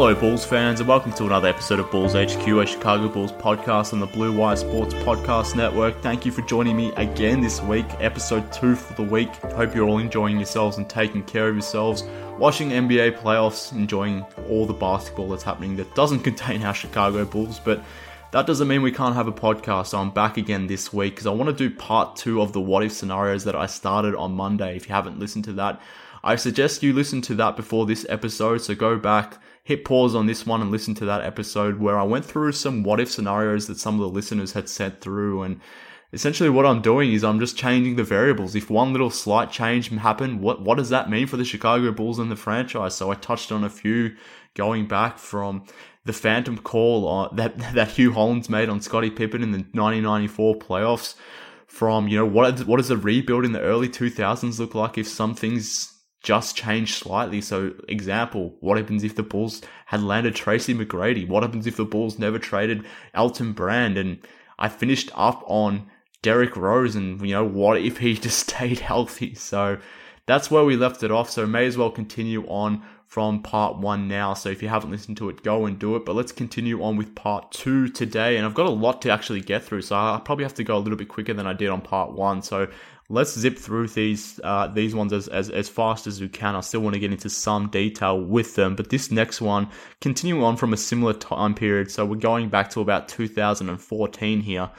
Hello, 0.00 0.14
Bulls 0.14 0.44
fans, 0.46 0.78
and 0.78 0.88
welcome 0.88 1.12
to 1.14 1.24
another 1.24 1.48
episode 1.48 1.80
of 1.80 1.90
Bulls 1.90 2.12
HQ, 2.12 2.46
a 2.46 2.64
Chicago 2.64 3.08
Bulls 3.08 3.32
podcast 3.32 3.92
on 3.92 3.98
the 3.98 4.06
Blue 4.06 4.32
Wire 4.32 4.54
Sports 4.54 4.94
Podcast 4.94 5.56
Network. 5.56 6.00
Thank 6.02 6.24
you 6.24 6.30
for 6.30 6.42
joining 6.42 6.76
me 6.76 6.92
again 6.92 7.40
this 7.40 7.60
week, 7.60 7.84
episode 7.98 8.52
two 8.52 8.76
for 8.76 8.94
the 8.94 9.02
week. 9.02 9.28
Hope 9.56 9.74
you're 9.74 9.88
all 9.88 9.98
enjoying 9.98 10.36
yourselves 10.36 10.76
and 10.76 10.88
taking 10.88 11.24
care 11.24 11.48
of 11.48 11.56
yourselves, 11.56 12.04
watching 12.38 12.70
NBA 12.70 13.18
playoffs, 13.18 13.72
enjoying 13.72 14.24
all 14.48 14.66
the 14.66 14.72
basketball 14.72 15.30
that's 15.30 15.42
happening 15.42 15.74
that 15.78 15.92
doesn't 15.96 16.20
contain 16.30 16.62
our 16.62 16.74
Chicago 16.74 17.24
Bulls, 17.24 17.58
but 17.58 17.82
that 18.30 18.46
doesn't 18.46 18.68
mean 18.68 18.82
we 18.82 18.92
can't 18.92 19.16
have 19.16 19.26
a 19.26 19.32
podcast. 19.32 19.88
So 19.88 19.98
I'm 19.98 20.10
back 20.10 20.36
again 20.36 20.68
this 20.68 20.92
week 20.92 21.16
because 21.16 21.26
I 21.26 21.32
want 21.32 21.50
to 21.50 21.68
do 21.68 21.74
part 21.74 22.14
two 22.14 22.40
of 22.40 22.52
the 22.52 22.60
what 22.60 22.84
if 22.84 22.92
scenarios 22.92 23.42
that 23.46 23.56
I 23.56 23.66
started 23.66 24.14
on 24.14 24.30
Monday. 24.30 24.76
If 24.76 24.88
you 24.88 24.94
haven't 24.94 25.18
listened 25.18 25.46
to 25.46 25.52
that, 25.54 25.80
I 26.22 26.36
suggest 26.36 26.84
you 26.84 26.92
listen 26.92 27.20
to 27.22 27.34
that 27.34 27.56
before 27.56 27.84
this 27.84 28.06
episode. 28.08 28.58
So 28.58 28.76
go 28.76 28.96
back, 28.96 29.38
hit 29.68 29.84
pause 29.84 30.14
on 30.14 30.24
this 30.24 30.46
one 30.46 30.62
and 30.62 30.70
listen 30.70 30.94
to 30.94 31.04
that 31.04 31.20
episode 31.20 31.78
where 31.78 31.98
I 31.98 32.02
went 32.02 32.24
through 32.24 32.52
some 32.52 32.82
what 32.82 33.00
if 33.00 33.10
scenarios 33.10 33.66
that 33.66 33.78
some 33.78 33.96
of 33.96 34.00
the 34.00 34.08
listeners 34.08 34.54
had 34.54 34.66
sent 34.66 35.02
through. 35.02 35.42
And 35.42 35.60
essentially 36.10 36.48
what 36.48 36.64
I'm 36.64 36.80
doing 36.80 37.12
is 37.12 37.22
I'm 37.22 37.38
just 37.38 37.58
changing 37.58 37.96
the 37.96 38.02
variables. 38.02 38.54
If 38.54 38.70
one 38.70 38.92
little 38.92 39.10
slight 39.10 39.50
change 39.50 39.90
happened, 39.90 40.40
what, 40.40 40.62
what 40.62 40.78
does 40.78 40.88
that 40.88 41.10
mean 41.10 41.26
for 41.26 41.36
the 41.36 41.44
Chicago 41.44 41.92
Bulls 41.92 42.18
and 42.18 42.30
the 42.30 42.34
franchise? 42.36 42.96
So 42.96 43.10
I 43.10 43.14
touched 43.14 43.52
on 43.52 43.62
a 43.62 43.68
few 43.68 44.16
going 44.54 44.88
back 44.88 45.18
from 45.18 45.66
the 46.06 46.14
phantom 46.14 46.56
call 46.56 47.06
on, 47.06 47.36
that, 47.36 47.58
that 47.74 47.90
Hugh 47.90 48.14
Hollins 48.14 48.48
made 48.48 48.70
on 48.70 48.80
Scottie 48.80 49.10
Pippen 49.10 49.42
in 49.42 49.50
the 49.50 49.58
1994 49.58 50.54
playoffs 50.60 51.14
from, 51.66 52.08
you 52.08 52.16
know, 52.16 52.24
what, 52.24 52.66
what 52.66 52.78
does 52.78 52.90
a 52.90 52.96
rebuild 52.96 53.44
in 53.44 53.52
the 53.52 53.60
early 53.60 53.90
2000s 53.90 54.58
look 54.58 54.74
like 54.74 54.96
if 54.96 55.06
some 55.06 55.34
things 55.34 55.97
just 56.22 56.56
changed 56.56 56.94
slightly. 56.94 57.40
So, 57.40 57.74
example, 57.88 58.56
what 58.60 58.76
happens 58.76 59.04
if 59.04 59.14
the 59.14 59.22
Bulls 59.22 59.62
had 59.86 60.02
landed 60.02 60.34
Tracy 60.34 60.74
McGrady? 60.74 61.26
What 61.26 61.42
happens 61.42 61.66
if 61.66 61.76
the 61.76 61.84
Bulls 61.84 62.18
never 62.18 62.38
traded 62.38 62.84
Elton 63.14 63.52
Brand? 63.52 63.96
And 63.96 64.18
I 64.58 64.68
finished 64.68 65.10
up 65.14 65.44
on 65.46 65.88
Derrick 66.22 66.56
Rose 66.56 66.96
and, 66.96 67.20
you 67.20 67.34
know, 67.34 67.44
what 67.44 67.80
if 67.80 67.98
he 67.98 68.14
just 68.18 68.48
stayed 68.48 68.80
healthy? 68.80 69.34
So 69.34 69.78
that's 70.26 70.50
where 70.50 70.64
we 70.64 70.76
left 70.76 71.02
it 71.02 71.10
off. 71.10 71.30
So 71.30 71.46
may 71.46 71.66
as 71.66 71.76
well 71.76 71.90
continue 71.90 72.46
on 72.48 72.82
from 73.06 73.42
part 73.42 73.78
one 73.78 74.06
now. 74.06 74.34
So 74.34 74.50
if 74.50 74.62
you 74.62 74.68
haven't 74.68 74.90
listened 74.90 75.16
to 75.16 75.30
it, 75.30 75.42
go 75.42 75.64
and 75.64 75.78
do 75.78 75.96
it. 75.96 76.04
But 76.04 76.14
let's 76.14 76.32
continue 76.32 76.82
on 76.82 76.96
with 76.96 77.14
part 77.14 77.50
two 77.52 77.88
today. 77.88 78.36
And 78.36 78.44
I've 78.44 78.54
got 78.54 78.66
a 78.66 78.70
lot 78.70 79.00
to 79.02 79.10
actually 79.10 79.40
get 79.40 79.64
through. 79.64 79.82
So 79.82 79.96
I 79.96 80.20
probably 80.22 80.44
have 80.44 80.54
to 80.54 80.64
go 80.64 80.76
a 80.76 80.80
little 80.80 80.98
bit 80.98 81.08
quicker 81.08 81.32
than 81.32 81.46
I 81.46 81.54
did 81.54 81.70
on 81.70 81.80
part 81.80 82.12
one. 82.12 82.42
So 82.42 82.68
let's 83.10 83.38
zip 83.38 83.58
through 83.58 83.88
these 83.88 84.38
uh, 84.44 84.66
these 84.68 84.94
ones 84.94 85.12
as, 85.12 85.28
as, 85.28 85.48
as 85.50 85.68
fast 85.68 86.06
as 86.06 86.20
we 86.20 86.28
can. 86.28 86.54
I 86.54 86.60
still 86.60 86.80
want 86.80 86.94
to 86.94 87.00
get 87.00 87.12
into 87.12 87.30
some 87.30 87.68
detail 87.68 88.20
with 88.20 88.54
them, 88.54 88.76
but 88.76 88.90
this 88.90 89.10
next 89.10 89.40
one, 89.40 89.68
continuing 90.00 90.42
on 90.42 90.56
from 90.56 90.72
a 90.72 90.76
similar 90.76 91.14
time 91.14 91.54
period, 91.54 91.90
so 91.90 92.04
we're 92.04 92.16
going 92.16 92.48
back 92.48 92.70
to 92.70 92.80
about 92.80 93.08
2014 93.08 94.40
here. 94.40 94.70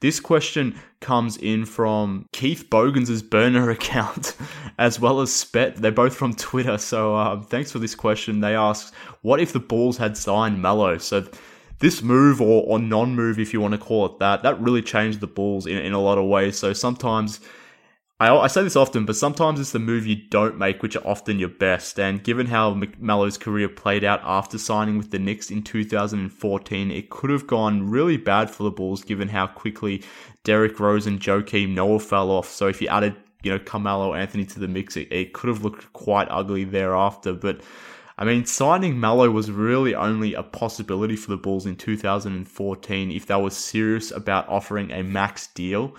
This 0.00 0.20
question 0.20 0.78
comes 1.00 1.36
in 1.38 1.64
from 1.64 2.28
Keith 2.32 2.68
Bogans' 2.68 3.22
burner 3.22 3.70
account, 3.78 4.36
as 4.78 4.98
well 4.98 5.20
as 5.20 5.32
Spet. 5.32 5.76
They're 5.76 5.92
both 5.92 6.14
from 6.14 6.34
Twitter, 6.34 6.78
so 6.78 7.14
uh, 7.16 7.40
thanks 7.40 7.70
for 7.70 7.78
this 7.78 7.94
question. 7.94 8.40
They 8.40 8.54
ask, 8.54 8.94
"What 9.22 9.40
if 9.40 9.52
the 9.52 9.60
Bulls 9.60 9.98
had 9.98 10.16
signed 10.16 10.60
Melo?" 10.60 10.98
So 10.98 11.26
this 11.80 12.02
move 12.02 12.40
or, 12.40 12.62
or 12.66 12.78
non-move, 12.78 13.38
if 13.38 13.52
you 13.52 13.60
want 13.60 13.72
to 13.72 13.78
call 13.78 14.06
it 14.06 14.18
that, 14.18 14.42
that 14.42 14.58
really 14.60 14.80
changed 14.80 15.20
the 15.20 15.26
Bulls 15.26 15.66
in, 15.66 15.76
in 15.76 15.92
a 15.92 16.00
lot 16.00 16.18
of 16.18 16.24
ways. 16.24 16.56
So 16.56 16.72
sometimes 16.72 17.40
I, 18.20 18.32
I 18.34 18.46
say 18.46 18.62
this 18.62 18.76
often, 18.76 19.06
but 19.06 19.16
sometimes 19.16 19.58
it's 19.58 19.72
the 19.72 19.80
move 19.80 20.06
you 20.06 20.14
don't 20.14 20.56
make 20.56 20.82
which 20.82 20.94
are 20.94 21.06
often 21.06 21.40
your 21.40 21.48
best. 21.48 21.98
And 21.98 22.22
given 22.22 22.46
how 22.46 22.80
Melo's 22.98 23.36
career 23.36 23.68
played 23.68 24.04
out 24.04 24.20
after 24.22 24.56
signing 24.56 24.98
with 24.98 25.10
the 25.10 25.18
Knicks 25.18 25.50
in 25.50 25.62
2014, 25.62 26.90
it 26.92 27.10
could 27.10 27.30
have 27.30 27.46
gone 27.46 27.90
really 27.90 28.16
bad 28.16 28.50
for 28.50 28.62
the 28.62 28.70
Bulls 28.70 29.02
given 29.02 29.28
how 29.28 29.48
quickly 29.48 30.04
Derrick 30.44 30.78
Rose 30.78 31.06
and 31.06 31.18
Joakim 31.18 31.74
Noah 31.74 31.98
fell 31.98 32.30
off. 32.30 32.48
So 32.48 32.68
if 32.68 32.80
you 32.80 32.86
added, 32.86 33.16
you 33.42 33.50
know, 33.50 33.58
Carmelo 33.58 34.14
Anthony 34.14 34.44
to 34.46 34.60
the 34.60 34.68
mix, 34.68 34.96
it, 34.96 35.08
it 35.10 35.32
could 35.32 35.48
have 35.48 35.64
looked 35.64 35.92
quite 35.92 36.28
ugly 36.30 36.62
thereafter. 36.62 37.32
But 37.32 37.62
I 38.16 38.24
mean, 38.24 38.46
signing 38.46 39.00
Melo 39.00 39.28
was 39.28 39.50
really 39.50 39.96
only 39.96 40.34
a 40.34 40.44
possibility 40.44 41.16
for 41.16 41.32
the 41.32 41.36
Bulls 41.36 41.66
in 41.66 41.74
2014 41.74 43.10
if 43.10 43.26
they 43.26 43.34
were 43.34 43.50
serious 43.50 44.12
about 44.12 44.48
offering 44.48 44.92
a 44.92 45.02
max 45.02 45.48
deal 45.48 45.96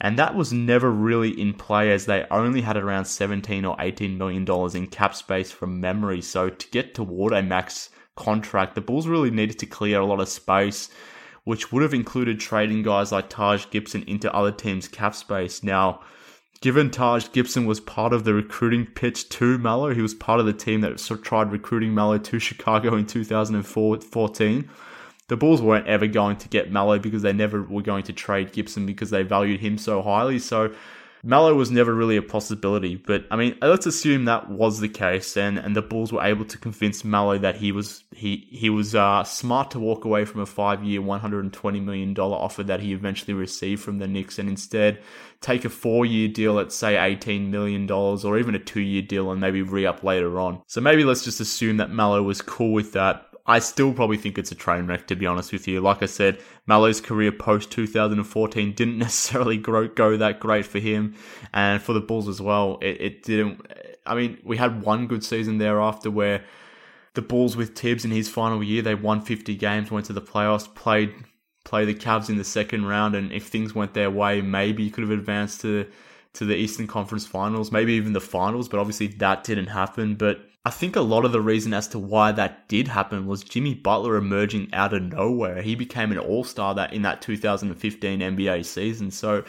and 0.00 0.18
that 0.18 0.34
was 0.34 0.52
never 0.52 0.90
really 0.90 1.30
in 1.40 1.52
play 1.52 1.90
as 1.90 2.06
they 2.06 2.24
only 2.30 2.60
had 2.60 2.76
around 2.76 3.06
17 3.06 3.64
or 3.64 3.76
18 3.80 4.16
million 4.16 4.44
dollars 4.44 4.74
in 4.74 4.86
cap 4.86 5.14
space 5.14 5.50
from 5.50 5.80
memory. 5.80 6.22
So 6.22 6.48
to 6.48 6.68
get 6.70 6.94
toward 6.94 7.32
a 7.32 7.42
max 7.42 7.90
contract, 8.16 8.74
the 8.74 8.80
Bulls 8.80 9.08
really 9.08 9.30
needed 9.30 9.58
to 9.58 9.66
clear 9.66 10.00
a 10.00 10.06
lot 10.06 10.20
of 10.20 10.28
space, 10.28 10.88
which 11.44 11.72
would 11.72 11.82
have 11.82 11.94
included 11.94 12.38
trading 12.38 12.82
guys 12.82 13.10
like 13.10 13.28
Taj 13.28 13.66
Gibson 13.70 14.04
into 14.04 14.32
other 14.32 14.52
teams' 14.52 14.86
cap 14.86 15.16
space. 15.16 15.64
Now, 15.64 16.00
given 16.60 16.90
Taj 16.90 17.32
Gibson 17.32 17.66
was 17.66 17.80
part 17.80 18.12
of 18.12 18.22
the 18.22 18.34
recruiting 18.34 18.86
pitch 18.86 19.28
to 19.30 19.58
Melo, 19.58 19.92
he 19.94 20.02
was 20.02 20.14
part 20.14 20.38
of 20.38 20.46
the 20.46 20.52
team 20.52 20.80
that 20.82 20.98
tried 21.22 21.50
recruiting 21.50 21.92
Melo 21.92 22.18
to 22.18 22.38
Chicago 22.38 22.94
in 22.94 23.06
2014 23.06 24.70
the 25.28 25.36
Bulls 25.36 25.62
weren't 25.62 25.86
ever 25.86 26.06
going 26.06 26.36
to 26.38 26.48
get 26.48 26.72
Melo 26.72 26.98
because 26.98 27.22
they 27.22 27.32
never 27.32 27.62
were 27.62 27.82
going 27.82 28.04
to 28.04 28.12
trade 28.12 28.52
Gibson 28.52 28.86
because 28.86 29.10
they 29.10 29.22
valued 29.22 29.60
him 29.60 29.78
so 29.78 30.02
highly. 30.02 30.38
So 30.38 30.74
Melo 31.22 31.54
was 31.54 31.70
never 31.70 31.94
really 31.94 32.16
a 32.16 32.22
possibility. 32.22 32.94
But 32.94 33.26
I 33.30 33.36
mean, 33.36 33.56
let's 33.60 33.86
assume 33.86 34.26
that 34.26 34.48
was 34.48 34.80
the 34.80 34.88
case, 34.88 35.36
and, 35.36 35.58
and 35.58 35.74
the 35.74 35.82
Bulls 35.82 36.12
were 36.12 36.22
able 36.22 36.44
to 36.44 36.58
convince 36.58 37.04
Melo 37.04 37.38
that 37.38 37.56
he 37.56 37.72
was 37.72 38.04
he 38.12 38.46
he 38.50 38.70
was 38.70 38.94
uh, 38.94 39.24
smart 39.24 39.72
to 39.72 39.80
walk 39.80 40.04
away 40.04 40.24
from 40.24 40.40
a 40.40 40.46
five 40.46 40.84
year, 40.84 41.02
one 41.02 41.20
hundred 41.20 41.44
and 41.44 41.52
twenty 41.52 41.80
million 41.80 42.14
dollar 42.14 42.36
offer 42.36 42.62
that 42.64 42.80
he 42.80 42.92
eventually 42.92 43.34
received 43.34 43.82
from 43.82 43.98
the 43.98 44.06
Knicks, 44.06 44.38
and 44.38 44.48
instead 44.48 45.02
take 45.40 45.64
a 45.64 45.68
four 45.68 46.06
year 46.06 46.28
deal 46.28 46.58
at 46.58 46.72
say 46.72 46.96
eighteen 46.96 47.50
million 47.50 47.86
dollars, 47.86 48.24
or 48.24 48.38
even 48.38 48.54
a 48.54 48.58
two 48.60 48.80
year 48.80 49.02
deal, 49.02 49.32
and 49.32 49.40
maybe 49.40 49.60
re 49.62 49.86
up 49.86 50.04
later 50.04 50.38
on. 50.38 50.62
So 50.66 50.80
maybe 50.80 51.04
let's 51.04 51.24
just 51.24 51.40
assume 51.40 51.78
that 51.78 51.90
Mallow 51.90 52.22
was 52.22 52.40
cool 52.42 52.72
with 52.72 52.92
that. 52.92 53.27
I 53.48 53.60
still 53.60 53.94
probably 53.94 54.18
think 54.18 54.36
it's 54.36 54.52
a 54.52 54.54
train 54.54 54.86
wreck, 54.86 55.06
to 55.06 55.16
be 55.16 55.26
honest 55.26 55.52
with 55.52 55.66
you. 55.66 55.80
Like 55.80 56.02
I 56.02 56.06
said, 56.06 56.38
Melo's 56.66 57.00
career 57.00 57.32
post 57.32 57.70
2014 57.72 58.74
didn't 58.74 58.98
necessarily 59.08 59.56
grow, 59.56 59.88
go 59.88 60.18
that 60.18 60.38
great 60.38 60.66
for 60.66 60.78
him, 60.78 61.14
and 61.54 61.80
for 61.80 61.94
the 61.94 62.00
Bulls 62.00 62.28
as 62.28 62.42
well. 62.42 62.78
It, 62.82 63.00
it 63.00 63.22
didn't. 63.22 63.66
I 64.04 64.14
mean, 64.14 64.38
we 64.44 64.58
had 64.58 64.82
one 64.82 65.06
good 65.06 65.24
season 65.24 65.56
thereafter 65.56 66.10
where 66.10 66.44
the 67.14 67.22
Bulls 67.22 67.56
with 67.56 67.76
Thibs 67.76 68.04
in 68.04 68.10
his 68.10 68.28
final 68.28 68.62
year, 68.62 68.82
they 68.82 68.94
won 68.94 69.22
50 69.22 69.56
games, 69.56 69.90
went 69.90 70.06
to 70.06 70.12
the 70.12 70.22
playoffs, 70.22 70.72
played 70.74 71.14
play 71.64 71.84
the 71.84 71.94
Cavs 71.94 72.30
in 72.30 72.36
the 72.36 72.44
second 72.44 72.86
round, 72.86 73.14
and 73.14 73.30
if 73.32 73.46
things 73.46 73.74
went 73.74 73.92
their 73.92 74.10
way, 74.10 74.40
maybe 74.40 74.82
you 74.82 74.90
could 74.90 75.02
have 75.02 75.10
advanced 75.10 75.62
to 75.62 75.86
to 76.34 76.44
the 76.44 76.54
Eastern 76.54 76.86
Conference 76.86 77.26
Finals, 77.26 77.72
maybe 77.72 77.94
even 77.94 78.12
the 78.12 78.20
finals. 78.20 78.68
But 78.68 78.78
obviously 78.78 79.06
that 79.06 79.44
didn't 79.44 79.68
happen. 79.68 80.14
But 80.14 80.47
I 80.68 80.70
think 80.70 80.96
a 80.96 81.00
lot 81.00 81.24
of 81.24 81.32
the 81.32 81.40
reason 81.40 81.72
as 81.72 81.88
to 81.88 81.98
why 81.98 82.30
that 82.32 82.68
did 82.68 82.88
happen 82.88 83.26
was 83.26 83.42
Jimmy 83.42 83.72
Butler 83.72 84.16
emerging 84.16 84.68
out 84.74 84.92
of 84.92 85.02
nowhere. 85.02 85.62
He 85.62 85.74
became 85.74 86.12
an 86.12 86.18
All 86.18 86.44
Star 86.44 86.74
that 86.74 86.92
in 86.92 87.00
that 87.02 87.22
2015 87.22 88.20
NBA 88.20 88.66
season. 88.66 89.10
So 89.10 89.44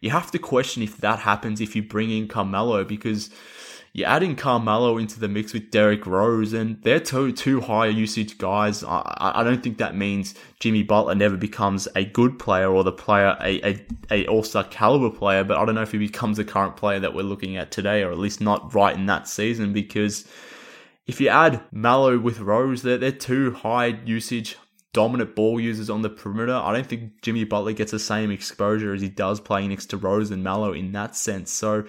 you 0.00 0.10
have 0.10 0.30
to 0.30 0.38
question 0.38 0.84
if 0.84 0.98
that 0.98 1.18
happens 1.18 1.60
if 1.60 1.74
you 1.74 1.82
bring 1.82 2.12
in 2.12 2.28
Carmelo 2.28 2.84
because 2.84 3.30
you're 3.94 4.06
adding 4.06 4.36
Carmelo 4.36 4.96
into 4.96 5.18
the 5.18 5.26
mix 5.26 5.52
with 5.52 5.72
Derrick 5.72 6.06
Rose, 6.06 6.52
and 6.52 6.80
they're 6.84 7.00
two 7.00 7.32
two 7.32 7.60
high 7.60 7.88
usage 7.88 8.38
guys. 8.38 8.84
I, 8.84 9.32
I 9.34 9.42
don't 9.42 9.64
think 9.64 9.78
that 9.78 9.96
means 9.96 10.36
Jimmy 10.60 10.84
Butler 10.84 11.16
never 11.16 11.36
becomes 11.36 11.88
a 11.96 12.04
good 12.04 12.38
player 12.38 12.70
or 12.70 12.84
the 12.84 12.92
player 12.92 13.36
a, 13.40 13.72
a, 13.72 13.86
a 14.12 14.26
All 14.28 14.44
Star 14.44 14.62
caliber 14.62 15.10
player, 15.10 15.42
but 15.42 15.56
I 15.56 15.64
don't 15.64 15.74
know 15.74 15.82
if 15.82 15.90
he 15.90 15.98
becomes 15.98 16.36
the 16.36 16.44
current 16.44 16.76
player 16.76 17.00
that 17.00 17.12
we're 17.12 17.22
looking 17.22 17.56
at 17.56 17.72
today, 17.72 18.04
or 18.04 18.12
at 18.12 18.18
least 18.18 18.40
not 18.40 18.72
right 18.72 18.94
in 18.94 19.06
that 19.06 19.26
season. 19.26 19.72
Because 19.72 20.24
if 21.10 21.20
you 21.20 21.26
add 21.28 21.60
Melo 21.72 22.20
with 22.20 22.38
Rose, 22.38 22.82
they're 22.82 22.96
they're 22.96 23.10
two 23.10 23.52
high 23.52 23.98
usage. 24.04 24.56
Dominant 24.92 25.36
ball 25.36 25.60
users 25.60 25.88
on 25.88 26.02
the 26.02 26.10
perimeter. 26.10 26.54
I 26.54 26.72
don't 26.72 26.86
think 26.86 27.22
Jimmy 27.22 27.44
Butler 27.44 27.72
gets 27.74 27.92
the 27.92 28.00
same 28.00 28.32
exposure 28.32 28.92
as 28.92 29.00
he 29.00 29.08
does 29.08 29.38
playing 29.38 29.68
next 29.68 29.86
to 29.86 29.96
Rose 29.96 30.32
and 30.32 30.42
Melo 30.42 30.72
in 30.72 30.90
that 30.92 31.14
sense. 31.14 31.52
So 31.52 31.84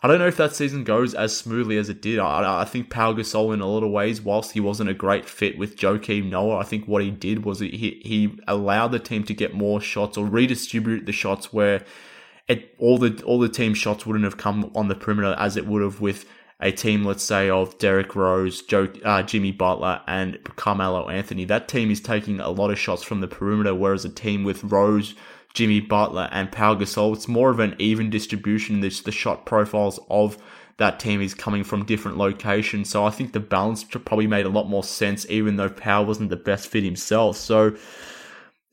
I 0.00 0.06
don't 0.06 0.20
know 0.20 0.28
if 0.28 0.36
that 0.36 0.54
season 0.54 0.84
goes 0.84 1.14
as 1.14 1.36
smoothly 1.36 1.78
as 1.78 1.88
it 1.88 2.00
did. 2.00 2.20
I, 2.20 2.60
I 2.60 2.64
think 2.64 2.90
Pau 2.90 3.12
Gasol, 3.12 3.52
in 3.52 3.60
a 3.60 3.66
lot 3.66 3.82
of 3.82 3.90
ways, 3.90 4.22
whilst 4.22 4.52
he 4.52 4.60
wasn't 4.60 4.90
a 4.90 4.94
great 4.94 5.24
fit 5.24 5.58
with 5.58 5.76
Joakim 5.76 6.30
Noah, 6.30 6.58
I 6.58 6.62
think 6.62 6.86
what 6.86 7.02
he 7.02 7.10
did 7.10 7.44
was 7.44 7.58
he 7.58 8.00
he 8.04 8.38
allowed 8.46 8.92
the 8.92 9.00
team 9.00 9.24
to 9.24 9.34
get 9.34 9.54
more 9.54 9.80
shots 9.80 10.16
or 10.16 10.24
redistribute 10.24 11.06
the 11.06 11.12
shots 11.12 11.52
where 11.52 11.84
it, 12.46 12.72
all 12.78 12.98
the 12.98 13.20
all 13.24 13.40
the 13.40 13.48
team 13.48 13.74
shots 13.74 14.06
wouldn't 14.06 14.24
have 14.24 14.36
come 14.36 14.70
on 14.76 14.86
the 14.86 14.94
perimeter 14.94 15.34
as 15.38 15.56
it 15.56 15.66
would 15.66 15.82
have 15.82 16.00
with 16.00 16.24
a 16.60 16.72
team, 16.72 17.04
let's 17.04 17.22
say, 17.22 17.48
of 17.48 17.78
Derrick 17.78 18.16
Rose, 18.16 18.62
Joe, 18.62 18.88
uh, 19.04 19.22
Jimmy 19.22 19.52
Butler, 19.52 20.02
and 20.06 20.42
Carmelo 20.56 21.08
Anthony. 21.08 21.44
That 21.44 21.68
team 21.68 21.90
is 21.90 22.00
taking 22.00 22.40
a 22.40 22.50
lot 22.50 22.70
of 22.70 22.78
shots 22.78 23.02
from 23.02 23.20
the 23.20 23.28
perimeter, 23.28 23.74
whereas 23.74 24.04
a 24.04 24.08
team 24.08 24.42
with 24.42 24.64
Rose, 24.64 25.14
Jimmy 25.54 25.80
Butler 25.80 26.28
and 26.32 26.50
Pau 26.50 26.74
Gasol. 26.74 27.14
It's 27.14 27.28
more 27.28 27.50
of 27.50 27.60
an 27.60 27.76
even 27.78 28.10
distribution. 28.10 28.80
This 28.80 29.00
the 29.00 29.12
shot 29.12 29.46
profiles 29.46 30.00
of 30.10 30.36
that 30.78 31.00
team 31.00 31.20
is 31.20 31.34
coming 31.34 31.64
from 31.64 31.84
different 31.84 32.16
locations. 32.16 32.90
So 32.90 33.04
I 33.04 33.10
think 33.10 33.32
the 33.32 33.40
balance 33.40 33.84
probably 33.84 34.26
made 34.26 34.46
a 34.46 34.50
lot 34.50 34.68
more 34.68 34.84
sense, 34.84 35.26
even 35.28 35.56
though 35.56 35.68
Pau 35.68 36.02
wasn't 36.02 36.30
the 36.30 36.36
best 36.36 36.68
fit 36.68 36.84
himself. 36.84 37.36
So, 37.36 37.76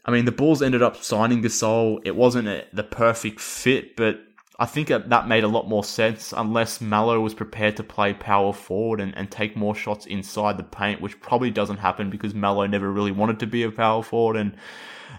I 0.05 0.11
mean, 0.11 0.25
the 0.25 0.31
Bulls 0.31 0.61
ended 0.61 0.83
up 0.83 0.97
signing 1.03 1.41
Gasol. 1.41 2.01
It 2.05 2.15
wasn't 2.15 2.47
a, 2.47 2.65
the 2.71 2.83
perfect 2.83 3.39
fit, 3.39 3.95
but 3.95 4.19
I 4.57 4.65
think 4.65 4.87
that 4.87 5.27
made 5.27 5.43
a 5.43 5.49
lot 5.49 5.67
more 5.67 5.83
sense 5.83 6.33
unless 6.35 6.79
Melo 6.79 7.19
was 7.19 7.33
prepared 7.33 7.75
to 7.77 7.83
play 7.83 8.13
power 8.13 8.53
forward 8.53 9.01
and, 9.01 9.15
and 9.17 9.29
take 9.29 9.57
more 9.57 9.75
shots 9.75 10.05
inside 10.05 10.57
the 10.57 10.63
paint, 10.63 11.01
which 11.01 11.19
probably 11.19 11.51
doesn't 11.51 11.77
happen 11.77 12.09
because 12.09 12.33
Melo 12.33 12.65
never 12.65 12.89
really 12.89 13.11
wanted 13.11 13.39
to 13.39 13.47
be 13.47 13.63
a 13.63 13.71
power 13.71 14.01
forward. 14.01 14.37
And 14.37 14.55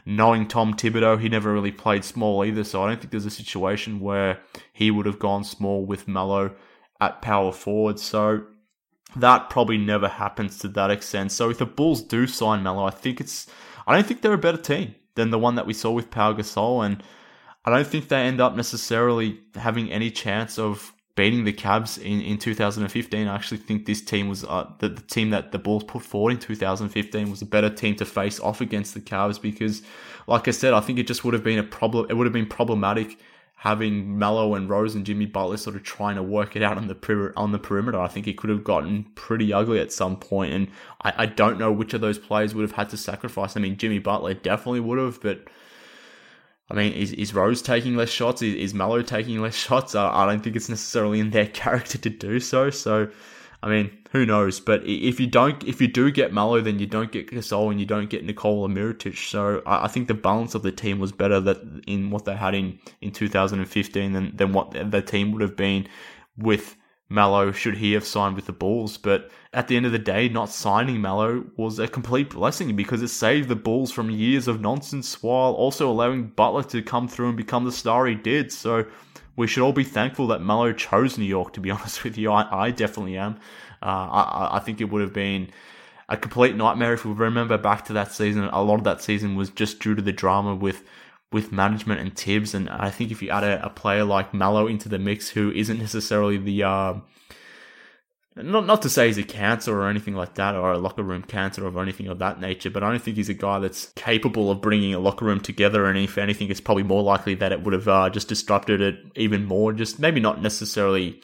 knowing 0.07 0.49
Tom 0.49 0.73
Thibodeau, 0.73 1.21
he 1.21 1.29
never 1.29 1.53
really 1.53 1.73
played 1.73 2.03
small 2.03 2.47
either. 2.47 2.65
So 2.65 2.83
I 2.83 2.89
don't 2.89 2.99
think 2.99 3.11
there's 3.11 3.27
a 3.27 3.31
situation 3.31 4.01
where 4.01 4.41
he 4.73 4.91
would 4.91 5.05
have 5.05 5.19
gone 5.19 5.45
small 5.45 5.85
with 5.85 6.09
Melo 6.09 6.55
at 6.99 7.21
power 7.21 7.53
forward. 7.53 8.01
So 8.01 8.43
that 9.17 9.51
probably 9.51 9.79
never 9.79 10.09
happens 10.09 10.59
to 10.61 10.69
that 10.69 10.91
extent. 10.91 11.33
So 11.33 11.51
if 11.51 11.59
the 11.59 11.67
Bulls 11.67 12.03
do 12.03 12.27
sign 12.27 12.63
Melo, 12.63 12.85
I 12.85 12.91
think 12.91 13.21
it's 13.21 13.47
I 13.87 13.95
don't 13.95 14.07
think 14.07 14.23
they're 14.23 14.33
a 14.33 14.39
better 14.39 14.57
team 14.57 14.95
than 15.15 15.31
the 15.31 15.39
one 15.39 15.55
that 15.57 15.67
we 15.67 15.75
saw 15.75 15.91
with 15.91 16.11
Pau 16.11 16.33
Gasol, 16.33 16.85
and 16.85 17.03
I 17.67 17.71
don't 17.71 17.87
think 17.87 18.09
they 18.09 18.23
end 18.23 18.41
up 18.41 18.55
necessarily 18.55 19.41
having 19.57 19.91
any 19.91 20.11
chance 20.11 20.59
of 20.59 20.93
beating 21.17 21.45
the 21.45 21.53
Cavs 21.53 21.99
in, 21.99 22.21
in 22.21 22.39
2015. 22.39 23.27
I 23.27 23.35
actually 23.35 23.59
think 23.59 23.87
this 23.87 24.01
team 24.01 24.29
was 24.29 24.45
uh, 24.45 24.71
the, 24.79 24.91
the 24.91 25.03
team 25.03 25.31
that 25.31 25.51
the 25.51 25.59
Bulls 25.59 25.83
put 25.83 26.03
forward 26.03 26.33
in 26.33 26.39
2015 26.39 27.31
was 27.31 27.43
a 27.43 27.47
better 27.47 27.71
team 27.71 27.97
to 27.97 28.05
face 28.05 28.39
off 28.39 28.61
against 28.61 28.95
the 28.95 29.01
Cavs 29.01 29.41
because, 29.41 29.83
like 30.27 30.47
I 30.47 30.53
said, 30.53 30.75
I 30.75 30.81
think 30.81 30.99
it 30.99 31.07
just 31.09 31.25
would 31.25 31.35
have 31.35 31.43
been 31.43 31.59
a 31.59 31.65
problem. 31.65 32.07
It 32.09 32.15
would 32.15 32.27
have 32.27 32.33
been 32.33 32.47
problematic 32.47 33.19
having 33.57 34.19
Melo 34.19 34.55
and 34.55 34.69
Rose 34.69 34.95
and 34.95 35.07
Jimmy 35.07 35.25
Butler 35.25 35.57
sort 35.57 35.75
of 35.75 35.83
trying 35.83 36.17
to 36.17 36.23
work 36.23 36.55
it 36.55 36.63
out 36.63 36.77
on 36.77 36.87
the 36.87 37.33
on 37.37 37.51
the 37.53 37.59
perimeter. 37.59 37.99
I 37.99 38.09
think 38.09 38.29
it 38.29 38.37
could 38.37 38.51
have 38.51 38.63
gotten 38.63 39.05
pretty 39.15 39.53
ugly 39.53 39.81
at 39.81 39.91
some 39.91 40.17
point, 40.17 40.53
and 40.53 40.69
I, 41.01 41.15
I 41.17 41.27
don't 41.27 41.59
know 41.59 41.73
which 41.73 41.95
of 41.95 42.03
those 42.03 42.19
players 42.19 42.55
would 42.55 42.63
have 42.63 42.73
had 42.73 42.91
to 42.91 42.97
sacrifice. 42.97 43.57
I 43.57 43.61
mean, 43.61 43.79
Jimmy 43.79 43.99
Butler 43.99 44.35
definitely 44.35 44.81
would 44.81 44.99
have, 44.99 45.21
but 45.23 45.49
I 46.69 46.75
mean, 46.75 46.93
is, 46.93 47.13
is 47.13 47.33
Rose 47.33 47.63
taking 47.63 47.97
less 47.97 48.11
shots? 48.11 48.43
Is, 48.43 48.55
is 48.55 48.75
Melo 48.75 49.03
taking 49.03 49.41
less 49.41 49.55
shots? 49.55 49.95
I, 49.95 50.09
I 50.09 50.27
don't 50.27 50.43
think 50.43 50.57
it's 50.57 50.69
necessarily 50.69 51.21
in 51.21 51.31
their 51.31 51.47
character 51.63 51.99
to 51.99 52.11
do 52.11 52.41
so. 52.41 52.71
So, 52.71 53.09
I 53.63 53.69
mean, 53.69 53.97
who 54.11 54.27
knows? 54.27 54.59
But 54.61 54.83
if 54.85 55.21
you 55.21 55.27
don't, 55.27 55.63
if 55.65 55.81
you 55.81 55.89
do 55.89 56.11
get 56.11 56.33
Melo, 56.33 56.61
then 56.61 56.79
you 56.79 56.87
don't 56.87 57.13
get 57.13 57.31
Gasol 57.31 57.71
and 57.71 57.79
you 57.79 57.87
don't 57.87 58.11
get 58.11 58.25
Nikola 58.25 58.69
Mirotic. 58.69 59.17
So 59.17 59.63
I, 59.65 59.85
I 59.85 59.89
think 59.89 60.09
the 60.09 60.15
balance 60.15 60.55
of 60.55 60.63
the 60.63 60.73
team 60.73 60.99
was 60.99 61.13
better 61.13 61.41
that 61.41 61.59
in 61.87 62.11
what 62.11 62.25
they 62.25 62.35
had 62.37 62.55
in, 62.55 62.79
in 63.01 63.13
2015 63.13 64.13
than, 64.13 64.37
than 64.37 64.53
what 64.53 64.91
the 64.91 65.03
team 65.03 65.33
would 65.33 65.43
have 65.43 65.57
been 65.57 65.87
with 66.37 66.77
Melo 67.09 67.53
should 67.53 67.77
he 67.77 67.93
have 67.93 68.05
signed 68.05 68.35
with 68.35 68.47
the 68.47 68.53
Bulls. 68.53 68.97
But 68.97 69.31
at 69.53 69.69
the 69.69 69.77
end 69.77 69.87
of 69.87 69.93
the 69.93 69.99
day, 69.99 70.29
not 70.29 70.51
signing 70.51 71.01
Melo 71.01 71.45
was 71.57 71.79
a 71.79 71.87
complete 71.87 72.31
blessing 72.31 72.75
because 72.75 73.03
it 73.03 73.09
saved 73.09 73.49
the 73.49 73.57
Bulls 73.57 73.93
from 73.93 74.11
years 74.11 74.49
of 74.49 74.61
nonsense 74.61 75.23
while 75.23 75.53
also 75.53 75.89
allowing 75.89 76.29
Butler 76.29 76.65
to 76.65 76.83
come 76.83 77.09
through 77.09 77.29
and 77.29 77.37
become 77.37 77.65
the 77.65 77.73
star 77.73 78.07
he 78.07 78.15
did. 78.15 78.53
So 78.53 78.87
we 79.37 79.47
should 79.47 79.63
all 79.63 79.73
be 79.73 79.85
thankful 79.85 80.27
that 80.29 80.43
Melo 80.43 80.73
chose 80.73 81.17
New 81.17 81.25
York, 81.25 81.53
to 81.53 81.61
be 81.61 81.71
honest 81.73 82.03
with 82.03 82.19
you. 82.19 82.33
I, 82.33 82.67
I 82.67 82.71
definitely 82.71 83.17
am. 83.17 83.37
Uh, 83.83 83.87
I, 83.87 84.49
I 84.57 84.59
think 84.61 84.81
it 84.81 84.91
would 84.91 85.03
have 85.03 85.13
been 85.13 85.51
a 86.09 86.17
complete 86.17 86.57
nightmare 86.57 86.95
if 86.95 87.05
we 87.05 87.13
remember 87.13 87.59
back 87.59 87.85
to 87.87 87.93
that 87.95 88.13
season. 88.13 88.45
A 88.45 88.63
lot 88.63 88.77
of 88.77 88.85
that 88.85 89.03
season 89.03 89.37
was 89.37 89.51
just 89.51 89.81
due 89.81 89.95
to 89.95 90.03
the 90.03 90.13
drama 90.13 90.55
with 90.55 90.85
with 91.33 91.53
management 91.53 92.01
and 92.01 92.17
Thibs. 92.17 92.55
And 92.55 92.69
I 92.69 92.91
think 92.91 93.11
if 93.11 93.23
you 93.23 93.31
add 93.31 93.45
a, 93.45 93.65
a 93.65 93.71
player 93.71 94.05
like 94.05 94.35
Melo 94.35 94.67
into 94.67 94.89
the 94.89 94.99
mix, 94.99 95.29
who 95.29 95.51
isn't 95.53 95.79
necessarily 95.79 96.39
the 96.39 96.63
uh, 96.65 96.95
not 98.37 98.67
not 98.67 98.83
to 98.83 98.91
say 98.91 99.07
he's 99.07 99.19
a 99.19 99.23
cancer 99.23 99.79
or 99.81 99.89
anything 99.89 100.15
like 100.15 100.35
that, 100.35 100.55
or 100.55 100.73
a 100.73 100.79
locker 100.79 101.03
room 101.03 101.23
cancer 101.23 101.67
or 101.67 101.83
anything 101.83 102.09
of 102.09 102.19
that 102.19 102.39
nature, 102.39 102.71
but 102.71 102.83
I 102.83 102.91
don't 102.91 103.03
think 103.03 103.17
he's 103.17 103.31
a 103.31 103.35
guy 103.35 103.59
that's 103.59 103.93
capable 103.97 104.51
of 104.51 104.61
bringing 104.61 104.95
a 104.95 104.99
locker 104.99 105.25
room 105.25 105.41
together. 105.41 105.87
And 105.87 105.99
if 105.99 106.19
anything, 106.19 106.51
it's 106.51 106.61
probably 106.61 106.83
more 106.83 107.03
likely 107.03 107.35
that 107.37 107.53
it 107.53 107.63
would 107.63 107.73
have 107.73 107.89
uh, 107.89 108.11
just 108.11 108.29
disrupted 108.29 108.81
it 108.81 108.97
even 109.15 109.47
more. 109.47 109.73
Just 109.73 109.99
maybe 109.99 110.21
not 110.21 110.43
necessarily 110.43 111.21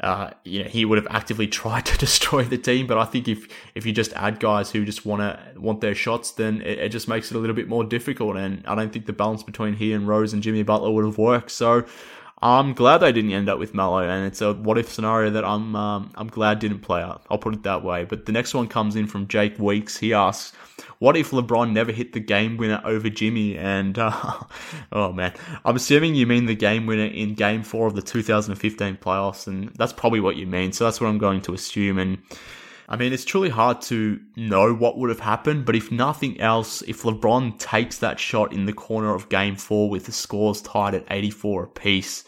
uh, 0.00 0.30
you 0.44 0.62
know, 0.62 0.68
he 0.68 0.84
would 0.84 0.98
have 0.98 1.06
actively 1.10 1.46
tried 1.60 1.86
to 1.86 1.98
destroy 1.98 2.44
the 2.44 2.58
team. 2.58 2.86
But 2.86 2.98
I 2.98 3.04
think 3.04 3.28
if 3.28 3.46
if 3.74 3.86
you 3.86 3.92
just 3.92 4.12
add 4.14 4.40
guys 4.40 4.70
who 4.70 4.84
just 4.84 5.04
want 5.04 5.20
to 5.20 5.60
want 5.60 5.80
their 5.80 5.94
shots, 5.94 6.32
then 6.32 6.62
it, 6.62 6.78
it, 6.78 6.88
just 6.88 7.08
makes 7.08 7.30
it 7.30 7.36
a 7.36 7.38
little 7.38 7.56
bit 7.56 7.68
more 7.68 7.84
difficult. 7.84 8.36
And 8.36 8.66
I 8.66 8.74
don't 8.74 8.92
think 8.92 9.06
the 9.06 9.12
balance 9.12 9.42
between 9.42 9.74
he 9.74 9.92
and 9.92 10.08
Rose 10.08 10.32
and 10.32 10.42
Jimmy 10.42 10.62
Butler 10.62 10.90
would 10.90 11.04
have 11.04 11.18
worked. 11.18 11.50
So 11.50 11.84
I'm 12.42 12.72
glad 12.72 12.98
they 12.98 13.12
didn't 13.12 13.32
end 13.32 13.50
up 13.50 13.58
with 13.58 13.74
Melo, 13.74 13.98
and 13.98 14.26
it's 14.26 14.40
a 14.40 14.54
what 14.54 14.78
if 14.78 14.90
scenario 14.90 15.30
that 15.30 15.44
I'm 15.44 15.76
um, 15.76 16.10
I'm 16.14 16.28
glad 16.28 16.58
didn't 16.58 16.80
play 16.80 17.02
out. 17.02 17.22
I'll 17.30 17.38
put 17.38 17.54
it 17.54 17.62
that 17.64 17.84
way. 17.84 18.04
But 18.04 18.24
the 18.24 18.32
next 18.32 18.54
one 18.54 18.66
comes 18.68 18.96
in 18.96 19.06
from 19.06 19.28
Jake 19.28 19.58
Weeks. 19.58 19.98
He 19.98 20.14
asks, 20.14 20.56
"What 20.98 21.16
if 21.16 21.30
LeBron 21.30 21.72
never 21.72 21.92
hit 21.92 22.12
the 22.12 22.20
game 22.20 22.56
winner 22.56 22.80
over 22.84 23.08
Jimmy?" 23.08 23.56
And 23.56 23.98
uh, 23.98 24.34
oh 24.92 25.12
man, 25.12 25.32
I'm 25.64 25.76
assuming 25.76 26.14
you 26.14 26.26
mean 26.26 26.46
the 26.46 26.54
game 26.54 26.86
winner 26.86 27.06
in 27.06 27.34
Game 27.34 27.62
Four 27.62 27.86
of 27.86 27.94
the 27.94 28.02
2015 28.02 28.96
playoffs, 28.96 29.46
and 29.46 29.70
that's 29.76 29.92
probably 29.92 30.20
what 30.20 30.36
you 30.36 30.46
mean. 30.46 30.72
So 30.72 30.84
that's 30.84 31.00
what 31.00 31.08
I'm 31.08 31.18
going 31.18 31.42
to 31.42 31.54
assume. 31.54 31.98
And 31.98 32.18
I 32.90 32.96
mean, 32.96 33.12
it's 33.12 33.24
truly 33.24 33.50
hard 33.50 33.80
to 33.82 34.20
know 34.34 34.74
what 34.74 34.98
would 34.98 35.10
have 35.10 35.20
happened, 35.20 35.64
but 35.64 35.76
if 35.76 35.92
nothing 35.92 36.40
else, 36.40 36.82
if 36.82 37.02
LeBron 37.02 37.56
takes 37.60 37.98
that 37.98 38.18
shot 38.18 38.52
in 38.52 38.66
the 38.66 38.72
corner 38.72 39.14
of 39.14 39.28
game 39.28 39.54
four 39.54 39.88
with 39.88 40.06
the 40.06 40.12
scores 40.12 40.60
tied 40.60 40.96
at 40.96 41.04
84 41.08 41.64
apiece, 41.64 42.24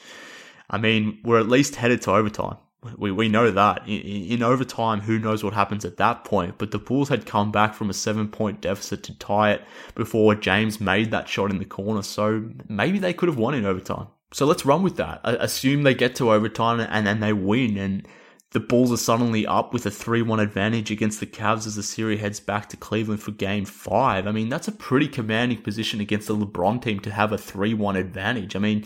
I 0.71 0.79
mean, 0.79 1.19
we're 1.25 1.41
at 1.41 1.49
least 1.49 1.75
headed 1.75 2.01
to 2.03 2.13
overtime. 2.13 2.59
We, 2.97 3.13
we 3.13 3.29
know 3.29 3.51
that. 3.51 3.87
In, 3.87 4.01
in 4.01 4.43
overtime, 4.43 5.01
who 5.01 5.19
knows 5.19 5.45
what 5.45 5.55
happens 5.55 5.85
at 5.85 5.99
that 5.99 6.25
point? 6.25 6.59
But 6.59 6.71
the 6.71 6.79
Bulls 6.79 7.09
had 7.09 7.27
come 7.27 7.53
back 7.53 7.75
from 7.75 7.91
a 7.91 7.95
seven 7.95 8.29
point 8.29 8.61
deficit 8.61 9.03
to 9.05 9.19
tie 9.19 9.53
it 9.53 9.65
before 9.95 10.35
James 10.35 10.81
made 10.81 11.11
that 11.11 11.29
shot 11.29 11.51
in 11.51 11.59
the 11.59 11.65
corner, 11.65 12.03
so 12.03 12.51
maybe 12.69 12.99
they 12.99 13.13
could 13.13 13.29
have 13.29 13.39
won 13.39 13.55
in 13.55 13.65
overtime. 13.65 14.09
So 14.33 14.47
let's 14.47 14.65
run 14.65 14.83
with 14.83 14.97
that. 14.97 15.21
Assume 15.25 15.83
they 15.83 15.95
get 15.95 16.15
to 16.17 16.33
overtime 16.33 16.81
and 16.81 17.07
then 17.07 17.21
they 17.21 17.35
win 17.35 17.77
and 17.77 18.09
the 18.53 18.61
Bulls 18.61 18.93
are 18.93 18.99
suddenly 18.99 19.47
up 19.47 19.73
with 19.73 19.87
a 19.87 19.91
3 19.91 20.23
1 20.23 20.41
advantage 20.41 20.91
against 20.91 21.21
the 21.21 21.27
Cavs 21.27 21.67
as 21.67 21.77
the 21.77 21.83
series 21.83 22.21
heads 22.21 22.41
back 22.41 22.69
to 22.69 22.77
Cleveland 22.77 23.23
for 23.23 23.31
game 23.31 23.65
five. 23.65 24.27
I 24.27 24.33
mean, 24.33 24.49
that's 24.49 24.69
a 24.69 24.73
pretty 24.73 25.09
commanding 25.09 25.63
position 25.63 26.01
against 26.01 26.29
the 26.29 26.37
LeBron 26.37 26.83
team 26.83 27.01
to 27.01 27.11
have 27.11 27.33
a 27.33 27.39
3 27.39 27.75
1 27.75 27.97
advantage. 27.97 28.55
I 28.55 28.59
mean, 28.59 28.85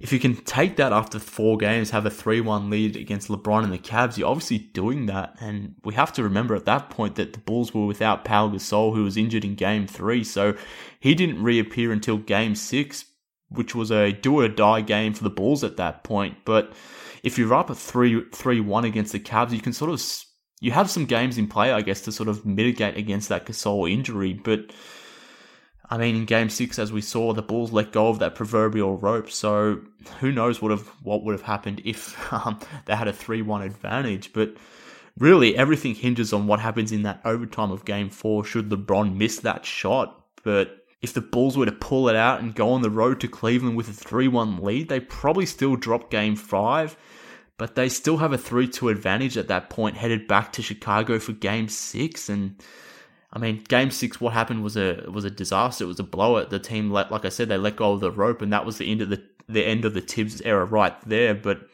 if 0.00 0.14
you 0.14 0.18
can 0.18 0.34
take 0.34 0.76
that 0.76 0.94
after 0.94 1.18
four 1.18 1.58
games, 1.58 1.90
have 1.90 2.06
a 2.06 2.10
3 2.10 2.40
1 2.40 2.70
lead 2.70 2.96
against 2.96 3.28
LeBron 3.28 3.64
and 3.64 3.72
the 3.72 3.78
Cavs, 3.78 4.16
you're 4.16 4.28
obviously 4.28 4.58
doing 4.58 5.06
that. 5.06 5.36
And 5.40 5.74
we 5.84 5.92
have 5.92 6.12
to 6.14 6.22
remember 6.22 6.54
at 6.54 6.64
that 6.64 6.88
point 6.88 7.16
that 7.16 7.34
the 7.34 7.38
Bulls 7.38 7.74
were 7.74 7.84
without 7.84 8.24
Pau 8.24 8.48
Gasol, 8.48 8.94
who 8.94 9.04
was 9.04 9.18
injured 9.18 9.44
in 9.44 9.54
game 9.54 9.86
three. 9.86 10.24
So 10.24 10.56
he 11.00 11.14
didn't 11.14 11.42
reappear 11.42 11.92
until 11.92 12.16
game 12.16 12.54
six, 12.54 13.04
which 13.50 13.74
was 13.74 13.90
a 13.90 14.12
do 14.12 14.40
or 14.40 14.48
die 14.48 14.80
game 14.80 15.12
for 15.12 15.22
the 15.22 15.30
Bulls 15.30 15.62
at 15.62 15.76
that 15.76 16.02
point. 16.02 16.38
But 16.46 16.72
if 17.22 17.36
you're 17.36 17.52
up 17.52 17.70
at 17.70 17.76
3 17.76 18.24
3 18.32 18.60
1 18.60 18.84
against 18.86 19.12
the 19.12 19.20
Cavs, 19.20 19.52
you 19.52 19.60
can 19.60 19.74
sort 19.74 19.90
of. 19.90 20.02
You 20.62 20.72
have 20.72 20.90
some 20.90 21.06
games 21.06 21.38
in 21.38 21.46
play, 21.46 21.72
I 21.72 21.80
guess, 21.80 22.02
to 22.02 22.12
sort 22.12 22.28
of 22.28 22.44
mitigate 22.44 22.98
against 22.98 23.30
that 23.30 23.46
Gasol 23.46 23.90
injury. 23.90 24.34
But 24.34 24.72
I 25.90 25.98
mean, 25.98 26.14
in 26.14 26.24
Game 26.24 26.48
Six, 26.48 26.78
as 26.78 26.92
we 26.92 27.00
saw, 27.00 27.32
the 27.32 27.42
Bulls 27.42 27.72
let 27.72 27.90
go 27.90 28.08
of 28.08 28.20
that 28.20 28.36
proverbial 28.36 28.96
rope. 28.96 29.28
So 29.28 29.80
who 30.20 30.30
knows 30.30 30.62
what 30.62 30.70
have 30.70 30.86
what 31.02 31.24
would 31.24 31.32
have 31.32 31.42
happened 31.42 31.82
if 31.84 32.32
um, 32.32 32.60
they 32.86 32.94
had 32.94 33.08
a 33.08 33.12
three-one 33.12 33.62
advantage? 33.62 34.32
But 34.32 34.54
really, 35.18 35.56
everything 35.56 35.96
hinges 35.96 36.32
on 36.32 36.46
what 36.46 36.60
happens 36.60 36.92
in 36.92 37.02
that 37.02 37.20
overtime 37.24 37.72
of 37.72 37.84
Game 37.84 38.08
Four. 38.08 38.44
Should 38.44 38.68
LeBron 38.70 39.16
miss 39.16 39.40
that 39.40 39.66
shot, 39.66 40.24
but 40.44 40.84
if 41.02 41.12
the 41.12 41.20
Bulls 41.20 41.56
were 41.56 41.66
to 41.66 41.72
pull 41.72 42.08
it 42.08 42.16
out 42.16 42.40
and 42.40 42.54
go 42.54 42.70
on 42.70 42.82
the 42.82 42.90
road 42.90 43.20
to 43.20 43.28
Cleveland 43.28 43.76
with 43.76 43.88
a 43.88 43.92
three-one 43.92 44.58
lead, 44.58 44.88
they 44.88 45.00
probably 45.00 45.46
still 45.46 45.74
drop 45.74 46.10
Game 46.10 46.36
Five. 46.36 46.96
But 47.56 47.74
they 47.74 47.90
still 47.90 48.16
have 48.16 48.32
a 48.32 48.38
3 48.38 48.68
2 48.68 48.88
advantage 48.88 49.36
at 49.36 49.48
that 49.48 49.68
point, 49.68 49.96
headed 49.96 50.26
back 50.26 50.52
to 50.52 50.62
Chicago 50.62 51.18
for 51.18 51.32
game 51.32 51.68
six. 51.68 52.30
And 52.30 52.56
I 53.32 53.38
mean, 53.38 53.62
Game 53.68 53.90
Six, 53.90 54.20
what 54.20 54.32
happened 54.32 54.64
was 54.64 54.76
a 54.76 55.04
was 55.08 55.24
a 55.24 55.30
disaster. 55.30 55.84
It 55.84 55.88
was 55.88 56.00
a 56.00 56.04
blowout. 56.04 56.50
The 56.50 56.58
team 56.58 56.90
let, 56.90 57.12
like 57.12 57.24
I 57.24 57.28
said, 57.28 57.48
they 57.48 57.58
let 57.58 57.76
go 57.76 57.92
of 57.92 58.00
the 58.00 58.10
rope, 58.10 58.42
and 58.42 58.52
that 58.52 58.66
was 58.66 58.78
the 58.78 58.90
end 58.90 59.02
of 59.02 59.10
the 59.10 59.22
the 59.48 59.64
end 59.64 59.84
of 59.84 59.94
the 59.94 60.00
Thibs 60.00 60.40
era 60.42 60.64
right 60.64 60.94
there. 61.06 61.34
But 61.34 61.68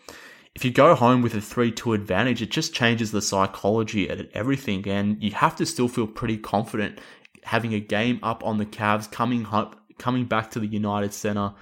if 0.55 0.65
you 0.65 0.71
go 0.71 0.95
home 0.95 1.23
with 1.23 1.35
a 1.35 1.41
three 1.41 1.73
two 1.73 1.95
advantage, 1.95 2.43
it 2.43 2.51
just 2.51 2.75
changes 2.75 3.11
the 3.11 3.23
psychology 3.23 4.09
at 4.11 4.31
everything, 4.33 4.87
and 4.89 5.23
you 5.23 5.31
have 5.33 5.57
to 5.57 5.67
still 5.67 5.89
feel 5.89 6.07
pretty 6.07 6.37
confident 6.37 6.99
having 7.45 7.73
a 7.73 7.81
game 7.81 8.19
up 8.23 8.45
on 8.45 8.59
the 8.59 8.67
Cavs, 8.67 9.11
coming 9.11 9.47
up, 9.47 9.81
coming 9.99 10.25
back 10.25 10.51
to 10.51 10.61
the 10.61 10.67
United 10.67 11.15
Center. 11.15 11.55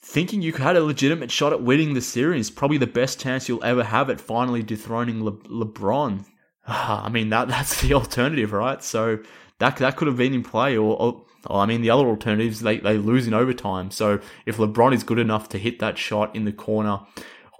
Thinking 0.00 0.42
you 0.42 0.52
had 0.52 0.76
a 0.76 0.82
legitimate 0.82 1.30
shot 1.30 1.52
at 1.52 1.62
winning 1.62 1.94
the 1.94 2.00
series, 2.00 2.50
probably 2.50 2.78
the 2.78 2.86
best 2.86 3.20
chance 3.20 3.48
you'll 3.48 3.62
ever 3.62 3.84
have 3.84 4.10
at 4.10 4.20
finally 4.20 4.62
dethroning 4.62 5.22
Le- 5.22 5.32
LeBron. 5.32 6.24
Ah, 6.66 7.04
I 7.04 7.08
mean 7.08 7.30
that 7.30 7.48
that's 7.54 7.80
the 7.80 7.94
alternative, 7.94 8.52
right? 8.52 8.82
So 8.82 9.18
that 9.58 9.76
that 9.76 9.96
could 9.96 10.08
have 10.08 10.16
been 10.16 10.34
in 10.34 10.42
play, 10.42 10.76
or, 10.76 11.00
or, 11.00 11.24
or 11.46 11.60
I 11.60 11.66
mean 11.66 11.82
the 11.82 11.90
other 11.90 12.06
alternatives 12.06 12.60
they 12.60 12.78
they 12.78 12.98
lose 12.98 13.26
in 13.26 13.34
overtime. 13.34 13.90
So 13.90 14.20
if 14.46 14.56
LeBron 14.56 14.94
is 14.94 15.04
good 15.04 15.18
enough 15.18 15.48
to 15.50 15.58
hit 15.58 15.78
that 15.80 15.98
shot 15.98 16.34
in 16.34 16.44
the 16.44 16.52
corner 16.52 17.00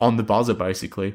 on 0.00 0.16
the 0.16 0.22
buzzer, 0.22 0.54
basically, 0.54 1.14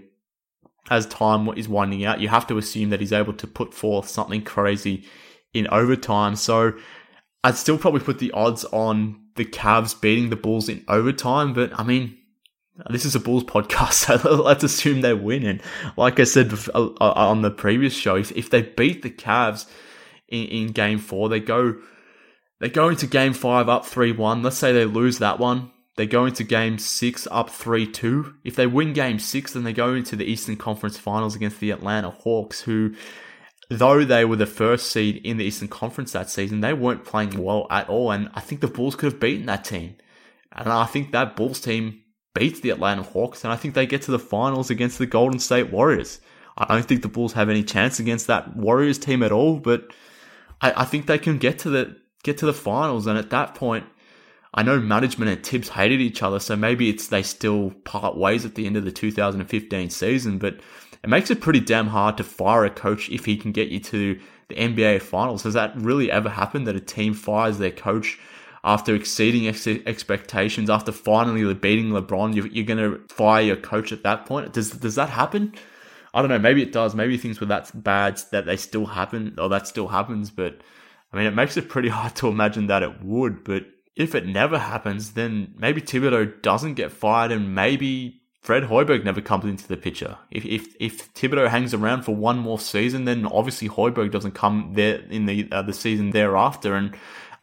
as 0.90 1.06
time 1.06 1.48
is 1.58 1.68
winding 1.68 2.06
out, 2.06 2.22
you 2.22 2.30
have 2.30 2.48
to 2.48 2.58
assume 2.58 2.90
that 2.90 3.00
he's 3.00 3.14
able 3.14 3.34
to 3.34 3.48
put 3.48 3.74
forth 3.74 4.08
something 4.08 4.44
crazy 4.44 5.06
in 5.54 5.68
overtime. 5.70 6.36
So 6.36 6.74
I'd 7.44 7.56
still 7.56 7.78
probably 7.78 8.02
put 8.02 8.20
the 8.20 8.32
odds 8.32 8.66
on 8.66 9.22
the 9.36 9.46
Cavs 9.46 10.00
beating 10.00 10.30
the 10.30 10.36
Bulls 10.36 10.70
in 10.70 10.84
overtime, 10.88 11.54
but 11.54 11.78
I 11.80 11.84
mean 11.84 12.18
this 12.90 13.06
is 13.06 13.16
a 13.16 13.20
Bulls 13.20 13.44
podcast, 13.44 13.94
so 14.22 14.36
let's 14.36 14.64
assume 14.64 15.02
they 15.02 15.14
win. 15.14 15.46
And 15.46 15.62
like 15.96 16.20
I 16.20 16.24
said 16.24 16.54
uh, 16.74 16.90
uh, 17.00 17.14
on 17.16 17.42
the 17.42 17.52
previous 17.52 17.94
show, 17.94 18.16
if, 18.16 18.32
if 18.34 18.50
they 18.50 18.62
beat 18.62 19.02
the 19.02 19.10
Cavs 19.10 19.66
in, 20.28 20.46
in 20.46 20.68
game 20.72 21.00
four, 21.00 21.30
they 21.30 21.40
go 21.40 21.76
they 22.60 22.70
go 22.70 22.90
into 22.90 23.08
game 23.08 23.34
five 23.34 23.70
up 23.70 23.86
three 23.86 24.12
one. 24.12 24.44
Let's 24.44 24.58
say 24.58 24.72
they 24.74 24.86
lose 24.86 25.20
that 25.20 25.40
one. 25.40 25.72
They 25.98 26.06
go 26.06 26.26
into 26.26 26.44
game 26.44 26.78
six 26.78 27.28
up 27.32 27.50
3 27.50 27.92
2. 27.92 28.36
If 28.44 28.56
they 28.56 28.68
win 28.68 28.94
game 28.94 29.18
six, 29.18 29.54
then 29.54 29.64
they 29.64 29.74
go 29.74 29.96
into 29.96 30.16
the 30.16 30.26
Eastern 30.26 30.56
Conference 30.56 30.96
Finals 30.96 31.36
against 31.36 31.60
the 31.60 31.72
Atlanta 31.72 32.12
Hawks, 32.12 32.62
who, 32.62 32.94
though 33.72 34.06
they 34.06 34.24
were 34.24 34.36
the 34.36 34.46
first 34.46 34.92
seed 34.92 35.18
in 35.24 35.38
the 35.38 35.46
Eastern 35.46 35.70
Conference 35.70 36.12
that 36.12 36.30
season, 36.30 36.62
they 36.62 36.74
weren't 36.74 37.04
playing 37.04 37.44
well 37.44 37.66
at 37.72 37.90
all. 37.90 38.12
And 38.12 38.30
I 38.36 38.42
think 38.42 38.62
the 38.62 38.68
Bulls 38.68 38.96
could 38.96 39.12
have 39.12 39.20
beaten 39.20 39.48
that 39.48 39.66
team. 39.66 39.96
And 40.52 40.70
I 40.70 40.86
think 40.86 41.12
that 41.14 41.36
Bulls 41.36 41.60
team 41.60 42.04
beats 42.38 42.60
the 42.60 42.70
Atlanta 42.70 43.04
Hawks, 43.04 43.44
and 43.44 43.52
I 43.52 43.56
think 43.56 43.74
they 43.74 43.86
get 43.86 44.04
to 44.04 44.12
the 44.12 44.20
finals 44.20 44.70
against 44.70 44.98
the 44.98 45.06
Golden 45.06 45.40
State 45.40 45.72
Warriors. 45.72 46.20
I 46.58 46.74
don't 46.74 46.88
think 46.88 47.02
the 47.02 47.08
Bulls 47.08 47.34
have 47.34 47.50
any 47.50 47.64
chance 47.64 48.00
against 48.00 48.28
that 48.28 48.56
Warriors 48.56 48.98
team 48.98 49.22
at 49.24 49.32
all, 49.32 49.60
but 49.60 49.94
I, 50.62 50.82
I 50.82 50.86
think 50.86 51.06
they 51.06 51.20
can 51.20 51.38
get 51.38 51.60
to 51.60 51.70
the 51.70 51.98
get 52.24 52.38
to 52.40 52.46
the 52.46 52.54
finals. 52.54 53.08
And 53.08 53.18
at 53.18 53.30
that 53.30 53.56
point, 53.56 53.86
I 54.54 54.64
know 54.64 54.80
management 54.80 55.32
and 55.32 55.46
Thibs 55.46 55.70
hated 55.70 56.02
each 56.02 56.24
other, 56.24 56.40
so 56.40 56.56
maybe 56.56 56.90
it's 56.90 57.08
they 57.08 57.22
still 57.22 57.72
part 57.84 58.18
ways 58.18 58.44
at 58.44 58.56
the 58.56 58.66
end 58.66 58.76
of 58.76 58.86
the 58.86 58.92
2015 58.92 59.90
season. 59.90 60.40
But 60.40 60.56
it 61.04 61.10
makes 61.10 61.30
it 61.30 61.42
pretty 61.42 61.60
damn 61.60 61.88
hard 61.88 62.18
to 62.18 62.24
fire 62.24 62.66
a 62.66 62.70
coach 62.70 63.10
if 63.10 63.26
he 63.26 63.38
can 63.38 63.52
get 63.52 63.70
you 63.70 63.80
to 63.80 64.20
the 64.48 64.56
NBA 64.56 65.02
Finals. 65.02 65.44
Has 65.44 65.54
that 65.54 65.76
really 65.76 66.12
ever 66.12 66.30
happened 66.30 66.68
that 66.68 66.76
a 66.76 66.82
team 66.82 67.14
fires 67.14 67.60
their 67.60 67.72
coach? 67.72 68.20
After 68.64 68.96
exceeding 68.96 69.48
ex- 69.48 69.68
expectations, 69.68 70.70
after 70.70 70.92
finally 70.92 71.54
beating 71.54 71.90
LeBron, 71.90 72.36
you're, 72.36 72.48
you're 72.48 72.66
going 72.66 72.78
to 72.78 73.02
fire 73.14 73.44
your 73.44 73.56
coach 73.56 73.92
at 73.92 74.04
that 74.04 74.26
point. 74.26 74.54
Does 74.54 74.72
does 74.72 74.96
that 74.96 75.10
happen? 75.10 75.54
I 76.14 76.22
don't 76.22 76.30
know. 76.30 76.40
Maybe 76.40 76.64
it 76.64 76.72
does. 76.72 76.96
Maybe 76.96 77.18
things 77.18 77.40
were 77.40 77.48
that 77.48 77.72
bad 77.74 78.20
that 78.32 78.46
they 78.46 78.58
still 78.58 78.86
happen, 78.86 79.36
or 79.38 79.50
that 79.50 79.68
still 79.68 79.88
happens. 79.88 80.32
But 80.32 80.62
I 81.14 81.18
mean, 81.18 81.26
it 81.28 81.36
makes 81.36 81.58
it 81.58 81.70
pretty 81.70 81.90
hard 81.98 82.16
to 82.18 82.28
imagine 82.28 82.68
that 82.68 82.84
it 82.84 83.04
would. 83.04 83.44
But 83.44 83.66
if 83.96 84.16
it 84.16 84.26
never 84.26 84.58
happens, 84.58 85.14
then 85.14 85.54
maybe 85.58 85.82
Thibodeau 85.82 86.42
doesn't 86.42 86.76
get 86.76 86.92
fired, 86.92 87.32
and 87.32 87.54
maybe 87.54 88.22
Fred 88.42 88.64
Hoiberg 88.64 89.04
never 89.04 89.20
comes 89.20 89.46
into 89.46 89.68
the 89.68 89.76
picture. 89.76 90.18
If 90.32 90.46
if 90.46 90.76
if 90.80 91.14
Thibodeau 91.14 91.50
hangs 91.50 91.74
around 91.74 92.04
for 92.04 92.16
one 92.16 92.38
more 92.38 92.60
season, 92.60 93.06
then 93.06 93.26
obviously 93.26 93.68
Hoiberg 93.68 94.12
doesn't 94.12 94.32
come 94.32 94.72
there 94.74 95.00
in 95.10 95.26
the 95.26 95.50
uh, 95.52 95.64
the 95.64 95.74
season 95.74 96.12
thereafter, 96.12 96.74
and 96.76 96.96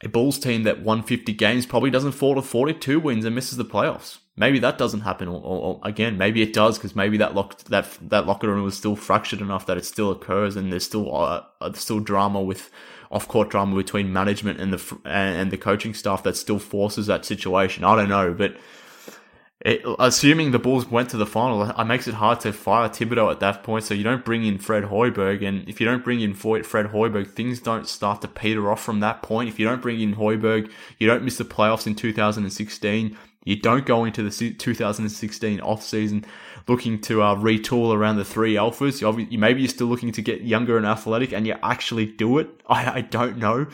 a 0.02 0.08
Bulls 0.08 0.38
team 0.38 0.64
that 0.64 0.82
won 0.82 1.02
50 1.02 1.32
games 1.32 1.66
probably 1.66 1.90
doesn't 1.90 2.12
fall 2.12 2.34
to 2.34 2.42
42 2.42 3.00
wins 3.00 3.24
and 3.24 3.34
misses 3.34 3.56
the 3.56 3.64
playoffs. 3.64 4.18
Maybe 4.36 4.58
that 4.58 4.78
doesn't 4.78 5.00
happen, 5.02 5.28
or, 5.28 5.40
or, 5.40 5.60
or 5.60 5.80
again, 5.84 6.18
maybe 6.18 6.42
it 6.42 6.52
does 6.52 6.76
because 6.76 6.96
maybe 6.96 7.16
that 7.18 7.36
lock, 7.36 7.58
that 7.64 7.96
that 8.02 8.26
locker 8.26 8.48
room 8.48 8.64
was 8.64 8.76
still 8.76 8.96
fractured 8.96 9.40
enough 9.40 9.66
that 9.66 9.76
it 9.76 9.84
still 9.84 10.10
occurs, 10.10 10.56
and 10.56 10.72
there's 10.72 10.84
still 10.84 11.14
uh, 11.14 11.44
uh 11.60 11.72
still 11.74 12.00
drama 12.00 12.42
with 12.42 12.68
off 13.12 13.28
court 13.28 13.48
drama 13.48 13.76
between 13.76 14.12
management 14.12 14.60
and 14.60 14.72
the 14.72 14.98
and 15.04 15.52
the 15.52 15.56
coaching 15.56 15.94
staff 15.94 16.24
that 16.24 16.36
still 16.36 16.58
forces 16.58 17.06
that 17.06 17.24
situation. 17.24 17.84
I 17.84 17.94
don't 17.94 18.08
know, 18.08 18.34
but 18.34 18.56
it, 19.64 19.82
assuming 19.98 20.50
the 20.50 20.58
Bulls 20.58 20.86
went 20.90 21.08
to 21.10 21.16
the 21.16 21.24
final, 21.24 21.62
it 21.62 21.84
makes 21.84 22.06
it 22.06 22.14
hard 22.14 22.40
to 22.40 22.52
fire 22.52 22.88
Thibodeau 22.88 23.30
at 23.30 23.40
that 23.40 23.62
point. 23.62 23.84
So 23.84 23.94
you 23.94 24.04
don't 24.04 24.24
bring 24.24 24.44
in 24.44 24.58
Fred 24.58 24.84
Hoiberg, 24.84 25.42
and 25.42 25.66
if 25.66 25.80
you 25.80 25.86
don't 25.86 26.04
bring 26.04 26.20
in 26.20 26.34
Fred 26.34 26.64
Hoiberg, 26.64 27.30
things 27.30 27.60
don't 27.60 27.88
start 27.88 28.20
to 28.20 28.28
peter 28.28 28.70
off 28.70 28.82
from 28.82 29.00
that 29.00 29.22
point. 29.22 29.48
If 29.48 29.58
you 29.58 29.66
don't 29.66 29.80
bring 29.80 30.00
in 30.02 30.16
Hoiberg, 30.16 30.70
you 30.98 31.06
don't 31.06 31.24
miss 31.24 31.38
the 31.38 31.44
playoffs 31.44 31.86
in 31.86 31.94
2016. 31.94 33.16
You 33.46 33.56
don't 33.56 33.84
go 33.86 34.04
into 34.04 34.22
the 34.22 34.52
2016 34.52 35.60
off 35.60 35.82
season 35.82 36.24
looking 36.66 37.00
to 37.02 37.22
uh, 37.22 37.34
retool 37.36 37.94
around 37.94 38.16
the 38.16 38.24
three 38.24 38.54
alphas. 38.54 39.00
You, 39.00 39.38
maybe 39.38 39.60
you're 39.60 39.68
still 39.68 39.86
looking 39.86 40.12
to 40.12 40.22
get 40.22 40.42
younger 40.42 40.76
and 40.76 40.86
athletic, 40.86 41.32
and 41.32 41.46
you 41.46 41.56
actually 41.62 42.06
do 42.06 42.38
it. 42.38 42.48
I, 42.66 42.98
I 42.98 43.00
don't 43.02 43.38
know, 43.38 43.66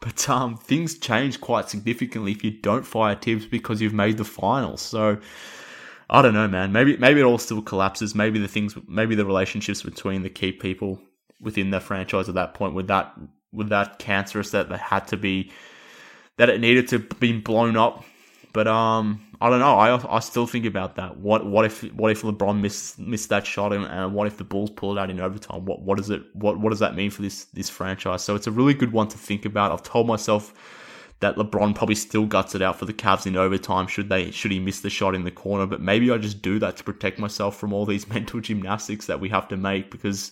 but 0.00 0.28
um, 0.28 0.56
things 0.56 0.98
change 0.98 1.40
quite 1.40 1.68
significantly 1.68 2.32
if 2.32 2.44
you 2.44 2.50
don't 2.50 2.84
fire 2.84 3.14
Thibs 3.14 3.46
because 3.46 3.80
you've 3.80 3.94
made 3.94 4.18
the 4.18 4.24
finals. 4.24 4.82
So. 4.82 5.18
I 6.10 6.20
don't 6.20 6.34
know, 6.34 6.46
man. 6.46 6.70
Maybe 6.70 6.98
maybe 6.98 7.20
it 7.20 7.24
all 7.24 7.38
still 7.38 7.62
collapses. 7.62 8.14
Maybe 8.14 8.38
the 8.38 8.46
things, 8.46 8.76
maybe 8.86 9.14
the 9.14 9.24
relationships 9.24 9.82
between 9.82 10.22
the 10.22 10.28
key 10.28 10.52
people 10.52 11.00
within 11.40 11.70
the 11.70 11.80
franchise 11.80 12.28
at 12.28 12.34
that 12.34 12.52
point 12.52 12.74
with 12.74 12.88
that 12.88 13.14
were 13.52 13.64
that 13.64 13.98
cancerous 13.98 14.50
that 14.50 14.68
they 14.68 14.76
had 14.76 15.06
to 15.08 15.16
be 15.16 15.50
that 16.36 16.50
it 16.50 16.60
needed 16.60 16.88
to 16.88 16.98
be 16.98 17.32
blown 17.32 17.76
up 17.76 18.04
but 18.54 18.68
um, 18.68 19.20
I 19.40 19.50
don't 19.50 19.58
know. 19.58 19.74
I 19.74 20.16
I 20.16 20.20
still 20.20 20.46
think 20.46 20.64
about 20.64 20.94
that. 20.94 21.18
What 21.18 21.44
what 21.44 21.64
if 21.66 21.82
what 21.92 22.12
if 22.12 22.22
LeBron 22.22 22.60
missed 22.60 23.00
missed 23.00 23.28
that 23.28 23.44
shot 23.44 23.72
and, 23.72 23.84
and 23.84 24.14
what 24.14 24.28
if 24.28 24.38
the 24.38 24.44
Bulls 24.44 24.70
pull 24.70 24.96
it 24.96 25.00
out 25.00 25.10
in 25.10 25.20
overtime? 25.20 25.64
What 25.64 25.82
what 25.82 25.98
does 25.98 26.08
it 26.08 26.22
what 26.34 26.60
what 26.60 26.70
does 26.70 26.78
that 26.78 26.94
mean 26.94 27.10
for 27.10 27.20
this 27.20 27.46
this 27.46 27.68
franchise? 27.68 28.22
So 28.22 28.36
it's 28.36 28.46
a 28.46 28.52
really 28.52 28.72
good 28.72 28.92
one 28.92 29.08
to 29.08 29.18
think 29.18 29.44
about. 29.44 29.72
I've 29.72 29.82
told 29.82 30.06
myself 30.06 30.54
that 31.18 31.34
LeBron 31.34 31.74
probably 31.74 31.96
still 31.96 32.26
guts 32.26 32.54
it 32.54 32.62
out 32.62 32.78
for 32.78 32.84
the 32.84 32.92
Cavs 32.92 33.26
in 33.26 33.36
overtime 33.36 33.88
should 33.88 34.08
they 34.08 34.30
should 34.30 34.52
he 34.52 34.60
miss 34.60 34.80
the 34.80 34.90
shot 34.90 35.16
in 35.16 35.24
the 35.24 35.32
corner. 35.32 35.66
But 35.66 35.80
maybe 35.80 36.12
I 36.12 36.18
just 36.18 36.40
do 36.40 36.60
that 36.60 36.76
to 36.76 36.84
protect 36.84 37.18
myself 37.18 37.56
from 37.56 37.72
all 37.72 37.84
these 37.84 38.08
mental 38.16 38.40
gymnastics 38.40 39.06
that 39.06 39.18
we 39.18 39.28
have 39.30 39.48
to 39.48 39.56
make 39.56 39.90
because 39.90 40.30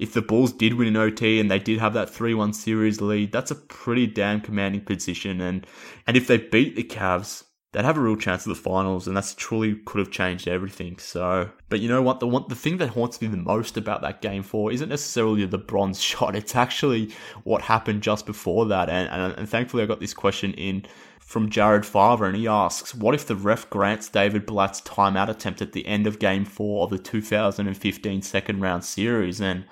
if 0.00 0.14
the 0.14 0.22
Bulls 0.22 0.52
did 0.52 0.74
win 0.74 0.88
an 0.88 0.96
OT 0.96 1.38
and 1.38 1.48
they 1.48 1.60
did 1.60 1.78
have 1.78 1.94
that 1.94 2.08
3-1 2.08 2.56
series 2.56 3.00
lead, 3.00 3.30
that's 3.30 3.52
a 3.52 3.54
pretty 3.54 4.08
damn 4.08 4.40
commanding 4.40 4.80
position. 4.80 5.40
And 5.40 5.64
and 6.08 6.16
if 6.16 6.26
they 6.26 6.38
beat 6.38 6.74
the 6.74 6.82
Cavs, 6.82 7.44
they'd 7.72 7.84
have 7.84 7.96
a 7.96 8.00
real 8.00 8.16
chance 8.16 8.46
of 8.46 8.50
the 8.50 8.62
finals, 8.62 9.06
and 9.08 9.16
that's 9.16 9.34
truly 9.34 9.76
could 9.86 9.98
have 9.98 10.10
changed 10.10 10.46
everything. 10.46 10.98
So, 10.98 11.50
but 11.70 11.80
you 11.80 11.88
know 11.88 12.02
what? 12.02 12.20
The 12.20 12.28
one, 12.28 12.44
the 12.48 12.54
thing 12.54 12.76
that 12.78 12.90
haunts 12.90 13.20
me 13.20 13.28
the 13.28 13.38
most 13.38 13.76
about 13.76 14.02
that 14.02 14.20
game 14.20 14.42
four 14.42 14.70
isn't 14.70 14.88
necessarily 14.88 15.46
LeBron's 15.46 16.00
shot. 16.02 16.36
It's 16.36 16.54
actually 16.54 17.12
what 17.44 17.62
happened 17.62 18.02
just 18.02 18.26
before 18.26 18.66
that. 18.66 18.88
And, 18.88 19.08
and, 19.08 19.38
and 19.38 19.48
thankfully, 19.48 19.82
I 19.82 19.86
got 19.86 20.00
this 20.00 20.14
question 20.14 20.52
in 20.54 20.84
from 21.18 21.48
Jared 21.48 21.86
Farver, 21.86 22.26
and 22.26 22.36
he 22.36 22.46
asks, 22.46 22.94
What 22.94 23.14
if 23.14 23.26
the 23.26 23.36
ref 23.36 23.68
grants 23.70 24.10
David 24.10 24.44
Blatt's 24.44 24.82
timeout 24.82 25.30
attempt 25.30 25.62
at 25.62 25.72
the 25.72 25.86
end 25.86 26.06
of 26.06 26.18
game 26.18 26.44
four 26.44 26.84
of 26.84 26.90
the 26.90 26.98
2015 26.98 28.20
second 28.20 28.60
round 28.60 28.84
series? 28.84 29.40
And 29.40 29.64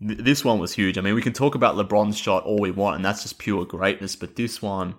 th- 0.00 0.20
this 0.20 0.42
one 0.42 0.58
was 0.58 0.72
huge. 0.72 0.96
I 0.96 1.02
mean, 1.02 1.14
we 1.14 1.20
can 1.20 1.34
talk 1.34 1.54
about 1.54 1.76
LeBron's 1.76 2.16
shot 2.16 2.44
all 2.44 2.58
we 2.58 2.70
want, 2.70 2.96
and 2.96 3.04
that's 3.04 3.22
just 3.22 3.38
pure 3.38 3.66
greatness, 3.66 4.16
but 4.16 4.36
this 4.36 4.62
one 4.62 4.94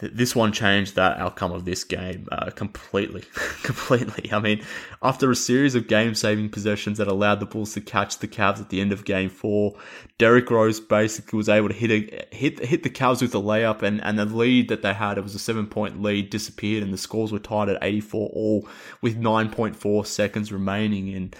this 0.00 0.36
one 0.36 0.52
changed 0.52 0.94
that 0.94 1.18
outcome 1.18 1.50
of 1.50 1.64
this 1.64 1.82
game 1.82 2.28
uh, 2.30 2.50
completely. 2.50 3.22
completely. 3.64 4.32
I 4.32 4.38
mean, 4.38 4.64
after 5.02 5.28
a 5.28 5.36
series 5.36 5.74
of 5.74 5.88
game 5.88 6.14
saving 6.14 6.50
possessions 6.50 6.98
that 6.98 7.08
allowed 7.08 7.40
the 7.40 7.46
Bulls 7.46 7.74
to 7.74 7.80
catch 7.80 8.18
the 8.18 8.28
Cavs 8.28 8.60
at 8.60 8.68
the 8.68 8.80
end 8.80 8.92
of 8.92 9.04
game 9.04 9.28
four, 9.28 9.76
Derrick 10.16 10.50
Rose 10.50 10.78
basically 10.78 11.36
was 11.36 11.48
able 11.48 11.68
to 11.68 11.74
hit 11.74 11.90
a, 11.90 12.26
hit 12.34 12.64
hit 12.64 12.84
the 12.84 12.90
Cavs 12.90 13.20
with 13.20 13.34
a 13.34 13.38
layup, 13.38 13.82
and, 13.82 14.02
and 14.04 14.16
the 14.18 14.24
lead 14.24 14.68
that 14.68 14.82
they 14.82 14.94
had, 14.94 15.18
it 15.18 15.24
was 15.24 15.34
a 15.34 15.40
seven 15.40 15.66
point 15.66 16.00
lead, 16.00 16.30
disappeared, 16.30 16.84
and 16.84 16.92
the 16.92 16.98
scores 16.98 17.32
were 17.32 17.40
tied 17.40 17.68
at 17.68 17.82
84 17.82 18.30
all 18.32 18.68
with 19.00 19.20
9.4 19.20 20.06
seconds 20.06 20.52
remaining. 20.52 21.12
And 21.12 21.34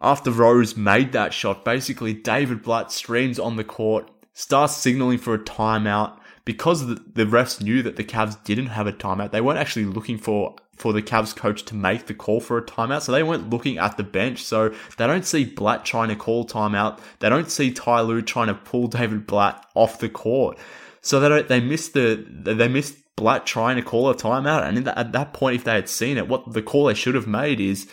after 0.00 0.30
Rose 0.30 0.76
made 0.76 1.10
that 1.12 1.34
shot, 1.34 1.64
basically 1.64 2.14
David 2.14 2.62
Blatt 2.62 2.92
streams 2.92 3.40
on 3.40 3.56
the 3.56 3.64
court, 3.64 4.08
starts 4.34 4.76
signaling 4.76 5.18
for 5.18 5.34
a 5.34 5.38
timeout 5.38 6.20
because 6.46 6.86
the, 6.86 7.26
refs 7.26 7.60
knew 7.60 7.82
that 7.82 7.96
the 7.96 8.04
Cavs 8.04 8.42
didn't 8.44 8.68
have 8.68 8.86
a 8.86 8.92
timeout, 8.92 9.32
they 9.32 9.40
weren't 9.42 9.58
actually 9.58 9.84
looking 9.84 10.16
for 10.16 10.56
for 10.76 10.92
the 10.92 11.02
Cavs 11.02 11.34
coach 11.34 11.64
to 11.64 11.74
make 11.74 12.06
the 12.06 12.14
call 12.14 12.38
for 12.38 12.58
a 12.58 12.62
timeout. 12.62 13.00
So 13.00 13.10
they 13.10 13.22
weren't 13.22 13.48
looking 13.50 13.78
at 13.78 13.96
the 13.96 14.02
bench. 14.02 14.44
So 14.44 14.74
they 14.98 15.06
don't 15.06 15.24
see 15.24 15.44
Blatt 15.44 15.86
trying 15.86 16.10
to 16.10 16.16
call 16.16 16.46
timeout. 16.46 17.00
They 17.18 17.30
don't 17.30 17.50
see 17.50 17.72
Ty 17.72 18.02
Lue 18.02 18.20
trying 18.20 18.48
to 18.48 18.54
pull 18.54 18.86
David 18.88 19.26
Blatt 19.26 19.66
off 19.74 19.98
the 19.98 20.08
court. 20.08 20.58
So 21.00 21.18
they 21.18 21.28
don't, 21.28 21.48
they 21.48 21.60
missed 21.60 21.94
the 21.94 22.24
they 22.28 22.68
missed 22.68 22.96
Blatt 23.16 23.46
trying 23.46 23.76
to 23.76 23.82
call 23.82 24.08
a 24.08 24.14
timeout. 24.14 24.68
And 24.68 24.86
at 24.86 25.12
that 25.12 25.32
point, 25.32 25.56
if 25.56 25.64
they 25.64 25.74
had 25.74 25.88
seen 25.88 26.16
it, 26.16 26.28
what 26.28 26.52
the 26.52 26.62
call 26.62 26.84
they 26.84 26.94
should 26.94 27.14
have 27.14 27.26
made 27.26 27.60
is 27.60 27.88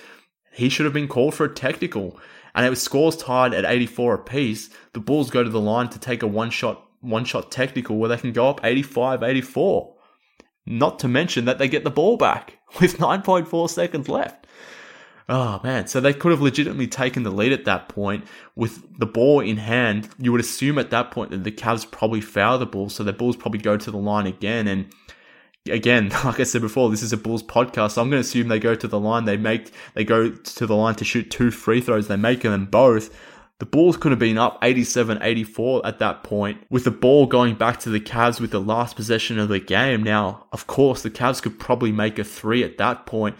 he 0.52 0.70
should 0.70 0.86
have 0.86 0.94
been 0.94 1.08
called 1.08 1.34
for 1.34 1.46
a 1.46 1.54
technical. 1.54 2.20
And 2.54 2.66
it 2.66 2.70
was 2.70 2.82
scores 2.84 3.18
tied 3.18 3.54
at 3.56 3.66
84 3.66 4.14
apiece. 4.14 4.70
The 4.92 5.00
Bulls 5.00 5.32
go 5.32 5.44
to 5.44 5.50
the 5.50 5.60
line 5.60 5.90
to 5.90 5.98
take 5.98 6.22
a 6.22 6.28
one 6.28 6.52
shot 6.52 6.86
one 7.04 7.26
shot 7.26 7.52
technical 7.52 7.98
where 7.98 8.10
they 8.10 8.18
can 8.18 8.32
go 8.32 8.50
up 8.50 8.62
85 8.64 9.24
84. 9.24 9.96
Not 10.66 11.00
to 11.00 11.08
mention 11.08 11.46
that 11.46 11.58
they 11.58 11.68
get 11.68 11.84
the 11.84 11.92
ball 11.92 12.18
back 12.18 12.60
with 12.80 12.98
9.4 12.98 13.70
seconds 13.70 14.10
left. 14.10 14.48
Oh 15.30 15.62
man, 15.64 15.88
so 15.88 16.02
they 16.02 16.14
could 16.14 16.32
have 16.32 16.42
legitimately 16.42 16.88
taken 16.88 17.24
the 17.24 17.32
lead 17.32 17.54
at 17.54 17.64
that 17.66 17.88
point 17.88 18.26
with 18.56 19.00
the 19.00 19.06
ball 19.06 19.40
in 19.40 19.56
hand. 19.58 20.10
You 20.20 20.34
would 20.34 20.42
assume 20.42 20.78
at 20.78 20.90
that 20.90 21.12
point 21.12 21.32
that 21.32 21.46
the 21.46 21.52
Cavs 21.52 21.90
probably 21.90 22.20
foul 22.20 22.58
the 22.60 22.66
ball, 22.66 22.90
so 22.90 23.04
the 23.04 23.14
Bulls 23.14 23.38
probably 23.38 23.62
go 23.62 23.78
to 23.78 23.92
the 23.92 23.98
line 23.98 24.28
again. 24.28 24.68
And 24.68 24.94
again, 25.70 26.10
like 26.26 26.42
I 26.42 26.44
said 26.44 26.62
before, 26.62 26.90
this 26.90 27.02
is 27.02 27.14
a 27.14 27.18
Bulls 27.18 27.42
podcast, 27.42 27.92
so 27.92 28.02
I'm 28.02 28.10
going 28.10 28.22
to 28.22 28.28
assume 28.28 28.50
they 28.50 28.60
go 28.60 28.76
to 28.76 28.88
the 28.88 29.00
line. 29.00 29.24
They 29.24 29.38
make 29.38 29.72
they 29.94 30.04
go 30.04 30.30
to 30.30 30.68
the 30.68 30.76
line 30.76 30.96
to 30.96 31.06
shoot 31.06 31.32
two 31.32 31.52
free 31.52 31.80
throws. 31.80 32.10
They 32.10 32.18
make 32.18 32.42
them 32.42 32.66
both. 32.66 33.16
The 33.64 33.70
Bulls 33.70 33.96
could 33.96 34.12
have 34.12 34.20
been 34.20 34.38
up 34.38 34.60
87 34.62 35.20
84 35.22 35.88
at 35.88 36.00
that 36.00 36.22
point, 36.22 36.62
with 36.70 36.84
the 36.84 36.92
ball 36.92 37.26
going 37.26 37.56
back 37.56 37.80
to 37.80 37.90
the 37.90 38.02
Cavs 38.02 38.42
with 38.42 38.52
the 38.52 38.60
last 38.60 38.98
possession 38.98 39.40
of 39.40 39.48
the 39.48 39.62
game. 39.62 40.04
Now, 40.04 40.48
of 40.52 40.68
course, 40.68 41.02
the 41.02 41.10
Cavs 41.10 41.42
could 41.42 41.62
probably 41.62 41.94
make 41.94 42.20
a 42.20 42.26
three 42.26 42.62
at 42.66 42.78
that 42.80 43.06
point 43.06 43.38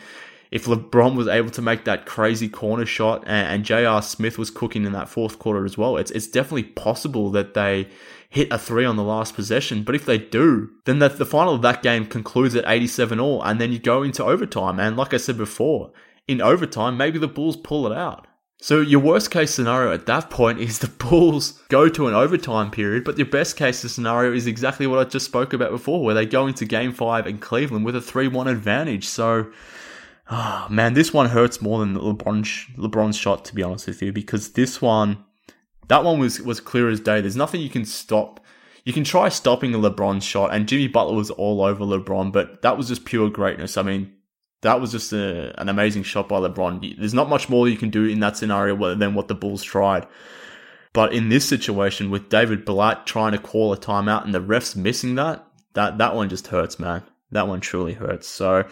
if 0.50 0.64
LeBron 0.64 1.18
was 1.18 1.28
able 1.28 1.50
to 1.50 1.62
make 1.62 1.84
that 1.84 2.06
crazy 2.06 2.48
corner 2.48 2.86
shot 2.86 3.26
and, 3.28 3.48
and 3.50 3.66
J.R. 3.66 4.02
Smith 4.02 4.38
was 4.38 4.50
cooking 4.50 4.86
in 4.86 4.94
that 4.94 5.10
fourth 5.10 5.40
quarter 5.40 5.66
as 5.66 5.78
well. 5.78 5.98
It's, 5.98 6.12
it's 6.12 6.28
definitely 6.28 6.72
possible 6.72 7.30
that 7.32 7.54
they 7.54 7.90
hit 8.30 8.48
a 8.50 8.58
three 8.58 8.86
on 8.86 8.96
the 8.96 9.04
last 9.04 9.36
possession. 9.36 9.84
But 9.84 9.96
if 9.96 10.06
they 10.06 10.20
do, 10.20 10.70
then 10.86 11.00
the, 11.00 11.10
the 11.10 11.26
final 11.26 11.56
of 11.56 11.64
that 11.64 11.84
game 11.84 12.06
concludes 12.06 12.56
at 12.56 12.64
87 12.66 13.20
all, 13.20 13.44
and 13.44 13.60
then 13.60 13.74
you 13.74 13.80
go 13.80 14.04
into 14.04 14.24
overtime. 14.24 14.80
And 14.80 14.96
like 14.96 15.14
I 15.14 15.18
said 15.18 15.38
before, 15.38 15.92
in 16.30 16.40
overtime, 16.40 16.96
maybe 16.96 17.20
the 17.20 17.28
Bulls 17.28 17.58
pull 17.58 17.86
it 17.86 17.98
out. 17.98 18.26
So 18.60 18.80
your 18.80 19.02
worst 19.02 19.30
case 19.30 19.54
scenario 19.54 19.94
at 19.94 20.06
that 20.06 20.30
point 20.30 20.60
is 20.60 20.80
the 20.80 20.88
Bulls 20.88 21.62
go 21.68 21.90
to 21.90 22.08
an 22.08 22.14
overtime 22.14 22.72
period, 22.72 23.04
but 23.04 23.18
your 23.18 23.28
best 23.28 23.58
case 23.58 23.80
scenario 23.80 24.32
is 24.32 24.48
exactly 24.48 24.88
what 24.88 25.00
I 25.00 25.10
just 25.10 25.26
spoke 25.26 25.52
about 25.52 25.72
before, 25.72 26.02
where 26.02 26.16
they 26.16 26.26
go 26.26 26.48
into 26.48 26.64
game 26.64 26.94
five 26.94 27.28
in 27.28 27.40
Cleveland 27.40 27.84
with 27.84 27.96
a 27.96 28.00
3-1 28.00 28.50
advantage. 28.50 29.06
So, 29.06 29.52
oh, 30.32 30.68
man, 30.70 30.94
this 30.94 31.14
one 31.14 31.30
hurts 31.30 31.62
more 31.62 31.80
than 31.80 31.94
the 31.94 32.00
LeBron, 32.00 32.76
LeBron's 32.78 33.18
shot, 33.18 33.44
to 33.46 33.56
be 33.56 33.64
honest 33.64 33.88
with 33.88 34.02
you, 34.02 34.14
because 34.14 34.54
this 34.54 34.82
one, 34.82 35.26
that 35.90 36.06
one 36.06 36.18
was, 36.20 36.40
was 36.40 36.62
clear 36.62 36.90
as 36.90 37.02
day. 37.02 37.20
There's 37.20 37.36
nothing 37.36 37.60
you 37.60 37.70
can 37.70 37.84
stop. 37.84 38.40
You 38.86 38.94
can 38.94 39.04
try 39.04 39.28
stopping 39.28 39.74
a 39.74 39.78
LeBron 39.78 40.22
shot, 40.22 40.54
and 40.54 40.70
Jimmy 40.70 40.88
Butler 40.88 41.16
was 41.16 41.32
all 41.32 41.62
over 41.62 41.84
LeBron, 41.84 42.32
but 42.32 42.62
that 42.62 42.78
was 42.78 42.88
just 42.88 43.04
pure 43.04 43.30
greatness. 43.30 43.76
I 43.76 43.82
mean, 43.82 44.14
that 44.64 44.82
was 44.82 44.92
just 44.92 45.14
a, 45.14 45.60
an 45.62 45.70
amazing 45.70 46.04
shot 46.04 46.28
by 46.28 46.40
LeBron. 46.40 46.98
There's 46.98 47.14
not 47.14 47.30
much 47.30 47.48
more 47.48 47.70
you 47.70 47.78
can 47.78 47.90
do 47.90 48.06
in 48.06 48.20
that 48.22 48.36
scenario 48.36 48.96
than 48.96 49.14
what 49.14 49.28
the 49.28 49.36
Bulls 49.36 49.64
tried. 49.64 50.08
But 50.94 51.14
in 51.14 51.30
this 51.30 51.48
situation, 51.48 52.10
with 52.10 52.30
David 52.30 52.66
Blatt 52.66 53.06
trying 53.06 53.32
to 53.32 53.38
call 53.38 53.74
a 53.74 53.78
timeout 53.78 54.26
and 54.26 54.34
the 54.34 54.42
refs 54.42 54.76
missing 54.76 55.16
that, 55.16 55.46
that 55.74 55.98
that 55.98 56.16
one 56.16 56.30
just 56.30 56.48
hurts, 56.48 56.80
man. 56.80 57.04
That 57.32 57.48
one 57.48 57.62
truly 57.62 57.94
hurts. 57.94 58.28
So 58.28 58.68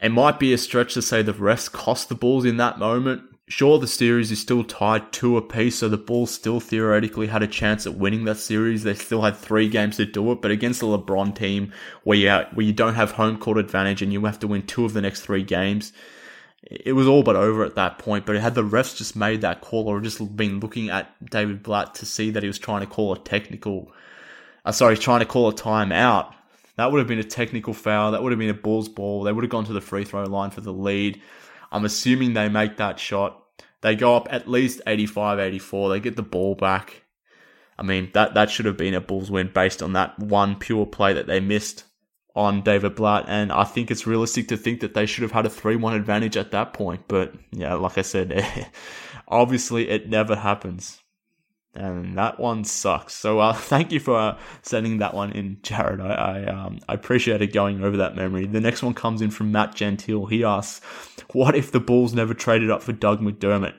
it 0.00 0.10
might 0.10 0.40
be 0.40 0.52
a 0.52 0.58
stretch 0.58 0.94
to 0.94 1.02
say 1.02 1.22
the 1.22 1.32
refs 1.32 1.70
cost 1.70 2.08
the 2.08 2.14
Bulls 2.14 2.44
in 2.44 2.56
that 2.56 2.78
moment, 2.78 3.22
Sure, 3.50 3.80
the 3.80 3.88
series 3.88 4.30
is 4.30 4.38
still 4.38 4.62
tied 4.62 5.12
two 5.12 5.36
apiece, 5.36 5.80
so 5.80 5.88
the 5.88 5.96
Bulls 5.96 6.30
still 6.30 6.60
theoretically 6.60 7.26
had 7.26 7.42
a 7.42 7.48
chance 7.48 7.84
at 7.84 7.96
winning 7.96 8.22
that 8.24 8.36
series. 8.36 8.84
They 8.84 8.94
still 8.94 9.22
had 9.22 9.36
three 9.36 9.68
games 9.68 9.96
to 9.96 10.06
do 10.06 10.30
it, 10.30 10.40
but 10.40 10.52
against 10.52 10.78
the 10.78 10.86
LeBron 10.86 11.34
team, 11.34 11.72
where 12.04 12.16
you 12.16 12.30
where 12.54 12.64
you 12.64 12.72
don't 12.72 12.94
have 12.94 13.10
home 13.10 13.38
court 13.38 13.58
advantage 13.58 14.02
and 14.02 14.12
you 14.12 14.24
have 14.24 14.38
to 14.38 14.46
win 14.46 14.62
two 14.62 14.84
of 14.84 14.92
the 14.92 15.00
next 15.00 15.22
three 15.22 15.42
games, 15.42 15.92
it 16.62 16.92
was 16.92 17.08
all 17.08 17.24
but 17.24 17.34
over 17.34 17.64
at 17.64 17.74
that 17.74 17.98
point. 17.98 18.24
But 18.24 18.36
had 18.36 18.54
the 18.54 18.62
refs 18.62 18.96
just 18.96 19.16
made 19.16 19.40
that 19.40 19.62
call 19.62 19.88
or 19.88 20.00
just 20.00 20.36
been 20.36 20.60
looking 20.60 20.88
at 20.88 21.12
David 21.28 21.64
Blatt 21.64 21.96
to 21.96 22.06
see 22.06 22.30
that 22.30 22.44
he 22.44 22.48
was 22.48 22.58
trying 22.58 22.82
to 22.82 22.86
call 22.86 23.12
a 23.12 23.18
technical, 23.18 23.90
uh, 24.64 24.70
sorry, 24.70 24.96
trying 24.96 25.20
to 25.20 25.26
call 25.26 25.48
a 25.48 25.52
timeout, 25.52 26.32
that 26.76 26.92
would 26.92 27.00
have 27.00 27.08
been 27.08 27.18
a 27.18 27.24
technical 27.24 27.74
foul. 27.74 28.12
That 28.12 28.22
would 28.22 28.30
have 28.30 28.38
been 28.38 28.48
a 28.48 28.54
Bulls 28.54 28.88
ball. 28.88 29.24
They 29.24 29.32
would 29.32 29.42
have 29.42 29.50
gone 29.50 29.64
to 29.64 29.72
the 29.72 29.80
free 29.80 30.04
throw 30.04 30.22
line 30.22 30.50
for 30.50 30.60
the 30.60 30.72
lead. 30.72 31.20
I'm 31.70 31.84
assuming 31.84 32.34
they 32.34 32.48
make 32.48 32.76
that 32.76 32.98
shot. 32.98 33.42
They 33.82 33.96
go 33.96 34.16
up 34.16 34.28
at 34.30 34.48
least 34.48 34.82
85 34.86 35.38
84. 35.38 35.88
They 35.88 36.00
get 36.00 36.16
the 36.16 36.22
ball 36.22 36.54
back. 36.54 37.04
I 37.78 37.82
mean, 37.82 38.10
that, 38.12 38.34
that 38.34 38.50
should 38.50 38.66
have 38.66 38.76
been 38.76 38.94
a 38.94 39.00
Bulls 39.00 39.30
win 39.30 39.50
based 39.54 39.82
on 39.82 39.94
that 39.94 40.18
one 40.18 40.56
pure 40.56 40.84
play 40.84 41.14
that 41.14 41.26
they 41.26 41.40
missed 41.40 41.84
on 42.36 42.62
David 42.62 42.94
Blatt. 42.94 43.24
And 43.26 43.50
I 43.50 43.64
think 43.64 43.90
it's 43.90 44.06
realistic 44.06 44.48
to 44.48 44.56
think 44.56 44.80
that 44.80 44.92
they 44.92 45.06
should 45.06 45.22
have 45.22 45.32
had 45.32 45.46
a 45.46 45.50
3 45.50 45.76
1 45.76 45.94
advantage 45.94 46.36
at 46.36 46.50
that 46.50 46.74
point. 46.74 47.04
But 47.08 47.32
yeah, 47.52 47.74
like 47.74 47.96
I 47.96 48.02
said, 48.02 48.70
obviously 49.28 49.88
it 49.88 50.08
never 50.08 50.36
happens 50.36 51.00
and 51.74 52.18
that 52.18 52.40
one 52.40 52.64
sucks. 52.64 53.14
So 53.14 53.38
uh, 53.38 53.52
thank 53.54 53.92
you 53.92 54.00
for 54.00 54.16
uh, 54.16 54.38
sending 54.62 54.98
that 54.98 55.14
one 55.14 55.32
in, 55.32 55.58
Jared. 55.62 56.00
I 56.00 56.14
I, 56.14 56.44
um, 56.46 56.78
I 56.88 56.96
going 56.96 57.84
over 57.84 57.96
that 57.98 58.16
memory. 58.16 58.46
The 58.46 58.60
next 58.60 58.82
one 58.82 58.94
comes 58.94 59.22
in 59.22 59.30
from 59.30 59.52
Matt 59.52 59.74
Gentile. 59.74 60.26
He 60.26 60.44
asks, 60.44 60.84
"What 61.32 61.54
if 61.54 61.72
the 61.72 61.80
Bulls 61.80 62.14
never 62.14 62.34
traded 62.34 62.70
up 62.70 62.82
for 62.82 62.92
Doug 62.92 63.20
McDermott? 63.20 63.74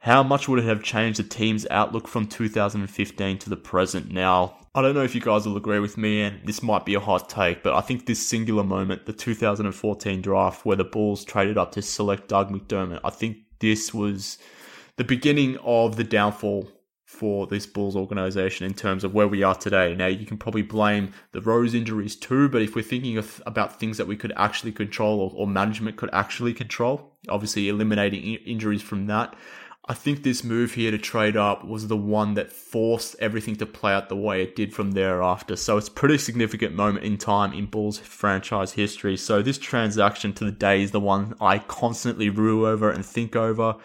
How 0.00 0.22
much 0.22 0.48
would 0.48 0.60
it 0.60 0.66
have 0.66 0.82
changed 0.82 1.18
the 1.18 1.24
team's 1.24 1.66
outlook 1.70 2.06
from 2.06 2.26
2015 2.26 3.38
to 3.38 3.50
the 3.50 3.56
present?" 3.56 4.10
Now, 4.10 4.56
I 4.74 4.82
don't 4.82 4.94
know 4.94 5.02
if 5.02 5.14
you 5.14 5.20
guys 5.20 5.46
will 5.46 5.56
agree 5.56 5.78
with 5.78 5.96
me, 5.96 6.22
and 6.22 6.40
this 6.44 6.62
might 6.62 6.84
be 6.84 6.94
a 6.94 7.00
hot 7.00 7.28
take, 7.28 7.62
but 7.62 7.74
I 7.74 7.80
think 7.80 8.06
this 8.06 8.26
singular 8.26 8.64
moment, 8.64 9.06
the 9.06 9.12
2014 9.12 10.20
draft, 10.20 10.66
where 10.66 10.76
the 10.76 10.84
Bulls 10.84 11.24
traded 11.24 11.56
up 11.56 11.72
to 11.72 11.82
select 11.82 12.28
Doug 12.28 12.50
McDermott, 12.50 13.00
I 13.02 13.10
think 13.10 13.38
this 13.60 13.94
was 13.94 14.38
the 14.96 15.04
beginning 15.04 15.56
of 15.58 15.96
the 15.96 16.04
downfall 16.04 16.68
for 17.06 17.46
this 17.46 17.66
Bulls 17.66 17.94
organization 17.94 18.66
in 18.66 18.74
terms 18.74 19.04
of 19.04 19.14
where 19.14 19.28
we 19.28 19.44
are 19.44 19.54
today. 19.54 19.94
Now, 19.94 20.08
you 20.08 20.26
can 20.26 20.36
probably 20.36 20.62
blame 20.62 21.12
the 21.30 21.40
Rose 21.40 21.72
injuries 21.72 22.16
too, 22.16 22.48
but 22.48 22.62
if 22.62 22.74
we're 22.74 22.82
thinking 22.82 23.16
of, 23.16 23.40
about 23.46 23.78
things 23.78 23.96
that 23.96 24.08
we 24.08 24.16
could 24.16 24.32
actually 24.36 24.72
control 24.72 25.20
or, 25.20 25.30
or 25.32 25.46
management 25.46 25.96
could 25.96 26.10
actually 26.12 26.52
control, 26.52 27.12
obviously 27.28 27.68
eliminating 27.68 28.22
I- 28.24 28.42
injuries 28.44 28.82
from 28.82 29.06
that, 29.06 29.36
I 29.88 29.94
think 29.94 30.24
this 30.24 30.42
move 30.42 30.74
here 30.74 30.90
to 30.90 30.98
trade 30.98 31.36
up 31.36 31.64
was 31.64 31.86
the 31.86 31.96
one 31.96 32.34
that 32.34 32.52
forced 32.52 33.14
everything 33.20 33.54
to 33.56 33.66
play 33.66 33.92
out 33.92 34.08
the 34.08 34.16
way 34.16 34.42
it 34.42 34.56
did 34.56 34.74
from 34.74 34.90
thereafter. 34.90 35.54
So 35.54 35.76
it's 35.76 35.86
a 35.86 35.92
pretty 35.92 36.18
significant 36.18 36.74
moment 36.74 37.04
in 37.04 37.18
time 37.18 37.52
in 37.52 37.66
Bulls 37.66 38.00
franchise 38.00 38.72
history. 38.72 39.16
So 39.16 39.42
this 39.42 39.58
transaction 39.58 40.32
to 40.32 40.44
the 40.44 40.50
day 40.50 40.82
is 40.82 40.90
the 40.90 40.98
one 40.98 41.36
I 41.40 41.60
constantly 41.60 42.30
rue 42.30 42.66
over 42.66 42.90
and 42.90 43.06
think 43.06 43.36
over. 43.36 43.76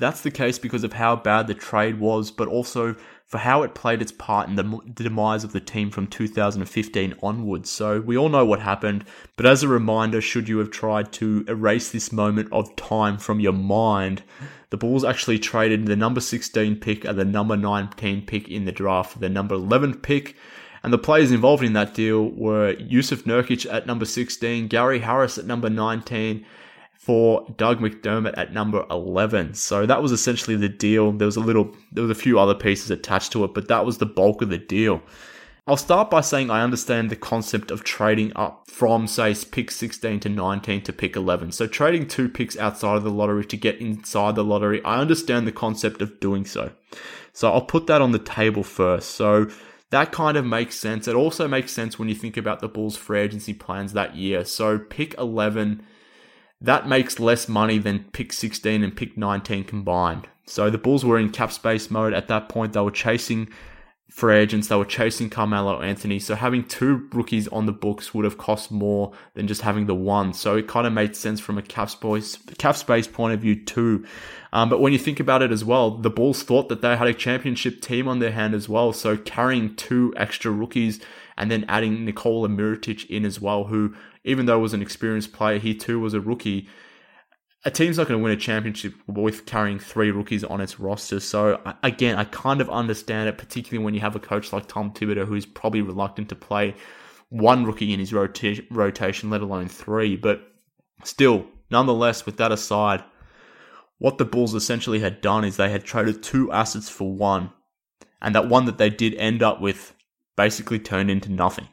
That's 0.00 0.22
the 0.22 0.30
case 0.30 0.58
because 0.58 0.82
of 0.82 0.94
how 0.94 1.14
bad 1.14 1.46
the 1.46 1.54
trade 1.54 2.00
was, 2.00 2.30
but 2.30 2.48
also 2.48 2.96
for 3.26 3.38
how 3.38 3.62
it 3.62 3.74
played 3.74 4.02
its 4.02 4.10
part 4.10 4.48
in 4.48 4.56
the, 4.56 4.80
demise 4.92 5.44
of 5.44 5.52
the 5.52 5.60
team 5.60 5.90
from 5.90 6.08
2015 6.08 7.14
onwards. 7.22 7.70
So 7.70 8.00
we 8.00 8.18
all 8.18 8.28
know 8.28 8.44
what 8.44 8.60
happened, 8.60 9.04
but 9.36 9.46
as 9.46 9.62
a 9.62 9.68
reminder, 9.68 10.20
should 10.20 10.48
you 10.48 10.58
have 10.58 10.70
tried 10.70 11.12
to 11.12 11.44
erase 11.46 11.90
this 11.90 12.10
moment 12.10 12.48
of 12.50 12.74
time 12.74 13.18
from 13.18 13.38
your 13.38 13.52
mind, 13.52 14.24
the 14.70 14.76
Bulls 14.76 15.04
actually 15.04 15.38
traded 15.38 15.86
the 15.86 15.94
number 15.94 16.20
16 16.20 16.76
pick 16.76 17.04
and 17.04 17.16
the 17.16 17.24
number 17.24 17.56
19 17.56 18.26
pick 18.26 18.48
in 18.48 18.64
the 18.64 18.72
draft 18.72 19.12
for 19.12 19.18
the 19.20 19.28
number 19.28 19.54
11 19.54 19.98
pick 20.00 20.34
And 20.82 20.92
the 20.92 20.98
players 20.98 21.30
involved 21.30 21.62
in 21.62 21.74
that 21.74 21.94
deal 21.94 22.30
were 22.30 22.74
Jusuf 22.74 23.22
Nurkic 23.24 23.70
at 23.72 23.86
number 23.86 24.06
16, 24.06 24.68
Gary 24.68 25.00
Harris 25.00 25.36
at 25.38 25.44
number 25.44 25.68
19, 25.68 26.44
for 27.00 27.46
Doug 27.56 27.80
McDermott 27.80 28.36
at 28.36 28.52
number 28.52 28.84
11. 28.90 29.54
So 29.54 29.86
that 29.86 30.02
was 30.02 30.12
essentially 30.12 30.54
the 30.54 30.68
deal. 30.68 31.12
There 31.12 31.24
was 31.24 31.36
a 31.36 31.40
little, 31.40 31.74
there 31.90 32.02
was 32.02 32.10
a 32.10 32.20
few 32.20 32.38
other 32.38 32.54
pieces 32.54 32.90
attached 32.90 33.32
to 33.32 33.42
it, 33.44 33.54
but 33.54 33.68
that 33.68 33.86
was 33.86 33.96
the 33.96 34.04
bulk 34.04 34.42
of 34.42 34.50
the 34.50 34.58
deal. 34.58 35.00
I'll 35.66 35.78
start 35.78 36.10
by 36.10 36.20
saying 36.20 36.50
I 36.50 36.62
understand 36.62 37.08
the 37.08 37.16
concept 37.16 37.70
of 37.70 37.84
trading 37.84 38.32
up 38.36 38.68
from, 38.68 39.06
say, 39.06 39.34
pick 39.50 39.70
16 39.70 40.20
to 40.20 40.28
19 40.28 40.82
to 40.82 40.92
pick 40.92 41.16
11. 41.16 41.52
So 41.52 41.66
trading 41.66 42.06
two 42.06 42.28
picks 42.28 42.58
outside 42.58 42.96
of 42.96 43.04
the 43.04 43.10
lottery 43.10 43.46
to 43.46 43.56
get 43.56 43.80
inside 43.80 44.34
the 44.34 44.44
lottery, 44.44 44.84
I 44.84 45.00
understand 45.00 45.46
the 45.46 45.52
concept 45.52 46.02
of 46.02 46.20
doing 46.20 46.44
so. 46.44 46.70
So 47.32 47.50
I'll 47.50 47.62
put 47.62 47.86
that 47.86 48.02
on 48.02 48.12
the 48.12 48.18
table 48.18 48.62
first. 48.62 49.12
So 49.12 49.48
that 49.88 50.12
kind 50.12 50.36
of 50.36 50.44
makes 50.44 50.76
sense. 50.76 51.08
It 51.08 51.14
also 51.14 51.48
makes 51.48 51.72
sense 51.72 51.98
when 51.98 52.10
you 52.10 52.14
think 52.14 52.36
about 52.36 52.60
the 52.60 52.68
Bulls' 52.68 52.98
free 52.98 53.20
agency 53.20 53.54
plans 53.54 53.94
that 53.94 54.16
year. 54.16 54.44
So 54.44 54.78
pick 54.78 55.14
11 55.14 55.82
that 56.60 56.88
makes 56.88 57.18
less 57.18 57.48
money 57.48 57.78
than 57.78 58.04
pick 58.12 58.32
16 58.32 58.82
and 58.82 58.96
pick 58.96 59.16
19 59.16 59.64
combined. 59.64 60.28
So 60.46 60.68
the 60.68 60.78
Bulls 60.78 61.04
were 61.04 61.18
in 61.18 61.30
cap 61.30 61.52
space 61.52 61.90
mode 61.90 62.12
at 62.12 62.28
that 62.28 62.48
point. 62.48 62.72
They 62.72 62.80
were 62.80 62.90
chasing 62.90 63.48
free 64.10 64.36
agents. 64.36 64.68
They 64.68 64.76
were 64.76 64.84
chasing 64.84 65.30
Carmelo 65.30 65.80
Anthony. 65.80 66.18
So 66.18 66.34
having 66.34 66.64
two 66.64 67.08
rookies 67.12 67.46
on 67.48 67.66
the 67.66 67.72
books 67.72 68.12
would 68.12 68.24
have 68.24 68.36
cost 68.36 68.70
more 68.70 69.12
than 69.34 69.46
just 69.46 69.62
having 69.62 69.86
the 69.86 69.94
one. 69.94 70.32
So 70.34 70.56
it 70.56 70.68
kind 70.68 70.86
of 70.86 70.92
made 70.92 71.14
sense 71.14 71.40
from 71.40 71.56
a 71.56 71.62
cap 71.62 71.88
space, 71.88 72.36
cap 72.58 72.76
space 72.76 73.06
point 73.06 73.34
of 73.34 73.40
view 73.40 73.64
too. 73.64 74.04
Um, 74.52 74.68
but 74.68 74.80
when 74.80 74.92
you 74.92 74.98
think 74.98 75.20
about 75.20 75.42
it 75.42 75.52
as 75.52 75.64
well, 75.64 75.92
the 75.92 76.10
Bulls 76.10 76.42
thought 76.42 76.68
that 76.68 76.82
they 76.82 76.96
had 76.96 77.06
a 77.06 77.14
championship 77.14 77.80
team 77.80 78.08
on 78.08 78.18
their 78.18 78.32
hand 78.32 78.52
as 78.52 78.68
well. 78.68 78.92
So 78.92 79.16
carrying 79.16 79.76
two 79.76 80.12
extra 80.16 80.50
rookies 80.50 81.00
and 81.40 81.50
then 81.50 81.64
adding 81.68 82.04
Nikola 82.04 82.48
Mirotic 82.48 83.08
in 83.08 83.24
as 83.24 83.40
well, 83.40 83.64
who 83.64 83.94
even 84.24 84.44
though 84.44 84.58
was 84.58 84.74
an 84.74 84.82
experienced 84.82 85.32
player, 85.32 85.58
he 85.58 85.74
too 85.74 85.98
was 85.98 86.12
a 86.12 86.20
rookie. 86.20 86.68
A 87.64 87.70
team's 87.70 87.96
not 87.96 88.08
going 88.08 88.20
to 88.20 88.22
win 88.22 88.32
a 88.32 88.36
championship 88.36 88.92
with 89.06 89.46
carrying 89.46 89.78
three 89.78 90.10
rookies 90.10 90.44
on 90.44 90.60
its 90.60 90.78
roster. 90.78 91.18
So 91.18 91.58
again, 91.82 92.16
I 92.16 92.24
kind 92.24 92.60
of 92.60 92.68
understand 92.68 93.30
it, 93.30 93.38
particularly 93.38 93.82
when 93.82 93.94
you 93.94 94.00
have 94.00 94.14
a 94.14 94.20
coach 94.20 94.52
like 94.52 94.68
Tom 94.68 94.92
Thibodeau, 94.92 95.26
who's 95.26 95.46
probably 95.46 95.80
reluctant 95.80 96.28
to 96.28 96.34
play 96.34 96.74
one 97.30 97.64
rookie 97.64 97.94
in 97.94 98.00
his 98.00 98.12
rota- 98.12 98.62
rotation, 98.70 99.30
let 99.30 99.40
alone 99.40 99.68
three. 99.68 100.16
But 100.16 100.42
still, 101.04 101.46
nonetheless, 101.70 102.26
with 102.26 102.36
that 102.36 102.52
aside, 102.52 103.02
what 103.96 104.18
the 104.18 104.26
Bulls 104.26 104.54
essentially 104.54 105.00
had 105.00 105.22
done 105.22 105.44
is 105.44 105.56
they 105.56 105.70
had 105.70 105.84
traded 105.84 106.22
two 106.22 106.52
assets 106.52 106.90
for 106.90 107.10
one, 107.10 107.50
and 108.20 108.34
that 108.34 108.50
one 108.50 108.66
that 108.66 108.76
they 108.76 108.90
did 108.90 109.14
end 109.14 109.42
up 109.42 109.62
with 109.62 109.94
basically 110.40 110.78
turned 110.78 111.10
into 111.10 111.30
nothing. 111.30 111.68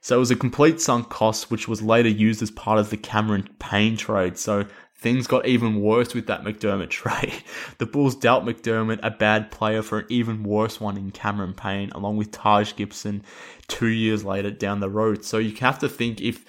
So 0.00 0.14
it 0.14 0.20
was 0.20 0.30
a 0.30 0.36
complete 0.36 0.80
sunk 0.80 1.08
cost, 1.08 1.50
which 1.50 1.66
was 1.66 1.82
later 1.82 2.08
used 2.08 2.40
as 2.40 2.52
part 2.52 2.78
of 2.78 2.90
the 2.90 2.96
Cameron 2.96 3.48
Payne 3.58 3.96
trade. 3.96 4.38
So 4.38 4.64
things 4.96 5.26
got 5.26 5.44
even 5.44 5.80
worse 5.82 6.14
with 6.14 6.28
that 6.28 6.44
McDermott 6.44 6.90
trade. 7.02 7.42
The 7.78 7.86
Bulls 7.86 8.14
dealt 8.14 8.44
McDermott 8.44 9.00
a 9.02 9.10
bad 9.10 9.50
player 9.50 9.82
for 9.82 9.98
an 9.98 10.06
even 10.08 10.44
worse 10.44 10.80
one 10.80 10.96
in 10.96 11.10
Cameron 11.10 11.52
Payne, 11.52 11.90
along 11.96 12.16
with 12.16 12.30
Taj 12.30 12.76
Gibson 12.76 13.24
two 13.66 13.88
years 13.88 14.24
later 14.24 14.52
down 14.52 14.78
the 14.78 14.88
road. 14.88 15.24
So 15.24 15.38
you 15.38 15.56
have 15.56 15.80
to 15.80 15.88
think 15.88 16.20
if 16.20 16.44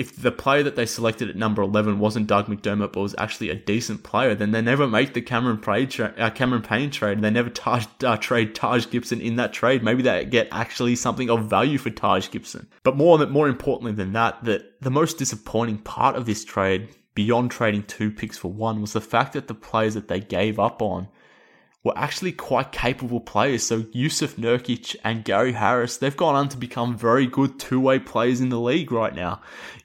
if 0.00 0.16
the 0.16 0.32
player 0.32 0.62
that 0.62 0.76
they 0.76 0.86
selected 0.86 1.28
at 1.28 1.36
number 1.36 1.60
11 1.60 1.98
wasn't 1.98 2.26
Doug 2.26 2.46
McDermott, 2.46 2.94
but 2.94 3.02
was 3.02 3.14
actually 3.18 3.50
a 3.50 3.54
decent 3.54 4.02
player, 4.02 4.34
then 4.34 4.50
they 4.50 4.62
never 4.62 4.86
make 4.88 5.12
the 5.12 5.20
Cameron, 5.20 5.60
tra- 5.60 6.14
uh, 6.16 6.30
Cameron 6.30 6.62
Payne 6.62 6.90
trade. 6.90 7.20
They 7.20 7.28
never 7.28 7.50
taj- 7.50 7.84
uh, 8.02 8.16
trade 8.16 8.54
Taj 8.54 8.88
Gibson 8.88 9.20
in 9.20 9.36
that 9.36 9.52
trade. 9.52 9.82
Maybe 9.82 10.02
they 10.02 10.24
get 10.24 10.48
actually 10.52 10.96
something 10.96 11.28
of 11.28 11.50
value 11.50 11.76
for 11.76 11.90
Taj 11.90 12.30
Gibson. 12.30 12.66
But 12.82 12.96
more, 12.96 13.26
more 13.26 13.46
importantly 13.46 13.92
than 13.92 14.14
that, 14.14 14.42
that 14.44 14.80
the 14.80 14.90
most 14.90 15.18
disappointing 15.18 15.76
part 15.76 16.16
of 16.16 16.24
this 16.24 16.46
trade, 16.46 16.88
beyond 17.14 17.50
trading 17.50 17.82
two 17.82 18.10
picks 18.10 18.38
for 18.38 18.50
one, 18.50 18.80
was 18.80 18.94
the 18.94 19.02
fact 19.02 19.34
that 19.34 19.48
the 19.48 19.54
players 19.54 19.92
that 19.92 20.08
they 20.08 20.20
gave 20.20 20.58
up 20.58 20.80
on 20.80 21.08
were 21.82 21.96
actually 21.96 22.32
quite 22.32 22.72
capable 22.72 23.20
players. 23.20 23.62
So 23.62 23.82
Jusuf 23.82 24.34
Nurkic 24.34 24.96
and 25.02 25.24
Gary 25.24 25.52
Harris, 25.52 25.96
they've 25.96 26.16
gone 26.16 26.34
on 26.34 26.48
to 26.50 26.56
become 26.56 26.96
very 26.96 27.26
good 27.26 27.58
two-way 27.58 27.98
players 27.98 28.40
in 28.40 28.50
the 28.50 28.60
league 28.60 28.92
right 28.92 29.14
now. 29.14 29.40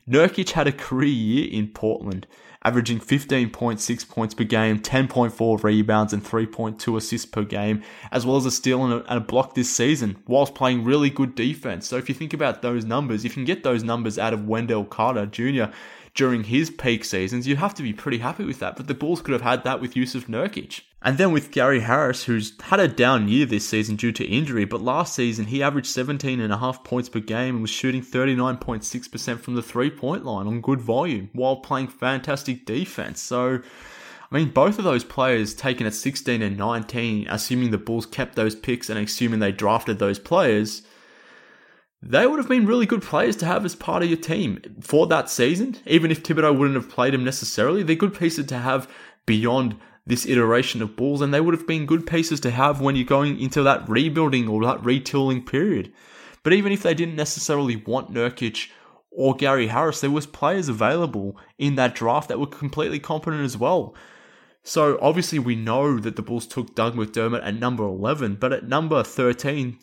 Nurkic 0.07 0.51
had 0.51 0.67
a 0.67 0.71
career 0.71 1.09
year 1.09 1.49
in 1.49 1.69
Portland, 1.69 2.27
averaging 2.63 2.99
15.6 2.99 4.09
points 4.09 4.33
per 4.33 4.43
game, 4.43 4.79
10.4 4.79 5.63
rebounds, 5.63 6.11
and 6.11 6.23
3.2 6.23 6.97
assists 6.97 7.25
per 7.25 7.43
game, 7.43 7.81
as 8.11 8.25
well 8.25 8.37
as 8.37 8.45
a 8.45 8.51
steal 8.51 8.83
and 8.83 8.93
a, 8.93 8.97
and 9.09 9.17
a, 9.17 9.21
block 9.21 9.55
this 9.55 9.73
season, 9.73 10.17
whilst 10.27 10.53
playing 10.53 10.83
really 10.83 11.09
good 11.09 11.33
defense. 11.33 11.87
So 11.87 11.95
if 11.95 12.09
you 12.09 12.15
think 12.15 12.33
about 12.33 12.61
those 12.61 12.83
numbers, 12.83 13.23
if 13.23 13.31
you 13.31 13.45
can 13.45 13.45
get 13.45 13.63
those 13.63 13.83
numbers 13.83 14.19
out 14.19 14.33
of 14.33 14.47
Wendell 14.47 14.85
Carter 14.85 15.25
Jr., 15.25 15.71
during 16.15 16.45
his 16.45 16.69
peak 16.69 17.03
seasons, 17.03 17.45
you'd 17.45 17.57
have 17.57 17.75
to 17.75 17.83
be 17.83 17.93
pretty 17.93 18.19
happy 18.19 18.45
with 18.45 18.59
that. 18.59 18.77
But 18.77 18.87
the 18.87 18.93
Bulls 18.93 19.21
could 19.21 19.33
have 19.33 19.41
had 19.41 19.65
that 19.65 19.81
with 19.81 19.93
Jusuf 19.93 20.25
Nurkic. 20.27 20.81
And 21.01 21.19
then 21.19 21.31
with 21.31 21.51
Gary 21.51 21.81
Harris, 21.81 22.23
who's 22.23 22.53
had 22.59 22.79
a 22.79 22.87
down 22.87 23.27
year 23.27 23.45
this 23.45 23.69
season 23.69 23.95
due 23.95 24.13
to 24.13 24.25
injury, 24.25 24.65
but 24.65 24.81
last 24.81 25.13
season 25.13 25.45
he 25.45 25.61
averaged 25.61 25.87
17 25.87 26.39
and 26.39 26.51
a 26.51 26.57
half 26.57 26.83
points 26.83 27.09
per 27.09 27.19
game 27.19 27.55
and 27.55 27.61
was 27.61 27.69
shooting 27.69 28.01
39.6% 28.01 29.39
from 29.39 29.53
the 29.53 29.61
three 29.61 29.91
point 29.91 30.25
line 30.25 30.47
on 30.47 30.61
good 30.61 30.81
volume 30.81 31.29
while 31.33 31.57
playing 31.57 31.89
fantastic 31.89 32.65
defense. 32.65 33.21
So, 33.21 33.59
I 34.31 34.35
mean, 34.35 34.49
both 34.49 34.79
of 34.79 34.85
those 34.85 35.03
players 35.03 35.53
taken 35.53 35.85
at 35.85 35.93
16 35.93 36.41
and 36.41 36.57
19, 36.57 37.27
assuming 37.29 37.69
the 37.69 37.77
Bulls 37.77 38.07
kept 38.07 38.35
those 38.35 38.55
picks 38.55 38.89
and 38.89 38.97
assuming 38.97 39.41
they 39.41 39.51
drafted 39.51 39.99
those 39.99 40.17
players, 40.17 40.81
they 42.01 42.27
would 42.27 42.39
have 42.39 42.49
been 42.49 42.65
really 42.65 42.85
good 42.85 43.01
players 43.01 43.35
to 43.37 43.45
have 43.45 43.65
as 43.65 43.75
part 43.75 44.03
of 44.03 44.09
your 44.09 44.17
team 44.17 44.59
for 44.81 45.07
that 45.07 45.29
season. 45.29 45.77
Even 45.85 46.11
if 46.11 46.21
Thibodeau 46.21 46.57
wouldn't 46.57 46.75
have 46.75 46.89
played 46.89 47.13
them 47.13 47.23
necessarily, 47.23 47.83
they're 47.83 47.95
good 47.95 48.17
pieces 48.17 48.45
to 48.47 48.57
have 48.57 48.89
beyond 49.25 49.75
this 50.05 50.25
iteration 50.25 50.81
of 50.81 50.95
Bulls, 50.95 51.21
and 51.21 51.33
they 51.33 51.41
would 51.41 51.55
have 51.55 51.65
been 51.65 51.87
good 51.87 52.05
pieces 52.05 52.39
to 52.41 52.51
have 52.51 52.79
when 52.79 52.95
you're 52.95 53.05
going 53.05 53.39
into 53.39 53.63
that 53.63 53.89
rebuilding 53.89 54.47
or 54.47 54.63
that 54.63 54.81
retooling 54.81 55.45
period. 55.45 55.91
But 56.43 56.53
even 56.53 56.71
if 56.71 56.83
they 56.83 56.93
didn't 56.93 57.15
necessarily 57.15 57.75
want 57.75 58.13
Nurkic 58.13 58.69
or 59.09 59.35
Gary 59.35 59.67
Harris, 59.67 60.01
there 60.01 60.11
was 60.11 60.27
players 60.27 60.69
available 60.69 61.39
in 61.57 61.73
that 61.75 61.95
draft 61.95 62.27
that 62.29 62.39
were 62.39 62.45
completely 62.45 62.99
competent 62.99 63.43
as 63.43 63.57
well. 63.57 63.95
So 64.61 64.99
obviously 65.01 65.39
we 65.39 65.55
know 65.55 65.97
that 65.99 66.15
the 66.15 66.21
Bulls 66.21 66.45
took 66.45 66.75
Doug 66.75 66.95
McDermott 66.95 67.45
at 67.45 67.59
number 67.59 67.83
11, 67.83 68.35
but 68.35 68.53
at 68.53 68.67
number 68.67 69.03
13, 69.03 69.79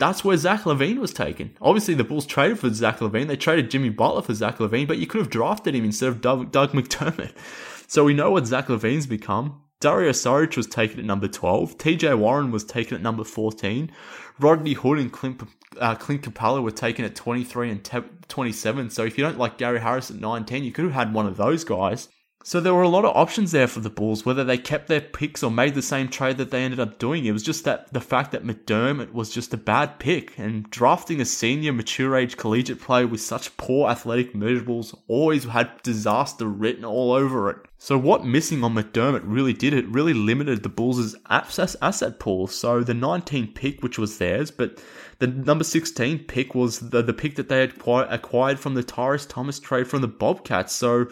that's 0.00 0.24
where 0.24 0.36
Zach 0.36 0.62
LaVine 0.62 0.98
was 0.98 1.12
taken. 1.12 1.56
Obviously, 1.60 1.94
the 1.94 2.04
Bulls 2.04 2.26
traded 2.26 2.58
for 2.58 2.72
Zach 2.72 2.98
LaVine. 2.98 3.28
They 3.28 3.36
traded 3.36 3.70
Jimmy 3.70 3.90
Butler 3.90 4.22
for 4.22 4.34
Zach 4.34 4.58
LaVine, 4.58 4.88
but 4.88 4.98
you 4.98 5.06
could 5.06 5.20
have 5.20 5.30
drafted 5.30 5.74
him 5.74 5.84
instead 5.84 6.08
of 6.08 6.20
Doug, 6.20 6.50
Doug 6.50 6.72
McDermott. 6.72 7.32
So 7.86 8.04
we 8.04 8.14
know 8.14 8.30
what 8.30 8.46
Zach 8.46 8.68
LaVine's 8.68 9.08
become. 9.08 9.62
Dario 9.80 10.10
Saric 10.10 10.56
was 10.56 10.68
taken 10.68 11.00
at 11.00 11.04
number 11.04 11.26
12. 11.26 11.76
TJ 11.76 12.16
Warren 12.16 12.52
was 12.52 12.62
taken 12.62 12.94
at 12.94 13.02
number 13.02 13.24
14. 13.24 13.90
Rodney 14.38 14.74
Hood 14.74 15.00
and 15.00 15.10
Clint, 15.10 15.42
uh, 15.76 15.96
Clint 15.96 16.22
Capela 16.22 16.62
were 16.62 16.70
taken 16.70 17.04
at 17.04 17.16
23 17.16 17.68
and 17.68 17.90
27. 18.28 18.90
So 18.90 19.04
if 19.04 19.18
you 19.18 19.24
don't 19.24 19.38
like 19.38 19.58
Gary 19.58 19.80
Harris 19.80 20.08
at 20.08 20.18
19, 20.20 20.62
you 20.62 20.70
could 20.70 20.84
have 20.84 20.94
had 20.94 21.12
one 21.12 21.26
of 21.26 21.36
those 21.36 21.64
guys. 21.64 22.08
So 22.42 22.58
there 22.58 22.74
were 22.74 22.82
a 22.82 22.88
lot 22.88 23.04
of 23.04 23.14
options 23.14 23.52
there 23.52 23.66
for 23.66 23.80
the 23.80 23.90
Bulls, 23.90 24.24
whether 24.24 24.44
they 24.44 24.56
kept 24.56 24.88
their 24.88 25.02
picks 25.02 25.42
or 25.42 25.50
made 25.50 25.74
the 25.74 25.82
same 25.82 26.08
trade 26.08 26.38
that 26.38 26.50
they 26.50 26.64
ended 26.64 26.80
up 26.80 26.98
doing. 26.98 27.26
It 27.26 27.32
was 27.32 27.42
just 27.42 27.64
that 27.64 27.92
the 27.92 28.00
fact 28.00 28.32
that 28.32 28.46
McDermott 28.46 29.12
was 29.12 29.28
just 29.28 29.52
a 29.52 29.58
bad 29.58 29.98
pick, 29.98 30.38
and 30.38 30.68
drafting 30.70 31.20
a 31.20 31.26
senior, 31.26 31.74
mature 31.74 32.16
age 32.16 32.38
collegiate 32.38 32.80
player 32.80 33.06
with 33.06 33.20
such 33.20 33.54
poor 33.58 33.90
athletic 33.90 34.32
measurables 34.32 34.96
always 35.06 35.44
had 35.44 35.82
disaster 35.82 36.46
written 36.46 36.82
all 36.82 37.12
over 37.12 37.50
it. 37.50 37.58
So 37.76 37.98
what 37.98 38.24
missing 38.24 38.64
on 38.64 38.74
McDermott 38.74 39.22
really 39.24 39.52
did 39.52 39.74
it 39.74 39.86
really 39.88 40.14
limited 40.14 40.62
the 40.62 40.70
Bulls' 40.70 41.16
asset 41.28 42.18
pool. 42.18 42.46
So 42.46 42.82
the 42.82 42.94
19 42.94 43.52
pick, 43.52 43.82
which 43.82 43.98
was 43.98 44.16
theirs, 44.16 44.50
but 44.50 44.82
the 45.18 45.26
number 45.26 45.64
16 45.64 46.20
pick 46.20 46.54
was 46.54 46.80
the, 46.80 47.02
the 47.02 47.12
pick 47.12 47.36
that 47.36 47.50
they 47.50 47.60
had 47.60 47.74
acquired 47.86 48.58
from 48.58 48.74
the 48.74 48.82
Tyrus 48.82 49.26
Thomas 49.26 49.58
trade 49.60 49.88
from 49.88 50.00
the 50.00 50.08
Bobcats. 50.08 50.72
So 50.72 51.08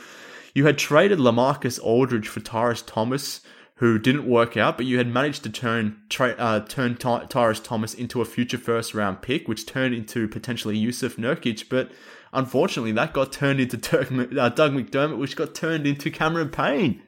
you 0.54 0.66
had 0.66 0.78
traded 0.78 1.18
LaMarcus 1.18 1.78
Aldridge 1.82 2.28
for 2.28 2.40
Tyrus 2.40 2.82
Thomas, 2.82 3.40
who 3.76 3.98
didn't 3.98 4.28
work 4.28 4.56
out, 4.56 4.76
but 4.76 4.86
you 4.86 4.98
had 4.98 5.06
managed 5.06 5.44
to 5.44 5.50
turn 5.50 6.02
tra- 6.08 6.34
uh, 6.36 6.60
turn 6.60 6.96
Ty- 6.96 7.26
Tyrus 7.26 7.60
Thomas 7.60 7.94
into 7.94 8.20
a 8.20 8.24
future 8.24 8.58
first 8.58 8.92
round 8.92 9.22
pick, 9.22 9.46
which 9.46 9.66
turned 9.66 9.94
into 9.94 10.26
potentially 10.26 10.76
Jusuf 10.76 11.16
Nurkic. 11.16 11.68
But 11.68 11.92
unfortunately, 12.32 12.92
that 12.92 13.12
got 13.12 13.32
turned 13.32 13.60
into 13.60 13.76
uh, 13.76 14.48
Doug 14.48 14.72
McDermott, 14.72 15.18
which 15.18 15.36
got 15.36 15.54
turned 15.54 15.86
into 15.86 16.10
Cameron 16.10 16.48
Payne. 16.48 17.02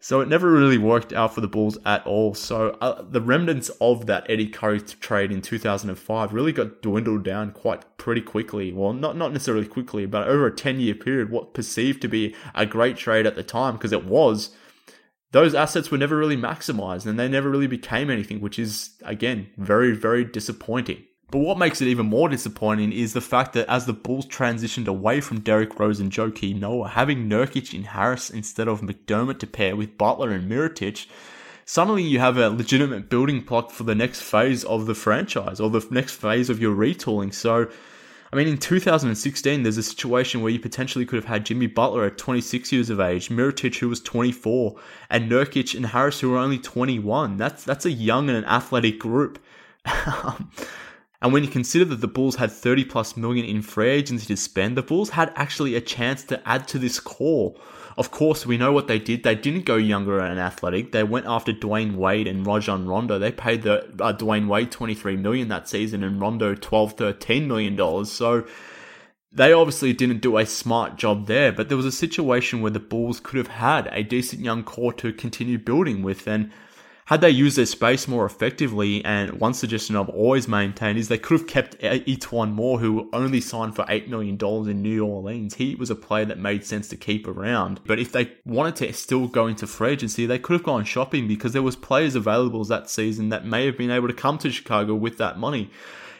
So 0.00 0.20
it 0.20 0.28
never 0.28 0.52
really 0.52 0.78
worked 0.78 1.12
out 1.12 1.34
for 1.34 1.40
the 1.40 1.48
Bulls 1.48 1.76
at 1.84 2.06
all. 2.06 2.32
So 2.34 2.76
uh, 2.80 3.02
the 3.02 3.20
remnants 3.20 3.68
of 3.80 4.06
that 4.06 4.26
Eddie 4.30 4.46
Curry 4.46 4.80
trade 4.80 5.32
in 5.32 5.42
2005 5.42 6.32
really 6.32 6.52
got 6.52 6.82
dwindled 6.82 7.24
down 7.24 7.50
quite 7.50 7.84
pretty 7.96 8.20
quickly. 8.20 8.72
Well, 8.72 8.92
not 8.92 9.16
not 9.16 9.32
necessarily 9.32 9.66
quickly, 9.66 10.06
but 10.06 10.28
over 10.28 10.46
a 10.46 10.54
10 10.54 10.78
year 10.78 10.94
period, 10.94 11.30
what 11.30 11.52
perceived 11.52 12.00
to 12.02 12.08
be 12.08 12.34
a 12.54 12.64
great 12.64 12.96
trade 12.96 13.26
at 13.26 13.34
the 13.34 13.42
time 13.42 13.74
because 13.74 13.92
it 13.92 14.04
was. 14.04 14.50
Those 15.32 15.54
assets 15.54 15.90
were 15.90 15.98
never 15.98 16.16
really 16.16 16.38
maximized 16.38 17.04
and 17.04 17.18
they 17.18 17.28
never 17.28 17.50
really 17.50 17.66
became 17.66 18.08
anything, 18.08 18.40
which 18.40 18.58
is 18.58 18.90
again 19.04 19.48
very 19.56 19.92
very 19.92 20.24
disappointing. 20.24 21.04
But 21.30 21.40
what 21.40 21.58
makes 21.58 21.82
it 21.82 21.88
even 21.88 22.06
more 22.06 22.30
disappointing 22.30 22.90
is 22.90 23.12
the 23.12 23.20
fact 23.20 23.52
that 23.52 23.68
as 23.68 23.84
the 23.84 23.92
Bulls 23.92 24.26
transitioned 24.26 24.86
away 24.86 25.20
from 25.20 25.40
Derrick 25.40 25.78
Rose 25.78 26.00
and 26.00 26.10
Joakim 26.10 26.58
Noah, 26.58 26.88
having 26.88 27.28
Nurkic 27.28 27.74
in 27.74 27.84
Harris 27.84 28.30
instead 28.30 28.66
of 28.66 28.80
McDermott 28.80 29.38
to 29.40 29.46
pair 29.46 29.76
with 29.76 29.98
Butler 29.98 30.30
and 30.30 30.50
Mirotic, 30.50 31.06
suddenly 31.66 32.02
you 32.02 32.18
have 32.18 32.38
a 32.38 32.48
legitimate 32.48 33.10
building 33.10 33.42
block 33.42 33.70
for 33.70 33.84
the 33.84 33.94
next 33.94 34.22
phase 34.22 34.64
of 34.64 34.86
the 34.86 34.94
franchise 34.94 35.60
or 35.60 35.68
the 35.68 35.86
next 35.90 36.14
phase 36.14 36.48
of 36.48 36.62
your 36.62 36.74
retooling. 36.74 37.34
So, 37.34 37.68
I 38.32 38.36
mean, 38.36 38.48
in 38.48 38.56
2016, 38.56 39.62
there's 39.62 39.76
a 39.76 39.82
situation 39.82 40.40
where 40.40 40.50
you 40.50 40.58
potentially 40.58 41.04
could 41.04 41.16
have 41.16 41.26
had 41.26 41.44
Jimmy 41.44 41.66
Butler 41.66 42.06
at 42.06 42.16
26 42.16 42.72
years 42.72 42.88
of 42.88 43.00
age, 43.00 43.28
Mirotic 43.28 43.76
who 43.76 43.90
was 43.90 44.00
24, 44.00 44.76
and 45.10 45.30
Nurkic 45.30 45.74
and 45.74 45.84
Harris 45.84 46.20
who 46.20 46.30
were 46.30 46.38
only 46.38 46.58
21. 46.58 47.36
That's 47.36 47.64
that's 47.64 47.84
a 47.84 47.90
young 47.90 48.30
and 48.30 48.38
an 48.38 48.44
athletic 48.46 48.98
group. 48.98 49.38
Um, 50.06 50.50
And 51.20 51.32
when 51.32 51.42
you 51.42 51.50
consider 51.50 51.84
that 51.86 52.00
the 52.00 52.06
Bulls 52.06 52.36
had 52.36 52.52
30 52.52 52.84
plus 52.84 53.16
million 53.16 53.44
in 53.44 53.62
free 53.62 53.88
agency 53.88 54.26
to 54.26 54.36
spend, 54.36 54.76
the 54.76 54.82
Bulls 54.82 55.10
had 55.10 55.32
actually 55.34 55.74
a 55.74 55.80
chance 55.80 56.22
to 56.24 56.48
add 56.48 56.68
to 56.68 56.78
this 56.78 57.00
core. 57.00 57.56
Of 57.96 58.12
course, 58.12 58.46
we 58.46 58.56
know 58.56 58.70
what 58.70 58.86
they 58.86 59.00
did. 59.00 59.24
They 59.24 59.34
didn't 59.34 59.64
go 59.64 59.74
younger 59.74 60.20
and 60.20 60.38
athletic. 60.38 60.92
They 60.92 61.02
went 61.02 61.26
after 61.26 61.52
Dwyane 61.52 61.96
Wade 61.96 62.28
and 62.28 62.46
Rajon 62.46 62.86
Rondo. 62.86 63.18
They 63.18 63.32
paid 63.32 63.62
the 63.62 63.82
uh, 64.00 64.12
Dwyane 64.12 64.46
Wade 64.46 64.70
23 64.70 65.16
million 65.16 65.48
that 65.48 65.68
season 65.68 66.04
and 66.04 66.20
Rondo 66.20 66.54
12, 66.54 66.92
13 66.92 67.48
million 67.48 67.74
dollars. 67.74 68.12
So 68.12 68.46
they 69.32 69.52
obviously 69.52 69.92
didn't 69.92 70.20
do 70.20 70.38
a 70.38 70.46
smart 70.46 70.96
job 70.96 71.26
there, 71.26 71.50
but 71.50 71.68
there 71.68 71.76
was 71.76 71.86
a 71.86 71.92
situation 71.92 72.60
where 72.60 72.70
the 72.70 72.78
Bulls 72.78 73.18
could 73.18 73.38
have 73.38 73.48
had 73.48 73.88
a 73.88 74.04
decent 74.04 74.42
young 74.42 74.62
core 74.62 74.92
to 74.94 75.12
continue 75.12 75.58
building 75.58 76.02
with 76.02 76.28
and 76.28 76.52
had 77.08 77.22
they 77.22 77.30
used 77.30 77.56
their 77.56 77.64
space 77.64 78.06
more 78.06 78.26
effectively, 78.26 79.02
and 79.02 79.40
one 79.40 79.54
suggestion 79.54 79.96
I've 79.96 80.10
always 80.10 80.46
maintained 80.46 80.98
is 80.98 81.08
they 81.08 81.16
could 81.16 81.40
have 81.40 81.48
kept 81.48 81.80
E'Twaun 81.80 82.52
Moore, 82.52 82.80
who 82.80 83.08
only 83.14 83.40
signed 83.40 83.74
for 83.74 83.86
$8 83.86 84.08
million 84.08 84.36
in 84.68 84.82
New 84.82 85.06
Orleans. 85.06 85.54
He 85.54 85.74
was 85.74 85.88
a 85.88 85.94
player 85.94 86.26
that 86.26 86.38
made 86.38 86.66
sense 86.66 86.86
to 86.88 86.98
keep 86.98 87.26
around. 87.26 87.80
But 87.86 87.98
if 87.98 88.12
they 88.12 88.32
wanted 88.44 88.76
to 88.76 88.92
still 88.92 89.26
go 89.26 89.46
into 89.46 89.66
free 89.66 89.92
agency, 89.92 90.26
they 90.26 90.38
could 90.38 90.52
have 90.52 90.62
gone 90.62 90.84
shopping 90.84 91.26
because 91.26 91.54
there 91.54 91.62
was 91.62 91.76
players 91.76 92.14
available 92.14 92.62
that 92.64 92.90
season 92.90 93.30
that 93.30 93.46
may 93.46 93.64
have 93.64 93.78
been 93.78 93.90
able 93.90 94.08
to 94.08 94.12
come 94.12 94.36
to 94.36 94.50
Chicago 94.50 94.94
with 94.94 95.16
that 95.16 95.38
money. 95.38 95.70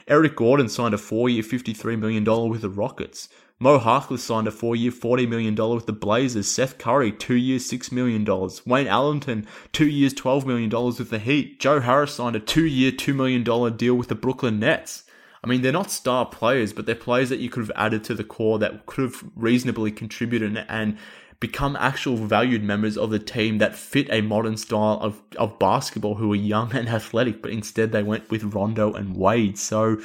Eric 0.07 0.37
Gordon 0.37 0.71
signed 0.71 0.95
a 0.95 0.99
four-year, 0.99 1.43
$53 1.43 1.99
million 1.99 2.25
with 2.49 2.63
the 2.63 2.71
Rockets. 2.71 3.29
Mo 3.61 3.81
Harkless 3.81 4.21
signed 4.21 4.47
a 4.47 4.53
four-year, 4.53 4.93
$40 4.93 5.29
million 5.29 5.55
with 5.57 5.87
the 5.87 5.93
Blazers. 5.93 6.47
Seth 6.47 6.79
Curry, 6.79 7.11
two 7.11 7.35
years, 7.35 7.69
$6 7.69 7.91
million. 7.91 8.25
Wayne 8.65 8.87
Ellington, 8.87 9.49
two 9.73 9.89
years, 9.89 10.15
$12 10.15 10.47
million 10.47 10.71
with 10.71 11.11
the 11.11 11.19
Heat. 11.19 11.59
Joe 11.59 11.81
Harris 11.81 12.15
signed 12.15 12.37
a 12.37 12.41
two-year, 12.41 12.93
$2 12.93 13.15
million 13.17 13.77
deal 13.77 13.97
with 13.97 14.07
the 14.07 14.15
Brooklyn 14.15 14.61
Nets. 14.61 15.03
I 15.43 15.49
mean, 15.49 15.63
they're 15.63 15.73
not 15.73 15.91
star 15.91 16.25
players, 16.27 16.73
but 16.73 16.87
they're 16.87 16.95
players 16.95 17.31
that 17.31 17.41
you 17.41 17.51
could 17.51 17.65
have 17.65 17.73
added 17.75 18.05
to 18.05 18.15
the 18.15 18.23
core 18.23 18.61
that 18.61 18.87
could 18.87 19.03
have 19.03 19.25
reasonably 19.35 19.91
contributed 19.91 20.65
and 20.69 20.97
become 21.41 21.77
actual 21.77 22.17
valued 22.17 22.63
members 22.63 22.97
of 22.97 23.11
the 23.11 23.19
team 23.19 23.59
that 23.59 23.75
fit 23.75 24.09
a 24.11 24.21
modern 24.21 24.57
style 24.57 24.99
of, 25.01 25.21
of 25.37 25.59
basketball 25.59 26.17
who 26.17 26.33
are 26.33 26.37
young 26.37 26.75
and 26.75 26.89
athletic, 26.89 27.43
but 27.43 27.51
instead 27.51 27.91
they 27.91 28.03
went 28.05 28.31
with 28.31 28.55
Rondo 28.55 28.93
and 28.93 29.17
Wade. 29.17 29.59
So, 29.59 30.01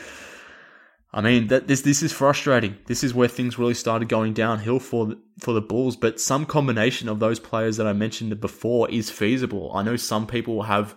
I 1.13 1.21
mean, 1.21 1.47
that 1.47 1.67
this 1.67 1.81
this 1.81 2.01
is 2.01 2.11
frustrating. 2.11 2.77
This 2.87 3.03
is 3.03 3.13
where 3.13 3.27
things 3.27 3.59
really 3.59 3.75
started 3.75 4.09
going 4.09 4.33
downhill 4.33 4.79
for 4.79 5.05
the, 5.05 5.19
for 5.39 5.53
the 5.53 5.61
Bulls. 5.61 5.95
But 5.95 6.19
some 6.19 6.45
combination 6.45 7.07
of 7.07 7.19
those 7.19 7.39
players 7.39 7.77
that 7.77 7.85
I 7.85 7.93
mentioned 7.93 8.39
before 8.41 8.89
is 8.89 9.11
feasible. 9.11 9.71
I 9.75 9.83
know 9.83 9.95
some 9.95 10.25
people 10.25 10.63
have 10.63 10.95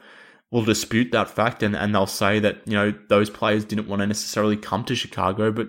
will 0.50 0.64
dispute 0.64 1.10
that 1.12 1.28
fact 1.28 1.62
and, 1.62 1.74
and 1.74 1.94
they'll 1.94 2.06
say 2.06 2.38
that 2.38 2.62
you 2.66 2.74
know 2.74 2.94
those 3.08 3.28
players 3.28 3.64
didn't 3.64 3.88
want 3.88 4.00
to 4.00 4.06
necessarily 4.06 4.56
come 4.56 4.84
to 4.84 4.94
Chicago, 4.94 5.52
but 5.52 5.68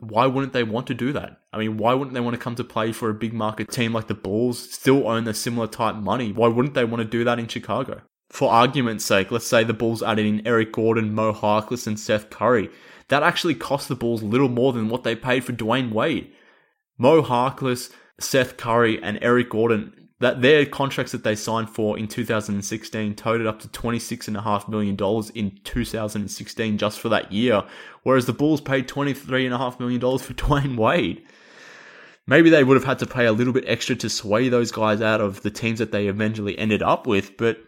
why 0.00 0.26
wouldn't 0.26 0.52
they 0.52 0.64
want 0.64 0.88
to 0.88 0.94
do 0.94 1.12
that? 1.12 1.40
I 1.52 1.58
mean, 1.58 1.76
why 1.76 1.94
wouldn't 1.94 2.14
they 2.14 2.20
want 2.20 2.34
to 2.34 2.42
come 2.42 2.56
to 2.56 2.64
play 2.64 2.92
for 2.92 3.08
a 3.08 3.14
big 3.14 3.32
market 3.32 3.70
team 3.70 3.92
like 3.92 4.08
the 4.08 4.14
Bulls, 4.14 4.58
still 4.72 5.08
own 5.08 5.28
a 5.28 5.32
similar 5.32 5.68
type 5.68 5.94
money? 5.96 6.32
Why 6.32 6.48
wouldn't 6.48 6.74
they 6.74 6.84
want 6.84 7.02
to 7.02 7.08
do 7.08 7.24
that 7.24 7.38
in 7.38 7.46
Chicago? 7.46 8.02
For 8.28 8.50
argument's 8.50 9.04
sake, 9.04 9.30
let's 9.30 9.46
say 9.46 9.62
the 9.62 9.72
Bulls 9.72 10.02
added 10.02 10.26
in 10.26 10.46
Eric 10.46 10.72
Gordon, 10.72 11.14
Mo 11.14 11.32
Harkless, 11.32 11.86
and 11.86 11.98
Seth 11.98 12.28
Curry 12.28 12.68
that 13.08 13.22
actually 13.22 13.54
cost 13.54 13.88
the 13.88 13.94
Bulls 13.94 14.22
little 14.22 14.48
more 14.48 14.72
than 14.72 14.88
what 14.88 15.04
they 15.04 15.14
paid 15.14 15.44
for 15.44 15.52
Dwyane 15.52 15.92
Wade. 15.92 16.32
Mo 16.98 17.22
Harkless, 17.22 17.90
Seth 18.18 18.56
Curry, 18.56 19.02
and 19.02 19.18
Eric 19.20 19.50
Gordon, 19.50 20.08
that 20.18 20.40
their 20.40 20.64
contracts 20.64 21.12
that 21.12 21.24
they 21.24 21.36
signed 21.36 21.68
for 21.68 21.98
in 21.98 22.08
2016 22.08 23.14
totaled 23.14 23.46
up 23.46 23.60
to 23.60 23.68
$26.5 23.68 24.68
million 24.68 24.96
in 25.34 25.60
2016 25.62 26.78
just 26.78 26.98
for 26.98 27.10
that 27.10 27.30
year, 27.30 27.64
whereas 28.02 28.26
the 28.26 28.32
Bulls 28.32 28.60
paid 28.60 28.88
$23.5 28.88 29.78
million 29.78 30.00
for 30.00 30.34
Dwyane 30.34 30.76
Wade. 30.76 31.22
Maybe 32.26 32.50
they 32.50 32.64
would 32.64 32.76
have 32.76 32.84
had 32.84 32.98
to 33.00 33.06
pay 33.06 33.26
a 33.26 33.32
little 33.32 33.52
bit 33.52 33.64
extra 33.68 33.94
to 33.96 34.08
sway 34.08 34.48
those 34.48 34.72
guys 34.72 35.00
out 35.00 35.20
of 35.20 35.42
the 35.42 35.50
teams 35.50 35.78
that 35.78 35.92
they 35.92 36.08
eventually 36.08 36.58
ended 36.58 36.82
up 36.82 37.06
with, 37.06 37.36
but 37.36 37.58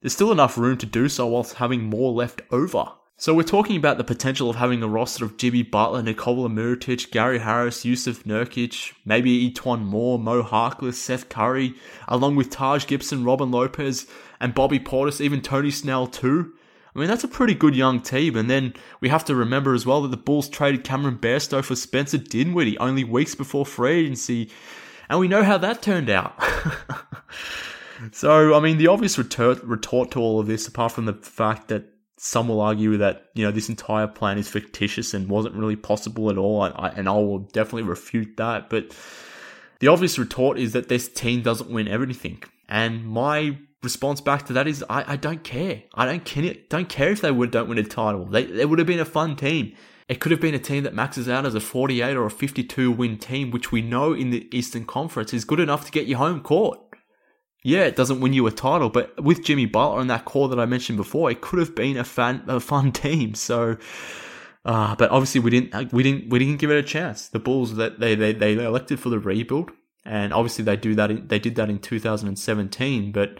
there's 0.00 0.14
still 0.14 0.32
enough 0.32 0.56
room 0.56 0.78
to 0.78 0.86
do 0.86 1.08
so 1.08 1.26
whilst 1.26 1.54
having 1.54 1.82
more 1.82 2.12
left 2.12 2.40
over. 2.50 2.92
So 3.18 3.32
we're 3.32 3.44
talking 3.44 3.78
about 3.78 3.96
the 3.96 4.04
potential 4.04 4.50
of 4.50 4.56
having 4.56 4.82
a 4.82 4.88
roster 4.88 5.24
of 5.24 5.38
Jimmy 5.38 5.62
Butler, 5.62 6.02
Nikola 6.02 6.50
Mirotic, 6.50 7.10
Gary 7.10 7.38
Harris, 7.38 7.82
Jusuf 7.82 8.24
Nurkic, 8.24 8.92
maybe 9.06 9.50
E'Twaun 9.50 9.86
Moore, 9.86 10.18
Mo 10.18 10.42
Harkless, 10.42 10.96
Seth 10.96 11.30
Curry, 11.30 11.74
along 12.08 12.36
with 12.36 12.50
Taj 12.50 12.86
Gibson, 12.86 13.24
Robin 13.24 13.50
Lopez, 13.50 14.06
and 14.38 14.54
Bobby 14.54 14.78
Portis, 14.78 15.22
even 15.22 15.40
Tony 15.40 15.70
Snell 15.70 16.06
too. 16.06 16.52
I 16.94 16.98
mean, 16.98 17.08
that's 17.08 17.24
a 17.24 17.28
pretty 17.28 17.54
good 17.54 17.74
young 17.74 18.02
team. 18.02 18.36
And 18.36 18.50
then 18.50 18.74
we 19.00 19.08
have 19.08 19.24
to 19.26 19.34
remember 19.34 19.72
as 19.72 19.86
well 19.86 20.02
that 20.02 20.10
the 20.10 20.18
Bulls 20.18 20.50
traded 20.50 20.84
Cameron 20.84 21.16
Bairstow 21.16 21.64
for 21.64 21.74
Spencer 21.74 22.18
Dinwiddie 22.18 22.76
only 22.76 23.02
weeks 23.02 23.34
before 23.34 23.64
free 23.64 24.00
agency. 24.00 24.50
And 25.08 25.18
we 25.18 25.28
know 25.28 25.42
how 25.42 25.56
that 25.56 25.80
turned 25.80 26.10
out. 26.10 26.38
so, 28.12 28.52
I 28.52 28.60
mean, 28.60 28.76
the 28.76 28.88
obvious 28.88 29.16
retort, 29.16 29.64
retort 29.64 30.10
to 30.10 30.20
all 30.20 30.38
of 30.38 30.46
this, 30.46 30.68
apart 30.68 30.92
from 30.92 31.06
the 31.06 31.14
fact 31.14 31.68
that 31.68 31.95
some 32.18 32.48
will 32.48 32.60
argue 32.60 32.96
that 32.96 33.30
you 33.34 33.44
know 33.44 33.50
this 33.50 33.68
entire 33.68 34.06
plan 34.06 34.38
is 34.38 34.48
fictitious 34.48 35.12
and 35.12 35.28
wasn't 35.28 35.54
really 35.54 35.76
possible 35.76 36.30
at 36.30 36.38
all, 36.38 36.64
and 36.64 36.74
I, 36.76 36.88
and 36.88 37.08
I 37.08 37.12
will 37.12 37.40
definitely 37.40 37.82
refute 37.82 38.36
that. 38.38 38.70
But 38.70 38.96
the 39.80 39.88
obvious 39.88 40.18
retort 40.18 40.58
is 40.58 40.72
that 40.72 40.88
this 40.88 41.08
team 41.08 41.42
doesn't 41.42 41.70
win 41.70 41.88
everything, 41.88 42.42
and 42.68 43.06
my 43.06 43.58
response 43.82 44.20
back 44.20 44.46
to 44.46 44.52
that 44.54 44.66
is 44.66 44.84
I, 44.88 45.12
I 45.12 45.16
don't 45.16 45.44
care. 45.44 45.82
I 45.94 46.06
don't 46.06 46.24
care. 46.24 46.54
Don't 46.68 46.88
care 46.88 47.10
if 47.10 47.20
they 47.20 47.30
would 47.30 47.50
don't 47.50 47.68
win 47.68 47.78
a 47.78 47.84
title. 47.84 48.24
They 48.24 48.44
they 48.44 48.64
would 48.64 48.78
have 48.78 48.88
been 48.88 49.00
a 49.00 49.04
fun 49.04 49.36
team. 49.36 49.74
It 50.08 50.20
could 50.20 50.30
have 50.30 50.40
been 50.40 50.54
a 50.54 50.60
team 50.60 50.84
that 50.84 50.94
maxes 50.94 51.28
out 51.28 51.44
as 51.44 51.56
a 51.56 51.60
48 51.60 52.16
or 52.16 52.26
a 52.26 52.30
52 52.30 52.92
win 52.92 53.18
team, 53.18 53.50
which 53.50 53.72
we 53.72 53.82
know 53.82 54.12
in 54.12 54.30
the 54.30 54.48
Eastern 54.56 54.84
Conference 54.84 55.34
is 55.34 55.44
good 55.44 55.58
enough 55.58 55.84
to 55.84 55.90
get 55.90 56.06
you 56.06 56.16
home 56.16 56.40
court 56.40 56.78
yeah, 57.66 57.80
it 57.80 57.96
doesn't 57.96 58.20
win 58.20 58.32
you 58.32 58.46
a 58.46 58.52
title, 58.52 58.88
but 58.90 59.20
with 59.20 59.42
Jimmy 59.42 59.66
Butler 59.66 60.00
and 60.00 60.08
that 60.08 60.24
core 60.24 60.48
that 60.48 60.60
I 60.60 60.66
mentioned 60.66 60.98
before, 60.98 61.32
it 61.32 61.40
could 61.40 61.58
have 61.58 61.74
been 61.74 61.96
a 61.96 62.04
fan 62.04 62.44
a 62.46 62.60
fun 62.60 62.92
team. 63.04 63.34
So, 63.34 63.76
uh, 64.64 64.94
but 64.94 65.10
obviously 65.10 65.40
we 65.40 65.50
didn't 65.50 65.92
we 65.92 66.04
didn't 66.04 66.30
we 66.30 66.38
didn't 66.38 66.58
give 66.58 66.70
it 66.70 66.78
a 66.78 66.82
chance. 66.84 67.26
The 67.26 67.40
Bulls 67.40 67.74
that 67.74 67.98
they 67.98 68.14
they 68.14 68.32
they 68.32 68.52
elected 68.52 69.00
for 69.00 69.08
the 69.08 69.18
rebuild, 69.18 69.72
and 70.04 70.32
obviously 70.32 70.64
they 70.64 70.76
do 70.76 70.94
that 70.94 71.10
in, 71.10 71.26
they 71.26 71.40
did 71.40 71.56
that 71.56 71.68
in 71.68 71.80
2017, 71.80 73.12
but. 73.12 73.38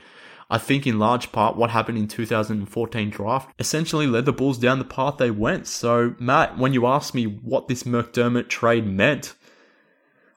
I 0.48 0.58
think 0.58 0.86
in 0.86 1.00
large 1.00 1.32
part 1.32 1.56
what 1.56 1.70
happened 1.70 1.98
in 1.98 2.06
2014 2.06 3.10
draft 3.10 3.52
essentially 3.58 4.06
led 4.06 4.26
the 4.26 4.32
Bulls 4.32 4.58
down 4.58 4.78
the 4.78 4.84
path 4.84 5.16
they 5.16 5.32
went. 5.32 5.66
So 5.66 6.14
Matt, 6.20 6.56
when 6.56 6.72
you 6.72 6.86
asked 6.86 7.16
me 7.16 7.24
what 7.24 7.66
this 7.66 7.82
McDermott 7.82 8.48
trade 8.48 8.86
meant, 8.86 9.34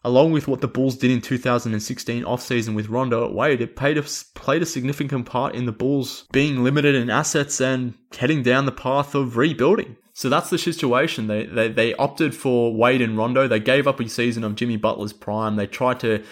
along 0.03 0.31
with 0.31 0.47
what 0.47 0.62
the 0.62 0.67
Bulls 0.67 0.97
did 0.97 1.12
in 1.12 1.21
2016 1.21 2.23
offseason 2.23 2.75
with 2.75 2.89
Rondo 2.89 3.25
at 3.25 3.33
Wade, 3.33 3.62
it 3.62 3.75
played 3.75 3.97
a, 3.97 4.03
played 4.35 4.62
a 4.62 4.65
significant 4.65 5.25
part 5.25 5.55
in 5.55 5.65
the 5.65 5.71
Bulls 5.71 6.25
being 6.31 6.63
limited 6.63 6.95
in 6.95 7.09
assets 7.09 7.59
and 7.59 7.93
heading 8.17 8.43
down 8.43 8.65
the 8.65 8.71
path 8.71 9.15
of 9.15 9.38
rebuilding. 9.38 9.97
So 10.13 10.27
that's 10.27 10.49
the 10.49 10.57
situation. 10.57 11.27
They, 11.27 11.45
they 11.45 11.69
they 11.69 11.93
opted 11.93 12.35
for 12.35 12.75
Wade 12.75 13.01
and 13.01 13.17
Rondo. 13.17 13.47
They 13.47 13.62
gave 13.62 13.88
up 13.88 14.01
a 14.01 14.09
season 14.09 14.43
of 14.43 14.55
Jimmy 14.55 14.75
Butler's 14.75 15.13
prime. 15.13 15.55
They 15.55 15.65
tried 15.65 16.01
to 16.01 16.23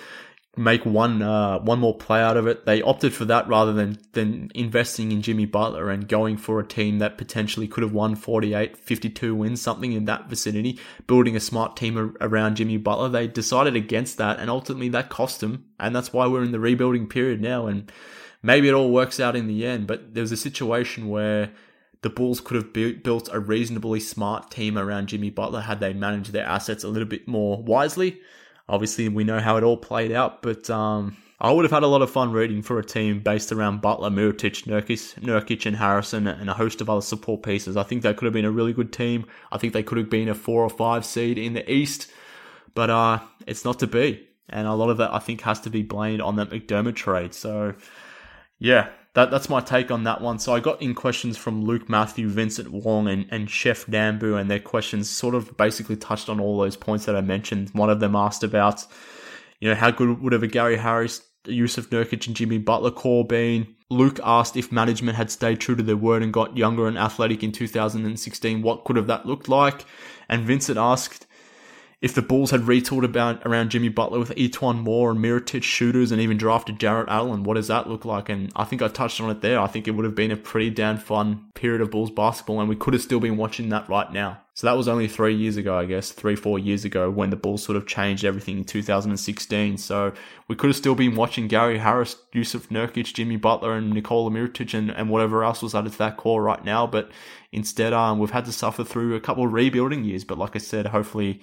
make 0.57 0.85
one 0.85 1.21
uh, 1.21 1.59
one 1.59 1.79
more 1.79 1.95
play 1.95 2.21
out 2.21 2.35
of 2.35 2.47
it. 2.47 2.65
They 2.65 2.81
opted 2.81 3.13
for 3.13 3.25
that 3.25 3.47
rather 3.47 3.73
than 3.73 3.99
than 4.13 4.51
investing 4.55 5.11
in 5.11 5.21
Jimmy 5.21 5.45
Butler 5.45 5.89
and 5.89 6.07
going 6.07 6.37
for 6.37 6.59
a 6.59 6.67
team 6.67 6.99
that 6.99 7.17
potentially 7.17 7.67
could 7.67 7.83
have 7.83 7.93
won 7.93 8.15
48, 8.15 8.75
52 8.77 9.35
wins, 9.35 9.61
something 9.61 9.93
in 9.93 10.05
that 10.05 10.27
vicinity, 10.29 10.79
building 11.05 11.35
a 11.35 11.39
smart 11.39 11.77
team 11.77 12.15
around 12.19 12.55
Jimmy 12.55 12.77
Butler. 12.77 13.09
They 13.09 13.27
decided 13.27 13.75
against 13.75 14.17
that 14.17 14.39
and 14.39 14.49
ultimately 14.49 14.89
that 14.89 15.09
cost 15.09 15.41
them. 15.41 15.65
And 15.79 15.95
that's 15.95 16.11
why 16.11 16.27
we're 16.27 16.43
in 16.43 16.51
the 16.51 16.59
rebuilding 16.59 17.07
period 17.07 17.41
now 17.41 17.67
and 17.67 17.91
maybe 18.41 18.67
it 18.67 18.73
all 18.73 18.91
works 18.91 19.19
out 19.19 19.35
in 19.35 19.47
the 19.47 19.65
end, 19.65 19.87
but 19.87 20.13
there 20.13 20.21
was 20.21 20.31
a 20.31 20.37
situation 20.37 21.09
where 21.09 21.51
the 22.01 22.09
Bulls 22.09 22.39
could 22.39 22.55
have 22.55 22.73
built 23.03 23.29
a 23.31 23.39
reasonably 23.39 23.99
smart 23.99 24.51
team 24.51 24.77
around 24.77 25.07
Jimmy 25.07 25.29
Butler 25.29 25.61
had 25.61 25.79
they 25.79 25.93
managed 25.93 26.31
their 26.31 26.45
assets 26.45 26.83
a 26.83 26.87
little 26.87 27.07
bit 27.07 27.27
more 27.27 27.61
wisely 27.61 28.21
obviously 28.69 29.09
we 29.09 29.23
know 29.23 29.39
how 29.39 29.57
it 29.57 29.63
all 29.63 29.77
played 29.77 30.11
out, 30.11 30.41
but 30.41 30.69
um, 30.69 31.17
I 31.39 31.51
would 31.51 31.65
have 31.65 31.71
had 31.71 31.83
a 31.83 31.87
lot 31.87 32.01
of 32.01 32.09
fun 32.09 32.31
reading 32.31 32.63
for 32.63 32.79
a 32.79 32.83
team 32.83 33.19
based 33.19 33.51
around 33.51 33.81
Butler, 33.81 34.09
Mirotic, 34.09 34.65
Nurkic, 34.65 35.19
Nurkic 35.19 35.65
and 35.65 35.75
Harrison, 35.75 36.27
and 36.27 36.49
a 36.49 36.53
host 36.53 36.81
of 36.81 36.89
other 36.89 37.01
support 37.01 37.43
pieces. 37.43 37.77
I 37.77 37.83
think 37.83 38.01
they 38.01 38.13
could 38.13 38.25
have 38.25 38.33
been 38.33 38.45
a 38.45 38.51
really 38.51 38.73
good 38.73 38.91
team. 38.91 39.25
I 39.51 39.57
think 39.57 39.73
they 39.73 39.83
could 39.83 39.99
have 39.99 40.09
been 40.09 40.29
a 40.29 40.35
four 40.35 40.63
or 40.63 40.69
five 40.69 41.05
seed 41.05 41.37
in 41.37 41.53
the 41.53 41.71
East, 41.71 42.11
but 42.73 42.89
uh, 42.89 43.19
it's 43.45 43.63
not 43.63 43.79
to 43.79 43.87
be. 43.87 44.27
And 44.49 44.65
a 44.65 44.73
lot 44.73 44.89
of 44.89 44.97
that, 44.97 45.13
I 45.13 45.19
think, 45.19 45.41
has 45.41 45.59
to 45.61 45.69
be 45.69 45.83
blamed 45.83 46.21
on 46.21 46.37
that 46.37 46.49
McDermott 46.49 46.95
trade. 46.95 47.33
So, 47.33 47.75
yeah, 48.59 48.89
that, 49.17 49.31
that's 49.31 49.49
my 49.49 49.61
take 49.61 49.89
on 49.89 50.03
that 50.03 50.21
one. 50.21 50.37
So 50.37 50.53
I 50.53 50.59
got 50.59 50.79
in 50.79 50.93
questions 50.93 51.37
from 51.37 51.65
Luke 51.65 51.89
Matthew, 51.89 52.29
Vincent 52.29 52.71
Wong, 52.71 53.07
and, 53.07 53.25
and 53.31 53.49
Chef 53.49 53.87
Nambu, 53.87 54.39
and 54.39 54.47
their 54.47 54.59
questions 54.59 55.09
sort 55.09 55.33
of 55.33 55.57
basically 55.57 55.95
touched 55.95 56.29
on 56.29 56.39
all 56.39 56.59
those 56.59 56.77
points 56.77 57.05
that 57.05 57.15
I 57.15 57.21
mentioned. 57.21 57.71
One 57.71 57.89
of 57.89 57.99
them 57.99 58.15
asked 58.15 58.43
about, 58.43 58.85
you 59.59 59.69
know, 59.69 59.73
how 59.73 59.89
good 59.89 60.21
would 60.21 60.33
have 60.33 60.43
a 60.43 60.47
Gary 60.47 60.77
Harris, 60.77 61.23
Jusuf 61.45 61.87
Nurkic, 61.87 62.27
and 62.27 62.35
Jimmy 62.35 62.59
Butler 62.59 62.91
core 62.91 63.25
been? 63.25 63.65
Luke 63.89 64.19
asked 64.23 64.55
if 64.55 64.71
management 64.71 65.17
had 65.17 65.31
stayed 65.31 65.59
true 65.59 65.75
to 65.75 65.81
their 65.81 65.97
word 65.97 66.21
and 66.21 66.31
got 66.31 66.55
younger 66.55 66.87
and 66.87 66.95
athletic 66.95 67.41
in 67.41 67.51
2016, 67.51 68.61
what 68.61 68.83
could 68.83 68.97
have 68.97 69.07
that 69.07 69.25
looked 69.25 69.49
like? 69.49 69.83
And 70.29 70.45
Vincent 70.45 70.77
asked, 70.77 71.25
if 71.99 72.13
the 72.13 72.21
Bulls 72.21 72.51
had 72.51 72.61
retooled 72.61 73.03
about 73.03 73.43
around 73.43 73.71
Jimmy 73.71 73.89
Butler 73.89 74.19
with 74.19 74.35
E'Twaun 74.35 74.79
Moore 74.79 75.09
and 75.09 75.19
Mirotic 75.19 75.63
shooters 75.63 76.11
and 76.11 76.21
even 76.21 76.37
drafted 76.37 76.79
Jarrett 76.79 77.09
Allen, 77.09 77.43
what 77.43 77.55
does 77.55 77.69
that 77.69 77.89
look 77.89 78.05
like? 78.05 78.29
And 78.29 78.51
I 78.55 78.65
think 78.65 78.83
I 78.83 78.87
touched 78.87 79.19
on 79.19 79.31
it 79.31 79.41
there. 79.41 79.59
I 79.59 79.65
think 79.65 79.87
it 79.87 79.91
would 79.91 80.05
have 80.05 80.13
been 80.13 80.29
a 80.29 80.37
pretty 80.37 80.69
damn 80.69 80.99
fun 80.99 81.45
period 81.55 81.81
of 81.81 81.89
Bulls 81.89 82.11
basketball, 82.11 82.59
and 82.59 82.69
we 82.69 82.75
could 82.75 82.93
have 82.93 83.01
still 83.01 83.19
been 83.19 83.35
watching 83.35 83.69
that 83.69 83.89
right 83.89 84.11
now. 84.13 84.41
So 84.53 84.67
that 84.67 84.77
was 84.77 84.87
only 84.87 85.07
three 85.07 85.35
years 85.35 85.57
ago, 85.57 85.77
I 85.77 85.85
guess, 85.85 86.11
three, 86.11 86.35
four 86.35 86.59
years 86.59 86.85
ago 86.85 87.09
when 87.09 87.31
the 87.31 87.35
Bulls 87.35 87.63
sort 87.63 87.77
of 87.77 87.87
changed 87.87 88.23
everything 88.23 88.59
in 88.59 88.63
2016. 88.63 89.77
So 89.77 90.13
we 90.47 90.55
could 90.55 90.67
have 90.67 90.77
still 90.77 90.95
been 90.95 91.15
watching 91.15 91.47
Gary 91.47 91.79
Harris, 91.79 92.15
Jusuf 92.31 92.67
Nurkic, 92.67 93.13
Jimmy 93.13 93.37
Butler, 93.37 93.73
and 93.73 93.91
Nikola 93.91 94.29
Mirotic 94.29 94.75
and, 94.75 94.91
and 94.91 95.09
whatever 95.09 95.43
else 95.43 95.63
was 95.63 95.73
added 95.73 95.93
to 95.93 95.97
that 95.99 96.17
core 96.17 96.43
right 96.43 96.63
now. 96.63 96.85
But 96.85 97.11
instead, 97.51 97.93
um, 97.93 98.19
we've 98.19 98.31
had 98.31 98.45
to 98.45 98.51
suffer 98.51 98.83
through 98.83 99.15
a 99.15 99.19
couple 99.19 99.45
of 99.45 99.53
rebuilding 99.53 100.03
years. 100.03 100.23
But 100.23 100.37
like 100.37 100.55
I 100.55 100.59
said, 100.59 100.87
hopefully 100.87 101.41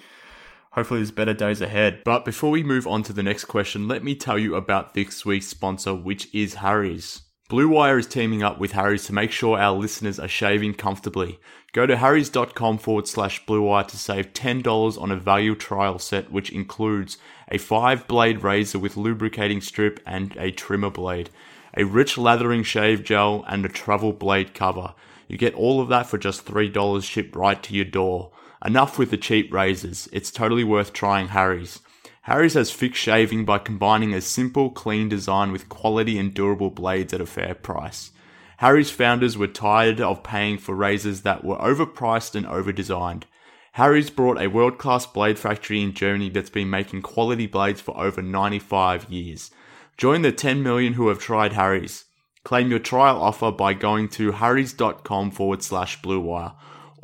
Hopefully, 0.74 1.00
there's 1.00 1.12
better 1.12 1.34
days 1.34 1.60
ahead. 1.60 2.02
But 2.04 2.24
before 2.24 2.50
we 2.50 2.64
move 2.64 2.86
on 2.86 3.04
to 3.04 3.12
the 3.12 3.22
next 3.22 3.44
question, 3.44 3.86
let 3.86 4.02
me 4.02 4.16
tell 4.16 4.38
you 4.38 4.56
about 4.56 4.94
this 4.94 5.24
week's 5.24 5.46
sponsor, 5.46 5.94
which 5.94 6.34
is 6.34 6.54
Harry's. 6.54 7.22
Blue 7.48 7.68
Wire 7.68 7.98
is 7.98 8.08
teaming 8.08 8.42
up 8.42 8.58
with 8.58 8.72
Harry's 8.72 9.04
to 9.04 9.12
make 9.12 9.30
sure 9.30 9.56
our 9.56 9.76
listeners 9.76 10.18
are 10.18 10.26
shaving 10.26 10.74
comfortably. 10.74 11.38
Go 11.72 11.86
to 11.86 11.96
harrys.com 11.96 12.78
forward 12.78 13.06
slash 13.06 13.46
Blue 13.46 13.62
Wire 13.62 13.84
to 13.84 13.96
save 13.96 14.32
$10 14.32 15.00
on 15.00 15.12
a 15.12 15.16
value 15.16 15.54
trial 15.54 16.00
set, 16.00 16.32
which 16.32 16.50
includes 16.50 17.18
a 17.48 17.58
five 17.58 18.08
blade 18.08 18.42
razor 18.42 18.80
with 18.80 18.96
lubricating 18.96 19.60
strip 19.60 20.00
and 20.04 20.34
a 20.36 20.50
trimmer 20.50 20.90
blade, 20.90 21.30
a 21.76 21.84
rich 21.84 22.18
lathering 22.18 22.64
shave 22.64 23.04
gel, 23.04 23.44
and 23.46 23.64
a 23.64 23.68
travel 23.68 24.12
blade 24.12 24.54
cover. 24.54 24.94
You 25.28 25.38
get 25.38 25.54
all 25.54 25.80
of 25.80 25.88
that 25.90 26.06
for 26.06 26.18
just 26.18 26.46
$3 26.46 27.04
shipped 27.04 27.36
right 27.36 27.62
to 27.62 27.74
your 27.74 27.84
door. 27.84 28.32
Enough 28.64 28.98
with 28.98 29.10
the 29.10 29.18
cheap 29.18 29.52
razors, 29.52 30.08
it's 30.10 30.30
totally 30.30 30.64
worth 30.64 30.94
trying 30.94 31.28
Harry's. 31.28 31.80
Harry's 32.22 32.54
has 32.54 32.70
fixed 32.70 33.02
shaving 33.02 33.44
by 33.44 33.58
combining 33.58 34.14
a 34.14 34.22
simple, 34.22 34.70
clean 34.70 35.10
design 35.10 35.52
with 35.52 35.68
quality 35.68 36.18
and 36.18 36.32
durable 36.32 36.70
blades 36.70 37.12
at 37.12 37.20
a 37.20 37.26
fair 37.26 37.54
price. 37.54 38.10
Harry's 38.58 38.90
founders 38.90 39.36
were 39.36 39.46
tired 39.46 40.00
of 40.00 40.22
paying 40.22 40.56
for 40.56 40.74
razors 40.74 41.20
that 41.20 41.44
were 41.44 41.58
overpriced 41.58 42.34
and 42.34 42.46
overdesigned. 42.46 43.24
Harry's 43.72 44.08
brought 44.08 44.40
a 44.40 44.46
world 44.46 44.78
class 44.78 45.04
blade 45.04 45.38
factory 45.38 45.82
in 45.82 45.92
Germany 45.92 46.30
that's 46.30 46.48
been 46.48 46.70
making 46.70 47.02
quality 47.02 47.46
blades 47.46 47.82
for 47.82 47.94
over 47.98 48.22
95 48.22 49.10
years. 49.10 49.50
Join 49.98 50.22
the 50.22 50.32
10 50.32 50.62
million 50.62 50.94
who 50.94 51.08
have 51.08 51.18
tried 51.18 51.52
Harry's. 51.52 52.06
Claim 52.44 52.70
your 52.70 52.78
trial 52.78 53.20
offer 53.20 53.50
by 53.50 53.74
going 53.74 54.08
to 54.10 54.32
harrys.com 54.32 55.32
forward 55.32 55.62
slash 55.62 56.00
blue 56.00 56.20
wire 56.20 56.52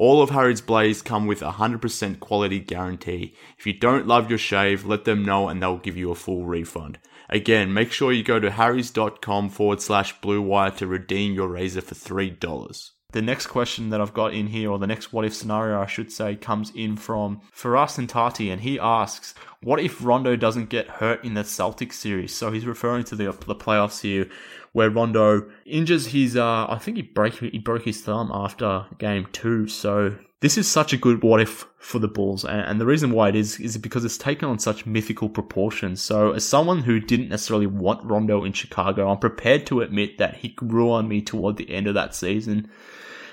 all 0.00 0.22
of 0.22 0.30
Harry's 0.30 0.62
blades 0.62 1.02
come 1.02 1.26
with 1.26 1.42
a 1.42 1.52
100% 1.52 2.20
quality 2.20 2.58
guarantee. 2.58 3.34
If 3.58 3.66
you 3.66 3.74
don't 3.74 4.06
love 4.06 4.30
your 4.30 4.38
shave, 4.38 4.86
let 4.86 5.04
them 5.04 5.26
know 5.26 5.46
and 5.46 5.60
they'll 5.60 5.76
give 5.76 5.98
you 5.98 6.10
a 6.10 6.14
full 6.14 6.46
refund. 6.46 6.98
Again, 7.28 7.74
make 7.74 7.92
sure 7.92 8.10
you 8.10 8.22
go 8.22 8.40
to 8.40 8.50
harrys.com 8.50 9.50
forward 9.50 9.82
slash 9.82 10.18
blue 10.22 10.40
wire 10.40 10.70
to 10.70 10.86
redeem 10.86 11.34
your 11.34 11.48
razor 11.48 11.82
for 11.82 11.94
$3. 11.94 12.90
The 13.12 13.20
next 13.20 13.48
question 13.48 13.90
that 13.90 14.00
I've 14.00 14.14
got 14.14 14.32
in 14.32 14.46
here, 14.46 14.70
or 14.70 14.78
the 14.78 14.86
next 14.86 15.12
what 15.12 15.26
if 15.26 15.34
scenario, 15.34 15.80
I 15.80 15.86
should 15.86 16.10
say, 16.12 16.36
comes 16.36 16.70
in 16.74 16.96
from 16.96 17.42
Faras 17.54 17.98
and 17.98 18.08
Tati, 18.08 18.50
and 18.50 18.62
he 18.62 18.78
asks, 18.78 19.34
What 19.62 19.80
if 19.80 20.02
Rondo 20.02 20.36
doesn't 20.36 20.70
get 20.70 20.88
hurt 20.88 21.24
in 21.24 21.34
the 21.34 21.42
Celtics 21.42 21.94
series? 21.94 22.32
So 22.32 22.52
he's 22.52 22.66
referring 22.66 23.04
to 23.04 23.16
the, 23.16 23.32
the 23.46 23.56
playoffs 23.56 24.00
here 24.00 24.28
where 24.72 24.90
Rondo 24.90 25.48
injures 25.64 26.08
his. 26.08 26.36
Uh, 26.36 26.66
I 26.68 26.78
think 26.78 26.96
he 26.96 27.02
break 27.02 27.34
he 27.34 27.58
broke 27.58 27.84
his 27.84 28.00
thumb 28.00 28.30
after 28.32 28.86
game 28.98 29.26
two. 29.32 29.66
So 29.68 30.16
this 30.40 30.56
is 30.56 30.68
such 30.68 30.92
a 30.92 30.96
good 30.96 31.22
what 31.22 31.40
if 31.40 31.66
for 31.78 31.98
the 31.98 32.08
Bulls, 32.08 32.44
and, 32.44 32.60
and 32.60 32.80
the 32.80 32.86
reason 32.86 33.12
why 33.12 33.28
it 33.28 33.36
is 33.36 33.58
is 33.60 33.76
because 33.78 34.04
it's 34.04 34.18
taken 34.18 34.48
on 34.48 34.58
such 34.58 34.86
mythical 34.86 35.28
proportions. 35.28 36.00
So 36.00 36.32
as 36.32 36.46
someone 36.46 36.82
who 36.82 37.00
didn't 37.00 37.28
necessarily 37.28 37.66
want 37.66 38.04
Rondo 38.04 38.44
in 38.44 38.52
Chicago, 38.52 39.10
I'm 39.10 39.18
prepared 39.18 39.66
to 39.66 39.80
admit 39.80 40.18
that 40.18 40.36
he 40.36 40.48
grew 40.48 40.90
on 40.90 41.08
me 41.08 41.20
toward 41.20 41.56
the 41.56 41.70
end 41.70 41.86
of 41.86 41.94
that 41.94 42.14
season. 42.14 42.70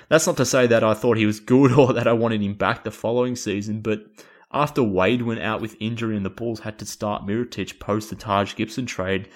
That's 0.08 0.26
not 0.26 0.38
to 0.38 0.46
say 0.46 0.66
that 0.66 0.82
I 0.82 0.94
thought 0.94 1.18
he 1.18 1.26
was 1.26 1.40
good 1.40 1.72
or 1.78 1.92
that 1.92 2.08
I 2.08 2.12
wanted 2.12 2.42
him 2.42 2.54
back 2.54 2.84
the 2.84 2.90
following 2.90 3.36
season, 3.36 3.80
but 3.80 4.06
after 4.50 4.82
Wade 4.82 5.22
went 5.22 5.40
out 5.40 5.60
with 5.60 5.76
injury 5.78 6.16
and 6.16 6.24
the 6.24 6.30
Bulls 6.30 6.60
had 6.60 6.78
to 6.78 6.86
start 6.86 7.26
Mirotic 7.26 7.78
post 7.78 8.08
the 8.08 8.16
Taj 8.16 8.54
Gibson 8.54 8.86
trade, 8.86 9.28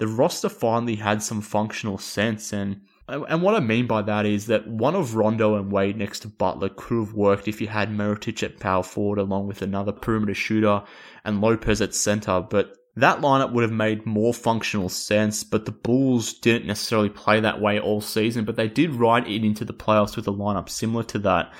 the 0.00 0.08
roster 0.08 0.48
finally 0.48 0.96
had 0.96 1.22
some 1.22 1.42
functional 1.42 1.98
sense. 1.98 2.54
And 2.54 2.80
and 3.06 3.42
what 3.42 3.54
I 3.54 3.60
mean 3.60 3.86
by 3.86 4.00
that 4.02 4.24
is 4.24 4.46
that 4.46 4.66
one 4.66 4.94
of 4.94 5.14
Rondo 5.14 5.56
and 5.56 5.70
Wade 5.70 5.98
next 5.98 6.20
to 6.20 6.28
Butler 6.28 6.70
could 6.70 7.00
have 7.00 7.12
worked 7.12 7.48
if 7.48 7.60
you 7.60 7.66
had 7.66 7.90
Mirotic 7.90 8.42
at 8.42 8.58
power 8.58 8.82
forward 8.82 9.18
along 9.18 9.46
with 9.46 9.60
another 9.60 9.92
perimeter 9.92 10.32
shooter 10.32 10.84
and 11.22 11.42
Lopez 11.42 11.82
at 11.82 11.94
center. 11.94 12.40
But 12.40 12.76
that 12.96 13.20
lineup 13.20 13.52
would 13.52 13.62
have 13.62 13.72
made 13.72 14.06
more 14.06 14.32
functional 14.32 14.88
sense, 14.88 15.44
but 15.44 15.66
the 15.66 15.72
Bulls 15.72 16.32
didn't 16.32 16.66
necessarily 16.66 17.10
play 17.10 17.38
that 17.40 17.60
way 17.60 17.78
all 17.78 18.00
season, 18.00 18.46
but 18.46 18.56
they 18.56 18.68
did 18.68 18.94
ride 18.94 19.28
it 19.28 19.44
into 19.44 19.66
the 19.66 19.74
playoffs 19.74 20.16
with 20.16 20.26
a 20.28 20.32
lineup 20.32 20.70
similar 20.70 21.04
to 21.04 21.18
that. 21.18 21.52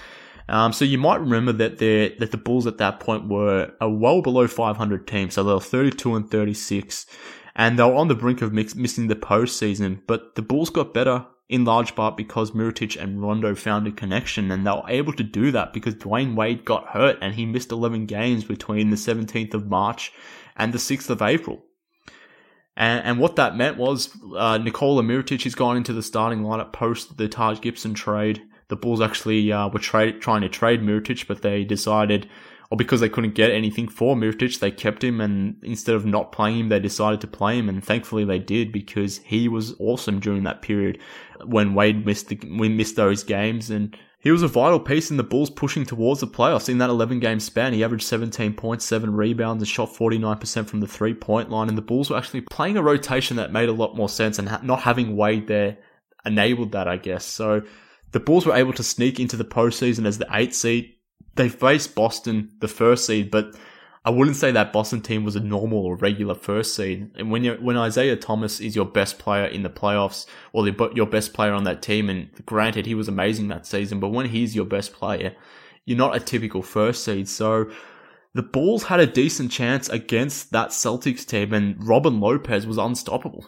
Um, 0.48 0.72
so 0.72 0.87
you 0.87 0.96
might 0.96 1.20
remember 1.20 1.53
that 1.53 1.79
that 1.79 2.31
the 2.31 2.38
Bulls 2.38 2.66
at 2.66 2.79
that 2.79 3.00
point 3.00 3.29
were 3.29 3.70
a 3.83 3.90
well 3.90 4.22
below 4.22 4.46
500 4.46 5.07
team, 5.07 5.29
so 5.29 5.44
they 5.44 5.53
were 5.53 5.61
32 5.61 6.14
and 6.14 6.31
36 6.31 7.07
and 7.54 7.78
they 7.78 7.82
were 7.82 7.94
on 7.94 8.08
the 8.08 8.14
brink 8.14 8.42
of 8.42 8.52
mix, 8.52 8.74
missing 8.74 9.08
the 9.08 9.16
postseason. 9.16 10.00
But 10.06 10.34
the 10.34 10.42
Bulls 10.42 10.70
got 10.70 10.94
better 10.94 11.26
in 11.48 11.64
large 11.64 11.96
part 11.96 12.16
because 12.16 12.52
Mirotic 12.52 13.00
and 13.00 13.20
Rondo 13.20 13.54
found 13.54 13.86
a 13.86 13.92
connection, 13.92 14.50
and 14.50 14.66
they 14.66 14.70
were 14.70 14.88
able 14.88 15.12
to 15.14 15.24
do 15.24 15.50
that 15.50 15.72
because 15.72 15.96
Dwyane 15.96 16.36
Wade 16.36 16.64
got 16.64 16.88
hurt 16.88 17.18
and 17.20 17.34
he 17.34 17.44
missed 17.44 17.72
11 17.72 18.06
games 18.06 18.44
between 18.44 18.90
the 18.90 18.96
17th 18.96 19.54
of 19.54 19.68
March 19.68 20.12
and 20.56 20.72
the 20.72 20.78
6th 20.78 21.10
of 21.10 21.22
April. 21.22 21.64
And, 22.76 23.04
and 23.04 23.18
what 23.18 23.36
that 23.36 23.56
meant 23.56 23.76
was 23.76 24.16
uh, 24.36 24.58
Nikola 24.58 25.02
Mirotic 25.02 25.42
has 25.42 25.54
gone 25.54 25.76
into 25.76 25.92
the 25.92 26.02
starting 26.02 26.42
lineup 26.42 26.72
post 26.72 27.16
the 27.16 27.28
Taj 27.28 27.60
Gibson 27.60 27.94
trade. 27.94 28.40
The 28.68 28.76
Bulls 28.76 29.00
actually 29.00 29.50
uh, 29.50 29.68
were 29.68 29.80
tra- 29.80 30.12
trying 30.12 30.42
to 30.42 30.48
trade 30.48 30.80
Mirotic, 30.80 31.26
but 31.26 31.42
they 31.42 31.64
decided 31.64 32.28
or 32.70 32.76
because 32.76 33.00
they 33.00 33.09
couldn't 33.09 33.35
get 33.35 33.50
anything 33.50 33.88
for 33.88 34.14
Mirotic, 34.14 34.61
they 34.61 34.70
kept 34.70 35.02
him, 35.02 35.20
and 35.20 35.56
instead 35.62 35.96
of 35.96 36.06
not 36.06 36.30
playing 36.30 36.61
him, 36.61 36.68
they 36.68 36.78
decided 36.78 37.20
to 37.20 37.26
play 37.26 37.59
him, 37.59 37.68
and 37.68 37.85
thankfully 37.85 38.24
they 38.24 38.38
did 38.38 38.70
because 38.72 39.18
he 39.18 39.48
was 39.48 39.74
awesome 39.80 40.20
during 40.20 40.44
that 40.44 40.62
period 40.62 40.98
when 41.44 41.74
Wade 41.74 42.06
missed 42.06 42.28
the, 42.28 42.38
we 42.59 42.68
missed 42.68 42.94
those 42.94 43.24
games, 43.24 43.70
and 43.70 43.96
he 44.20 44.30
was 44.30 44.42
a 44.42 44.48
vital 44.48 44.78
piece 44.78 45.11
in 45.11 45.16
the 45.16 45.24
Bulls 45.24 45.50
pushing 45.50 45.85
towards 45.85 46.20
the 46.20 46.28
playoffs. 46.28 46.68
In 46.68 46.78
that 46.78 46.90
11 46.90 47.20
game 47.20 47.40
span, 47.40 47.72
he 47.72 47.83
averaged 47.83 48.06
17 48.06 48.52
points, 48.52 48.85
7 48.85 49.14
rebounds, 49.14 49.62
and 49.62 49.68
shot 49.68 49.88
49% 49.88 50.66
from 50.68 50.80
the 50.80 50.87
three 50.87 51.14
point 51.14 51.50
line. 51.50 51.68
And 51.68 51.78
the 51.78 51.83
Bulls 51.83 52.11
were 52.11 52.18
actually 52.18 52.42
playing 52.42 52.76
a 52.76 52.83
rotation 52.83 53.38
that 53.38 53.52
made 53.52 53.70
a 53.70 53.72
lot 53.72 53.96
more 53.96 54.11
sense, 54.11 54.38
and 54.38 54.62
not 54.62 54.83
having 54.83 55.16
Wade 55.16 55.48
there 55.48 55.78
enabled 56.24 56.72
that, 56.72 56.87
I 56.87 56.98
guess. 56.98 57.24
So 57.24 57.62
the 58.12 58.20
Bulls 58.20 58.44
were 58.44 58.54
able 58.54 58.74
to 58.74 58.83
sneak 58.83 59.18
into 59.18 59.37
the 59.37 59.44
postseason 59.44 60.06
as 60.06 60.18
the 60.18 60.28
eight 60.33 60.54
seed, 60.54 60.92
they 61.37 61.48
faced 61.48 61.94
Boston, 61.94 62.52
the 62.61 62.68
first 62.68 63.06
seed, 63.06 63.30
but 63.30 63.54
I 64.04 64.11
wouldn't 64.11 64.37
say 64.37 64.50
that 64.52 64.72
Boston 64.72 65.02
team 65.02 65.24
was 65.24 65.37
a 65.37 65.40
normal 65.40 65.85
or 65.85 65.94
regular 65.94 66.35
first 66.35 66.74
seed. 66.74 67.11
And 67.16 67.30
when 67.30 67.44
you 67.44 67.54
when 67.61 67.76
Isaiah 67.76 68.16
Thomas 68.16 68.59
is 68.59 68.74
your 68.74 68.87
best 68.87 69.18
player 69.18 69.44
in 69.44 69.62
the 69.62 69.68
playoffs, 69.68 70.26
or 70.52 70.64
the, 70.64 70.90
your 70.94 71.06
best 71.06 71.35
player 71.35 71.52
on 71.52 71.64
that 71.64 71.83
team, 71.83 72.09
and 72.09 72.30
granted 72.46 72.86
he 72.86 72.94
was 72.94 73.09
amazing 73.09 73.49
that 73.49 73.66
season, 73.66 74.01
but 74.01 74.09
when 74.09 74.26
he's 74.26 74.57
your 74.57 74.64
best 74.64 74.94
player, 74.94 75.36
you're 75.84 75.99
not 75.99 76.16
a 76.16 76.20
typical 76.20 76.62
first 76.62 77.05
seed. 77.05 77.28
So 77.28 77.70
the 78.32 78.42
Bulls 78.42 78.84
had 78.84 79.01
a 79.01 79.07
decent 79.07 79.51
chance 79.51 79.88
against 79.88 80.53
that 80.53 80.70
Celtics 80.70 81.26
team, 81.26 81.53
and 81.53 81.76
Robin 81.86 82.20
Lopez 82.20 82.66
was 82.66 82.78
unstoppable. 82.78 83.47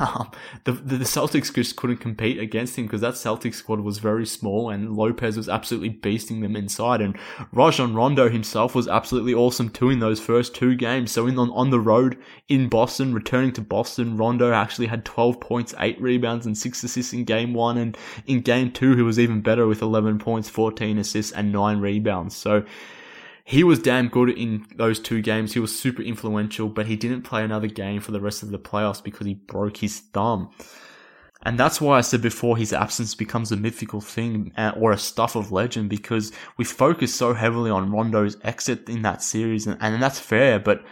Um, 0.00 0.30
the, 0.64 0.72
the 0.72 0.96
Celtics 1.04 1.54
just 1.54 1.76
couldn't 1.76 1.98
compete 1.98 2.38
against 2.38 2.76
him 2.76 2.86
because 2.86 3.00
that 3.02 3.14
Celtics 3.14 3.56
squad 3.56 3.80
was 3.80 3.98
very 3.98 4.26
small 4.26 4.70
and 4.70 4.96
Lopez 4.96 5.36
was 5.36 5.48
absolutely 5.48 5.90
beasting 5.90 6.40
them 6.40 6.56
inside. 6.56 7.00
And 7.00 7.18
Rajon 7.52 7.94
Rondo 7.94 8.28
himself 8.28 8.74
was 8.74 8.88
absolutely 8.88 9.34
awesome 9.34 9.70
too 9.70 9.90
in 9.90 10.00
those 10.00 10.20
first 10.20 10.54
two 10.54 10.74
games. 10.74 11.12
So 11.12 11.26
in 11.26 11.38
on, 11.38 11.50
on 11.50 11.70
the 11.70 11.80
road 11.80 12.18
in 12.48 12.68
Boston, 12.68 13.14
returning 13.14 13.52
to 13.52 13.60
Boston, 13.60 14.16
Rondo 14.16 14.52
actually 14.52 14.86
had 14.86 15.04
12 15.04 15.40
points, 15.40 15.74
8 15.78 16.00
rebounds 16.00 16.46
and 16.46 16.56
6 16.56 16.84
assists 16.84 17.12
in 17.12 17.24
game 17.24 17.52
1 17.52 17.78
and 17.78 17.96
in 18.26 18.40
game 18.40 18.72
2 18.72 18.96
he 18.96 19.02
was 19.02 19.18
even 19.18 19.42
better 19.42 19.66
with 19.66 19.82
11 19.82 20.18
points, 20.18 20.48
14 20.48 20.98
assists 20.98 21.32
and 21.32 21.52
9 21.52 21.80
rebounds. 21.80 22.34
So 22.36 22.64
he 23.44 23.62
was 23.62 23.78
damn 23.78 24.08
good 24.08 24.30
in 24.30 24.66
those 24.76 24.98
two 24.98 25.20
games. 25.20 25.52
He 25.52 25.60
was 25.60 25.78
super 25.78 26.02
influential, 26.02 26.68
but 26.68 26.86
he 26.86 26.96
didn't 26.96 27.22
play 27.22 27.44
another 27.44 27.66
game 27.66 28.00
for 28.00 28.10
the 28.10 28.20
rest 28.20 28.42
of 28.42 28.50
the 28.50 28.58
playoffs 28.58 29.04
because 29.04 29.26
he 29.26 29.34
broke 29.34 29.76
his 29.76 30.00
thumb. 30.00 30.50
And 31.42 31.60
that's 31.60 31.78
why 31.78 31.98
I 31.98 32.00
said 32.00 32.22
before 32.22 32.56
his 32.56 32.72
absence 32.72 33.14
becomes 33.14 33.52
a 33.52 33.56
mythical 33.56 34.00
thing 34.00 34.52
uh, 34.56 34.72
or 34.76 34.92
a 34.92 34.98
stuff 34.98 35.36
of 35.36 35.52
legend 35.52 35.90
because 35.90 36.32
we 36.56 36.64
focus 36.64 37.14
so 37.14 37.34
heavily 37.34 37.70
on 37.70 37.92
Rondo's 37.92 38.38
exit 38.42 38.88
in 38.88 39.02
that 39.02 39.22
series 39.22 39.66
and, 39.66 39.76
and 39.82 40.02
that's 40.02 40.18
fair, 40.18 40.58
but 40.58 40.82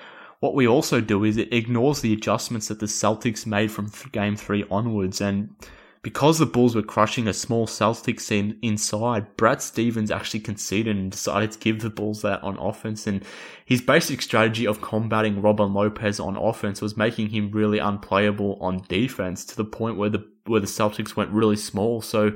what 0.40 0.54
we 0.54 0.66
also 0.66 1.00
do 1.00 1.24
is 1.24 1.36
it 1.36 1.54
ignores 1.54 2.00
the 2.00 2.12
adjustments 2.12 2.68
that 2.68 2.80
the 2.80 2.86
Celtics 2.86 3.46
made 3.46 3.70
from 3.70 3.90
game 4.10 4.36
three 4.36 4.64
onwards 4.70 5.20
and 5.20 5.54
because 6.02 6.38
the 6.40 6.46
Bulls 6.46 6.74
were 6.74 6.82
crushing 6.82 7.28
a 7.28 7.32
small 7.32 7.66
Celtics 7.66 8.26
team 8.26 8.58
inside, 8.60 9.36
Brad 9.36 9.62
Stevens 9.62 10.10
actually 10.10 10.40
conceded 10.40 10.96
and 10.96 11.12
decided 11.12 11.52
to 11.52 11.58
give 11.60 11.80
the 11.80 11.90
Bulls 11.90 12.22
that 12.22 12.42
on 12.42 12.58
offense. 12.58 13.06
And 13.06 13.24
his 13.64 13.80
basic 13.80 14.20
strategy 14.20 14.66
of 14.66 14.80
combating 14.80 15.40
Robin 15.40 15.72
Lopez 15.72 16.18
on 16.18 16.36
offense 16.36 16.82
was 16.82 16.96
making 16.96 17.28
him 17.28 17.52
really 17.52 17.78
unplayable 17.78 18.58
on 18.60 18.84
defense 18.88 19.44
to 19.46 19.56
the 19.56 19.64
point 19.64 19.96
where 19.96 20.10
the 20.10 20.26
where 20.46 20.60
the 20.60 20.66
Celtics 20.66 21.14
went 21.14 21.30
really 21.30 21.56
small. 21.56 22.02
So 22.02 22.32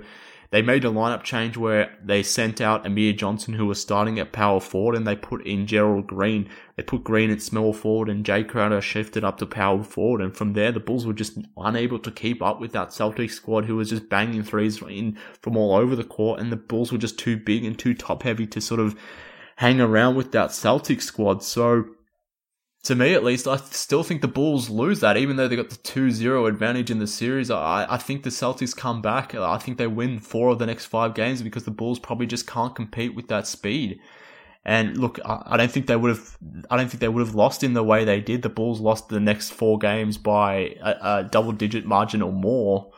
they 0.51 0.63
made 0.63 0.85
a 0.85 0.89
lineup 0.89 1.23
change 1.23 1.57
where 1.57 1.97
they 2.03 2.23
sent 2.23 2.61
out 2.61 2.87
Amir 2.87 3.13
Johnson, 3.13 3.55
who 3.55 3.67
was 3.67 3.81
starting 3.81 4.19
at 4.19 4.33
power 4.33 4.61
forward, 4.61 4.95
and 4.95 5.07
they 5.07 5.17
put 5.17 5.47
in 5.47 5.67
Gerald 5.67 6.07
Green. 6.07 6.49
They 6.77 6.83
put 6.83 7.05
Green 7.05 7.31
at 7.31 7.43
small 7.43 7.73
forward, 7.73 8.09
and 8.09 8.25
Jae 8.25 8.47
Crowder 8.47 8.81
shifted 8.81 9.25
up 9.25 9.39
to 9.39 9.47
power 9.47 9.83
forward. 9.83 10.21
And 10.21 10.37
from 10.37 10.53
there, 10.53 10.73
the 10.73 10.81
Bulls 10.81 11.07
were 11.07 11.13
just 11.13 11.39
unable 11.57 11.99
to 11.99 12.11
keep 12.11 12.43
up 12.43 12.61
with 12.61 12.73
that 12.73 12.89
Celtics 12.89 13.33
squad, 13.33 13.65
who 13.65 13.77
was 13.77 13.91
just 13.91 14.09
banging 14.09 14.43
threes 14.43 14.81
in 14.83 15.19
from 15.41 15.57
all 15.57 15.75
over 15.75 15.97
the 15.97 16.05
court. 16.05 16.41
And 16.41 16.53
the 16.53 16.57
Bulls 16.57 16.93
were 16.93 16.99
just 16.99 17.19
too 17.19 17.37
big 17.37 17.65
and 17.65 17.79
too 17.79 17.95
top 17.95 18.23
heavy 18.23 18.47
to 18.49 18.61
sort 18.61 18.81
of 18.81 18.95
hang 19.57 19.81
around 19.81 20.15
with 20.15 20.33
that 20.33 20.51
Celtics 20.51 21.03
squad. 21.03 21.43
So 21.43 21.87
to 22.87 22.95
me 22.95 23.14
at 23.14 23.24
least, 23.24 23.49
I 23.49 23.57
still 23.57 24.05
think 24.05 24.22
the 24.22 24.28
Bulls 24.28 24.70
lose 24.70 25.01
that, 25.01 25.16
even 25.16 25.34
though 25.34 25.49
they 25.49 25.57
got 25.57 25.70
the 25.70 25.76
2-0 25.76 26.49
advantage 26.49 26.89
in 26.89 27.01
the 27.01 27.09
series. 27.09 27.51
I, 27.51 27.84
I 27.91 27.97
think 27.97 28.22
the 28.22 28.30
Celtics 28.30 28.76
come 28.76 29.03
back. 29.03 29.34
I 29.34 29.59
think 29.59 29.76
they 29.76 29.89
win 29.89 30.20
four 30.20 30.51
of 30.51 30.61
the 30.61 30.66
next 30.66 30.87
five 30.87 31.12
games 31.14 31.43
because 31.43 31.64
the 31.64 31.72
Bulls 31.72 31.99
probably 31.99 32.26
just 32.26 32.47
can't 32.47 32.76
compete 32.76 33.16
with 33.16 33.26
that 33.26 33.49
speed. 33.49 33.99
And 34.64 34.97
look, 34.99 35.18
I, 35.24 35.43
I 35.47 35.57
don't 35.57 35.70
think 35.70 35.89
they 35.89 35.97
would 35.97 36.11
have. 36.11 36.39
I 36.70 36.76
don't 36.76 36.89
think 36.89 37.01
they 37.01 37.09
would 37.09 37.26
have 37.26 37.34
lost 37.34 37.64
in 37.64 37.74
the 37.74 37.82
way 37.82 38.05
they 38.05 38.20
did. 38.20 38.43
The 38.43 38.49
Bulls 38.49 38.80
lost 38.80 39.09
the 39.09 39.20
next 39.20 39.51
four 39.51 39.78
games 39.78 40.16
by 40.16 40.76
a, 40.80 40.97
a 41.03 41.24
double-digit 41.24 41.87
margin 41.87 42.22
or 42.22 42.32
more. 42.32 42.93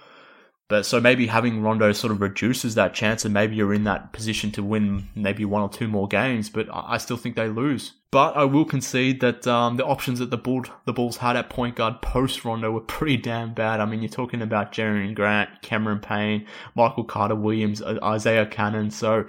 But 0.68 0.84
so 0.84 1.00
maybe 1.00 1.26
having 1.26 1.62
Rondo 1.62 1.92
sort 1.92 2.12
of 2.12 2.20
reduces 2.20 2.74
that 2.74 2.92
chance, 2.92 3.24
and 3.24 3.32
maybe 3.32 3.56
you're 3.56 3.72
in 3.72 3.84
that 3.84 4.12
position 4.12 4.50
to 4.52 4.62
win 4.62 5.08
maybe 5.14 5.46
one 5.46 5.62
or 5.62 5.70
two 5.70 5.88
more 5.88 6.06
games. 6.06 6.50
But 6.50 6.68
I 6.70 6.98
still 6.98 7.16
think 7.16 7.36
they 7.36 7.48
lose. 7.48 7.94
But 8.10 8.36
I 8.36 8.44
will 8.44 8.66
concede 8.66 9.20
that 9.20 9.46
um, 9.46 9.76
the 9.76 9.84
options 9.84 10.18
that 10.18 10.30
the 10.30 10.70
the 10.84 10.92
Bulls 10.92 11.16
had 11.18 11.36
at 11.36 11.48
point 11.48 11.76
guard 11.76 12.02
post 12.02 12.44
Rondo 12.44 12.70
were 12.70 12.80
pretty 12.96 13.16
damn 13.16 13.54
bad. 13.54 13.80
I 13.80 13.86
mean, 13.86 14.02
you're 14.02 14.10
talking 14.10 14.42
about 14.42 14.72
Jerian 14.72 15.14
Grant, 15.14 15.62
Cameron 15.62 16.00
Payne, 16.00 16.46
Michael 16.74 17.04
Carter 17.04 17.34
Williams, 17.34 17.82
Isaiah 17.82 18.46
Canaan. 18.46 18.90
So 18.90 19.24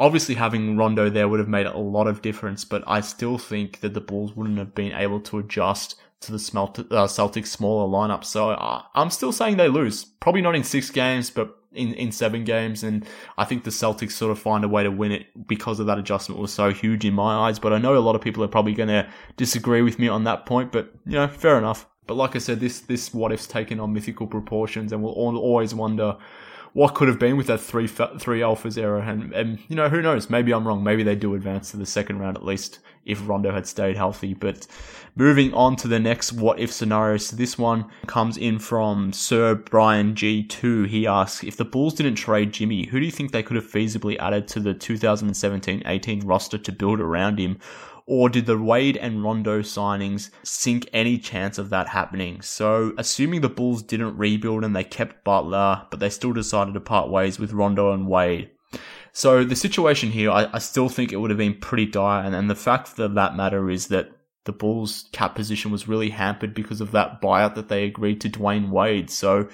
obviously 0.00 0.36
having 0.36 0.76
Rondo 0.76 1.10
there 1.10 1.28
would 1.28 1.40
have 1.40 1.48
made 1.48 1.66
a 1.66 1.76
lot 1.76 2.06
of 2.06 2.22
difference. 2.22 2.64
But 2.64 2.84
I 2.86 3.00
still 3.00 3.38
think 3.38 3.80
that 3.80 3.94
the 3.94 4.00
Bulls 4.00 4.34
wouldn't 4.36 4.58
have 4.58 4.74
been 4.74 4.92
able 4.92 5.20
to 5.22 5.38
adjust 5.38 5.96
to 6.20 6.32
the 6.32 6.36
uh, 6.36 7.06
Celtics 7.06 7.46
smaller 7.46 7.88
lineup. 7.88 8.24
So 8.24 8.50
I'm 8.94 9.10
still 9.10 9.32
saying 9.32 9.56
they 9.56 9.68
lose. 9.68 10.04
Probably 10.04 10.42
not 10.42 10.56
in 10.56 10.64
six 10.64 10.90
games, 10.90 11.30
but 11.30 11.56
in, 11.72 11.94
in 11.94 12.12
seven 12.12 12.44
games. 12.44 12.82
And 12.82 13.06
I 13.36 13.44
think 13.44 13.64
the 13.64 13.70
Celtics 13.70 14.12
sort 14.12 14.32
of 14.32 14.38
find 14.38 14.64
a 14.64 14.68
way 14.68 14.82
to 14.82 14.90
win 14.90 15.12
it 15.12 15.26
because 15.46 15.80
of 15.80 15.86
that 15.86 15.98
adjustment 15.98 16.40
was 16.40 16.52
so 16.52 16.70
huge 16.70 17.04
in 17.04 17.14
my 17.14 17.48
eyes. 17.48 17.58
But 17.58 17.72
I 17.72 17.78
know 17.78 17.96
a 17.96 18.00
lot 18.00 18.16
of 18.16 18.20
people 18.20 18.42
are 18.44 18.48
probably 18.48 18.74
going 18.74 18.88
to 18.88 19.08
disagree 19.36 19.82
with 19.82 19.98
me 19.98 20.08
on 20.08 20.24
that 20.24 20.46
point, 20.46 20.72
but 20.72 20.92
you 21.06 21.12
know, 21.12 21.28
fair 21.28 21.58
enough. 21.58 21.86
But 22.06 22.14
like 22.14 22.34
I 22.34 22.38
said, 22.38 22.60
this, 22.60 22.80
this 22.80 23.12
what 23.12 23.32
if's 23.32 23.46
taken 23.46 23.80
on 23.80 23.92
mythical 23.92 24.26
proportions 24.26 24.92
and 24.92 25.02
we'll 25.02 25.12
always 25.12 25.74
wonder 25.74 26.16
what 26.72 26.94
could 26.94 27.08
have 27.08 27.18
been 27.18 27.36
with 27.36 27.46
that 27.46 27.60
three 27.60 27.86
three 27.86 28.40
alphas 28.40 28.78
era. 28.78 29.02
And, 29.02 29.32
and 29.32 29.58
you 29.68 29.76
know, 29.76 29.88
who 29.88 30.02
knows? 30.02 30.30
Maybe 30.30 30.52
I'm 30.52 30.66
wrong. 30.66 30.82
Maybe 30.82 31.02
they 31.02 31.16
do 31.16 31.34
advance 31.34 31.70
to 31.70 31.76
the 31.76 31.86
second 31.86 32.18
round 32.18 32.36
at 32.36 32.44
least 32.44 32.80
if 33.04 33.26
Rondo 33.26 33.52
had 33.52 33.66
stayed 33.66 33.96
healthy. 33.96 34.34
But 34.34 34.66
moving 35.16 35.52
on 35.54 35.76
to 35.76 35.88
the 35.88 35.98
next 35.98 36.32
what 36.32 36.58
if 36.58 36.70
scenario. 36.70 37.16
So 37.16 37.36
this 37.36 37.58
one 37.58 37.86
comes 38.06 38.36
in 38.36 38.58
from 38.58 39.12
Sir 39.12 39.54
Brian 39.54 40.14
G2. 40.14 40.86
He 40.88 41.06
asks 41.06 41.42
if 41.42 41.56
the 41.56 41.64
Bulls 41.64 41.94
didn't 41.94 42.16
trade 42.16 42.52
Jimmy, 42.52 42.86
who 42.86 43.00
do 43.00 43.06
you 43.06 43.12
think 43.12 43.32
they 43.32 43.42
could 43.42 43.56
have 43.56 43.66
feasibly 43.66 44.18
added 44.18 44.46
to 44.48 44.60
the 44.60 44.74
2017-18 44.74 46.22
roster 46.24 46.58
to 46.58 46.72
build 46.72 47.00
around 47.00 47.38
him? 47.38 47.58
Or 48.10 48.30
did 48.30 48.46
the 48.46 48.56
Wade 48.56 48.96
and 48.96 49.22
Rondo 49.22 49.60
signings 49.60 50.30
sink 50.42 50.88
any 50.94 51.18
chance 51.18 51.58
of 51.58 51.68
that 51.68 51.88
happening? 51.88 52.40
So, 52.40 52.94
assuming 52.96 53.42
the 53.42 53.50
Bulls 53.50 53.82
didn't 53.82 54.16
rebuild 54.16 54.64
and 54.64 54.74
they 54.74 54.82
kept 54.82 55.24
Butler, 55.24 55.82
but 55.90 56.00
they 56.00 56.08
still 56.08 56.32
decided 56.32 56.72
to 56.72 56.80
part 56.80 57.10
ways 57.10 57.38
with 57.38 57.52
Rondo 57.52 57.92
and 57.92 58.08
Wade. 58.08 58.50
So, 59.12 59.44
the 59.44 59.54
situation 59.54 60.10
here, 60.10 60.30
I, 60.30 60.48
I 60.54 60.58
still 60.58 60.88
think 60.88 61.12
it 61.12 61.16
would 61.16 61.28
have 61.28 61.38
been 61.38 61.60
pretty 61.60 61.84
dire. 61.84 62.24
And, 62.24 62.34
and 62.34 62.48
the 62.48 62.54
fact 62.54 62.98
of 62.98 63.12
that 63.12 63.36
matter 63.36 63.68
is 63.68 63.88
that 63.88 64.10
the 64.44 64.52
Bulls' 64.52 65.04
cap 65.12 65.34
position 65.34 65.70
was 65.70 65.86
really 65.86 66.08
hampered 66.08 66.54
because 66.54 66.80
of 66.80 66.92
that 66.92 67.20
buyout 67.20 67.56
that 67.56 67.68
they 67.68 67.84
agreed 67.84 68.22
to 68.22 68.30
Dwyane 68.30 68.70
Wade. 68.70 69.10
So, 69.10 69.50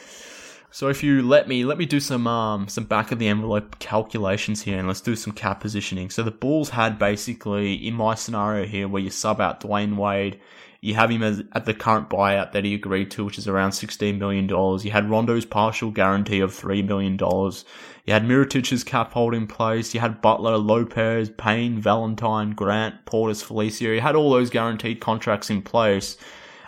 so 0.75 0.89
if 0.89 1.05
you 1.05 1.23
let 1.23 1.47
me, 1.47 1.65
let 1.65 1.79
me 1.79 1.87
do 1.87 2.01
some 2.01 2.27
um 2.27 2.67
some 2.67 2.83
back 2.83 3.13
of 3.13 3.21
the 3.21 3.29
envelope 3.29 3.79
calculations 3.79 4.63
here, 4.63 4.77
and 4.77 4.89
let's 4.89 5.01
do 5.01 5.15
some 5.15 5.33
cap 5.33 5.61
positioning. 5.61 6.11
So 6.11 6.25
the 6.25 6.33
Bulls 6.33 6.71
had 6.71 6.99
basically 6.99 7.75
in 7.75 7.95
my 7.95 8.17
scenario 8.17 8.67
here, 8.67 8.89
where 8.89 9.01
you 9.01 9.11
sub 9.11 9.41
out 9.41 9.61
Dwyane 9.61 9.95
Wade, 9.95 10.41
you 10.81 10.95
have 10.95 11.11
him 11.11 11.23
as, 11.23 11.45
at 11.53 11.65
the 11.65 11.75
current 11.75 12.11
buyout 12.11 12.51
that 12.51 12.65
he 12.65 12.75
agreed 12.75 13.13
to, 13.13 13.25
which 13.25 13.39
is 13.39 13.47
around 13.47 13.71
sixteen 13.71 14.19
million 14.19 14.49
dollars. 14.49 14.85
You 14.85 14.91
had 14.91 15.09
Rondo's 15.09 15.45
partial 15.45 15.93
guarantee 15.93 16.41
of 16.41 16.53
three 16.53 16.83
million 16.83 17.17
dollars. 17.17 17.65
You 18.05 18.13
had 18.13 18.25
Mirotic's 18.25 18.83
cap 18.83 19.13
hold 19.13 19.33
in 19.33 19.47
place. 19.47 19.95
You 19.95 20.01
had 20.01 20.21
Butler, 20.21 20.59
Lopez, 20.59 21.31
Payne, 21.39 21.81
Valentine, 21.81 22.51
Grant, 22.51 22.97
Portis, 23.07 23.45
Felicio. 23.45 23.95
You 23.95 24.01
had 24.01 24.17
all 24.17 24.33
those 24.33 24.51
guaranteed 24.51 24.99
contracts 24.99 25.51
in 25.51 25.63
place 25.63 26.17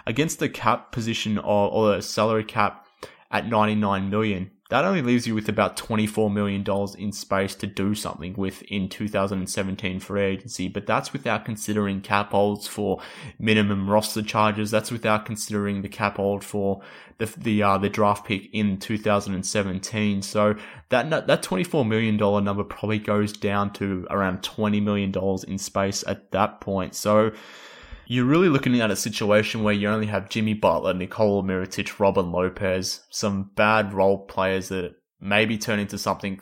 against 0.06 0.38
the 0.38 0.48
cap 0.48 0.92
position 0.92 1.38
or, 1.38 1.68
or 1.72 1.96
the 1.96 2.02
salary 2.02 2.44
cap 2.44 2.85
at 3.30 3.46
99 3.46 4.10
million. 4.10 4.50
That 4.68 4.84
only 4.84 5.02
leaves 5.02 5.28
you 5.28 5.34
with 5.36 5.48
about 5.48 5.76
$24 5.76 6.32
million 6.32 6.64
in 6.98 7.12
space 7.12 7.54
to 7.56 7.68
do 7.68 7.94
something 7.94 8.34
with 8.34 8.62
in 8.62 8.88
2017 8.88 10.00
free 10.00 10.22
agency, 10.22 10.66
but 10.66 10.86
that's 10.86 11.12
without 11.12 11.44
considering 11.44 12.00
cap 12.00 12.32
holds 12.32 12.66
for 12.66 13.00
minimum 13.38 13.88
roster 13.88 14.22
charges. 14.22 14.72
That's 14.72 14.90
without 14.90 15.24
considering 15.24 15.82
the 15.82 15.88
cap 15.88 16.16
hold 16.16 16.42
for 16.42 16.82
the, 17.18 17.26
the, 17.36 17.62
uh, 17.62 17.78
the 17.78 17.88
draft 17.88 18.26
pick 18.26 18.48
in 18.52 18.78
2017. 18.78 20.22
So 20.22 20.56
that, 20.88 21.10
that 21.10 21.42
$24 21.44 21.86
million 21.86 22.16
number 22.16 22.64
probably 22.64 22.98
goes 22.98 23.32
down 23.32 23.72
to 23.74 24.04
around 24.10 24.42
$20 24.42 24.82
million 24.82 25.14
in 25.46 25.58
space 25.58 26.02
at 26.08 26.32
that 26.32 26.60
point. 26.60 26.96
So, 26.96 27.30
you're 28.06 28.24
really 28.24 28.48
looking 28.48 28.80
at 28.80 28.90
a 28.90 28.96
situation 28.96 29.62
where 29.62 29.74
you 29.74 29.88
only 29.88 30.06
have 30.06 30.28
Jimmy 30.28 30.54
Butler, 30.54 30.94
Nikola 30.94 31.42
Mirotic, 31.42 31.98
Robin 31.98 32.30
Lopez, 32.30 33.00
some 33.10 33.50
bad 33.56 33.92
role 33.92 34.26
players 34.26 34.68
that 34.68 34.94
maybe 35.20 35.58
turn 35.58 35.80
into 35.80 35.98
something, 35.98 36.40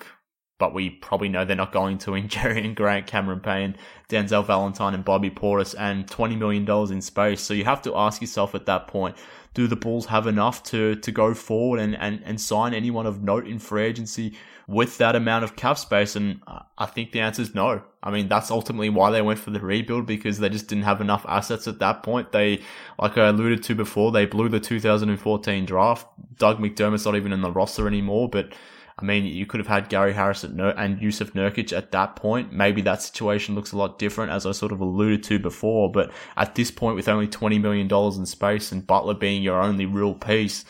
but 0.58 0.74
we 0.74 0.90
probably 0.90 1.28
know 1.28 1.44
they're 1.44 1.56
not 1.56 1.72
going 1.72 1.98
to 1.98 2.14
in 2.14 2.28
Jerian 2.28 2.74
Grant, 2.74 3.06
Cameron 3.06 3.40
Payne, 3.40 3.76
Denzel 4.10 4.44
Valentine, 4.44 4.94
and 4.94 5.04
Bobby 5.04 5.30
Portis, 5.30 5.74
and 5.78 6.06
$20 6.06 6.38
million 6.38 6.68
in 6.92 7.00
space. 7.00 7.40
So 7.40 7.54
you 7.54 7.64
have 7.64 7.82
to 7.82 7.96
ask 7.96 8.20
yourself 8.20 8.54
at 8.54 8.66
that 8.66 8.86
point, 8.86 9.16
do 9.54 9.66
the 9.66 9.76
Bulls 9.76 10.06
have 10.06 10.26
enough 10.26 10.62
to, 10.64 10.96
to 10.96 11.12
go 11.12 11.32
forward 11.32 11.80
and, 11.80 11.96
and, 11.96 12.20
and 12.24 12.40
sign 12.40 12.74
anyone 12.74 13.06
of 13.06 13.22
note 13.22 13.46
in 13.46 13.58
free 13.58 13.84
agency 13.84 14.36
with 14.66 14.98
that 14.98 15.16
amount 15.16 15.44
of 15.44 15.56
cap 15.56 15.78
space? 15.78 16.16
And 16.16 16.40
I 16.78 16.86
think 16.86 17.12
the 17.12 17.20
answer 17.20 17.42
is 17.42 17.54
no. 17.54 17.82
I 18.02 18.10
mean, 18.10 18.28
that's 18.28 18.50
ultimately 18.50 18.90
why 18.90 19.10
they 19.10 19.22
went 19.22 19.38
for 19.38 19.50
the 19.50 19.60
rebuild 19.60 20.06
because 20.06 20.38
they 20.38 20.48
just 20.48 20.68
didn't 20.68 20.84
have 20.84 21.00
enough 21.00 21.24
assets 21.28 21.66
at 21.66 21.78
that 21.78 22.02
point. 22.02 22.32
They, 22.32 22.60
like 22.98 23.16
I 23.16 23.28
alluded 23.28 23.62
to 23.64 23.74
before, 23.74 24.12
they 24.12 24.26
blew 24.26 24.48
the 24.48 24.60
2014 24.60 25.64
draft. 25.64 26.06
Doug 26.36 26.58
McDermott's 26.58 27.06
not 27.06 27.16
even 27.16 27.32
in 27.32 27.40
the 27.40 27.50
roster 27.50 27.86
anymore, 27.86 28.28
but 28.28 28.52
I 28.96 29.04
mean, 29.04 29.24
you 29.24 29.44
could 29.44 29.58
have 29.58 29.66
had 29.66 29.88
Gary 29.88 30.12
Harris 30.12 30.44
and 30.44 30.60
Jusuf 31.00 31.32
Nurkic 31.32 31.76
at 31.76 31.90
that 31.92 32.14
point. 32.14 32.52
Maybe 32.52 32.80
that 32.82 33.02
situation 33.02 33.56
looks 33.56 33.72
a 33.72 33.76
lot 33.76 33.98
different, 33.98 34.30
as 34.30 34.46
I 34.46 34.52
sort 34.52 34.70
of 34.70 34.80
alluded 34.80 35.24
to 35.24 35.40
before. 35.40 35.90
But 35.90 36.12
at 36.36 36.54
this 36.54 36.70
point, 36.70 36.94
with 36.94 37.08
only 37.08 37.26
$20 37.26 37.60
million 37.60 37.92
in 37.92 38.26
space 38.26 38.70
and 38.70 38.86
Butler 38.86 39.14
being 39.14 39.42
your 39.42 39.60
only 39.60 39.86
real 39.86 40.14
piece, 40.14 40.64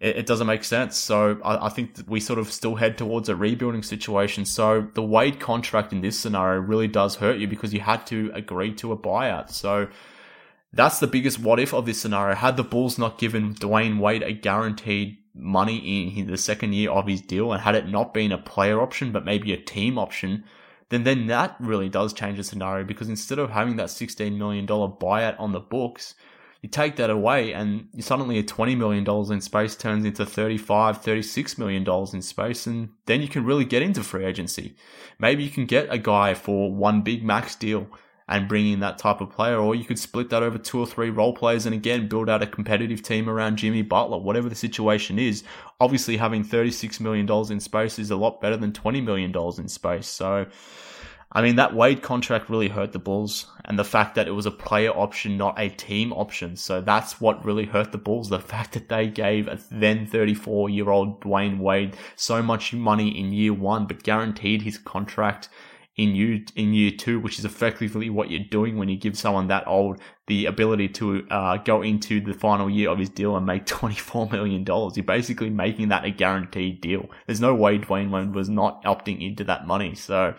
it, 0.00 0.16
it 0.18 0.26
doesn't 0.26 0.46
make 0.46 0.64
sense. 0.64 0.96
So 0.96 1.40
I, 1.44 1.66
I 1.66 1.68
think 1.68 1.96
we 2.06 2.20
sort 2.20 2.38
of 2.38 2.52
still 2.52 2.76
head 2.76 2.98
towards 2.98 3.28
a 3.28 3.36
rebuilding 3.36 3.82
situation. 3.82 4.44
So 4.44 4.88
the 4.94 5.02
Wade 5.02 5.40
contract 5.40 5.92
in 5.92 6.00
this 6.00 6.18
scenario 6.18 6.60
really 6.60 6.88
does 6.88 7.16
hurt 7.16 7.38
you 7.38 7.48
because 7.48 7.72
you 7.72 7.80
had 7.80 8.06
to 8.08 8.30
agree 8.34 8.72
to 8.74 8.92
a 8.92 8.96
buyout. 8.96 9.50
So 9.50 9.88
that's 10.72 10.98
the 10.98 11.06
biggest 11.06 11.38
what 11.38 11.58
if 11.60 11.72
of 11.72 11.86
this 11.86 12.00
scenario. 12.00 12.34
Had 12.34 12.56
the 12.56 12.64
Bulls 12.64 12.98
not 12.98 13.18
given 13.18 13.54
Dwyane 13.54 13.98
Wade 13.98 14.22
a 14.22 14.32
guaranteed 14.32 15.18
money 15.34 16.18
in 16.18 16.26
the 16.26 16.36
second 16.36 16.72
year 16.72 16.90
of 16.90 17.06
his 17.06 17.20
deal 17.20 17.52
and 17.52 17.60
had 17.60 17.74
it 17.74 17.88
not 17.88 18.14
been 18.14 18.32
a 18.32 18.38
player 18.38 18.80
option 18.80 19.12
but 19.12 19.24
maybe 19.24 19.52
a 19.52 19.56
team 19.56 19.98
option, 19.98 20.44
then 20.88 21.04
then 21.04 21.26
that 21.26 21.56
really 21.60 21.88
does 21.88 22.12
change 22.12 22.36
the 22.36 22.44
scenario 22.44 22.84
because 22.84 23.08
instead 23.08 23.38
of 23.38 23.50
having 23.50 23.76
that 23.76 23.88
$16 23.88 24.36
million 24.36 24.66
buyout 24.66 25.38
on 25.38 25.52
the 25.52 25.60
books, 25.60 26.14
you 26.66 26.70
take 26.70 26.96
that 26.96 27.10
away 27.10 27.52
and 27.52 27.86
suddenly 28.00 28.40
a 28.40 28.42
$20 28.42 28.76
million 28.76 29.08
in 29.32 29.40
space 29.40 29.76
turns 29.76 30.04
into 30.04 30.24
$35, 30.24 30.58
$36 30.66 31.58
million 31.58 31.86
in 32.12 32.20
space. 32.20 32.66
And 32.66 32.88
then 33.06 33.22
you 33.22 33.28
can 33.28 33.44
really 33.44 33.64
get 33.64 33.82
into 33.82 34.02
free 34.02 34.24
agency. 34.24 34.74
Maybe 35.20 35.44
you 35.44 35.50
can 35.50 35.66
get 35.66 35.86
a 35.90 35.98
guy 35.98 36.34
for 36.34 36.74
one 36.74 37.02
big 37.02 37.24
max 37.24 37.54
deal 37.54 37.86
and 38.28 38.48
bring 38.48 38.66
in 38.66 38.80
that 38.80 38.98
type 38.98 39.20
of 39.20 39.30
player, 39.30 39.56
or 39.56 39.76
you 39.76 39.84
could 39.84 40.00
split 40.00 40.30
that 40.30 40.42
over 40.42 40.58
two 40.58 40.80
or 40.80 40.86
three 40.86 41.10
role 41.10 41.32
players 41.32 41.66
and 41.66 41.72
again 41.72 42.08
build 42.08 42.28
out 42.28 42.42
a 42.42 42.46
competitive 42.48 43.00
team 43.00 43.30
around 43.30 43.58
Jimmy 43.58 43.82
Butler, 43.82 44.18
whatever 44.18 44.48
the 44.48 44.56
situation 44.56 45.20
is. 45.20 45.44
Obviously, 45.78 46.16
having 46.16 46.42
$36 46.44 46.98
million 46.98 47.30
in 47.52 47.60
space 47.60 48.00
is 48.00 48.10
a 48.10 48.16
lot 48.16 48.40
better 48.40 48.56
than 48.56 48.72
$20 48.72 49.04
million 49.04 49.32
in 49.56 49.68
space. 49.68 50.08
So, 50.08 50.46
I 51.32 51.42
mean, 51.42 51.56
that 51.56 51.74
Wade 51.74 52.02
contract 52.02 52.48
really 52.48 52.68
hurt 52.68 52.92
the 52.92 52.98
Bulls, 52.98 53.46
and 53.64 53.78
the 53.78 53.84
fact 53.84 54.14
that 54.14 54.28
it 54.28 54.30
was 54.30 54.46
a 54.46 54.50
player 54.50 54.90
option, 54.90 55.36
not 55.36 55.58
a 55.58 55.68
team 55.68 56.12
option. 56.12 56.56
So 56.56 56.80
that's 56.80 57.20
what 57.20 57.44
really 57.44 57.66
hurt 57.66 57.92
the 57.92 57.98
Bulls. 57.98 58.28
The 58.28 58.38
fact 58.54 58.72
that 58.72 58.88
they 58.88 59.08
gave 59.08 59.48
a 59.48 59.58
then 59.70 60.06
34 60.06 60.70
year 60.70 60.88
old 60.88 61.20
Dwyane 61.20 61.58
Wade 61.58 61.96
so 62.14 62.42
much 62.42 62.72
money 62.72 63.08
in 63.18 63.32
year 63.32 63.52
one, 63.52 63.86
but 63.86 64.02
guaranteed 64.02 64.62
his 64.62 64.78
contract 64.78 65.48
in 65.96 66.14
year, 66.14 66.40
in 66.54 66.74
year 66.74 66.90
two, 66.90 67.18
which 67.18 67.38
is 67.38 67.44
effectively 67.44 68.10
what 68.10 68.30
you're 68.30 68.40
doing 68.40 68.76
when 68.76 68.88
you 68.88 68.96
give 68.96 69.18
someone 69.18 69.48
that 69.48 69.66
old 69.66 69.98
the 70.26 70.46
ability 70.46 70.88
to 70.88 71.26
uh, 71.30 71.56
go 71.58 71.82
into 71.82 72.20
the 72.20 72.34
final 72.34 72.68
year 72.68 72.90
of 72.90 72.98
his 72.98 73.08
deal 73.08 73.36
and 73.36 73.46
make 73.46 73.64
$24 73.66 74.30
million. 74.30 74.64
You're 74.66 75.04
basically 75.04 75.50
making 75.50 75.88
that 75.88 76.04
a 76.04 76.10
guaranteed 76.10 76.80
deal. 76.80 77.08
There's 77.26 77.40
no 77.40 77.54
way 77.54 77.78
Dwyane 77.78 78.10
Wade 78.10 78.34
was 78.34 78.48
not 78.48 78.82
opting 78.84 79.26
into 79.26 79.44
that 79.44 79.66
money. 79.66 79.94
So, 79.94 80.34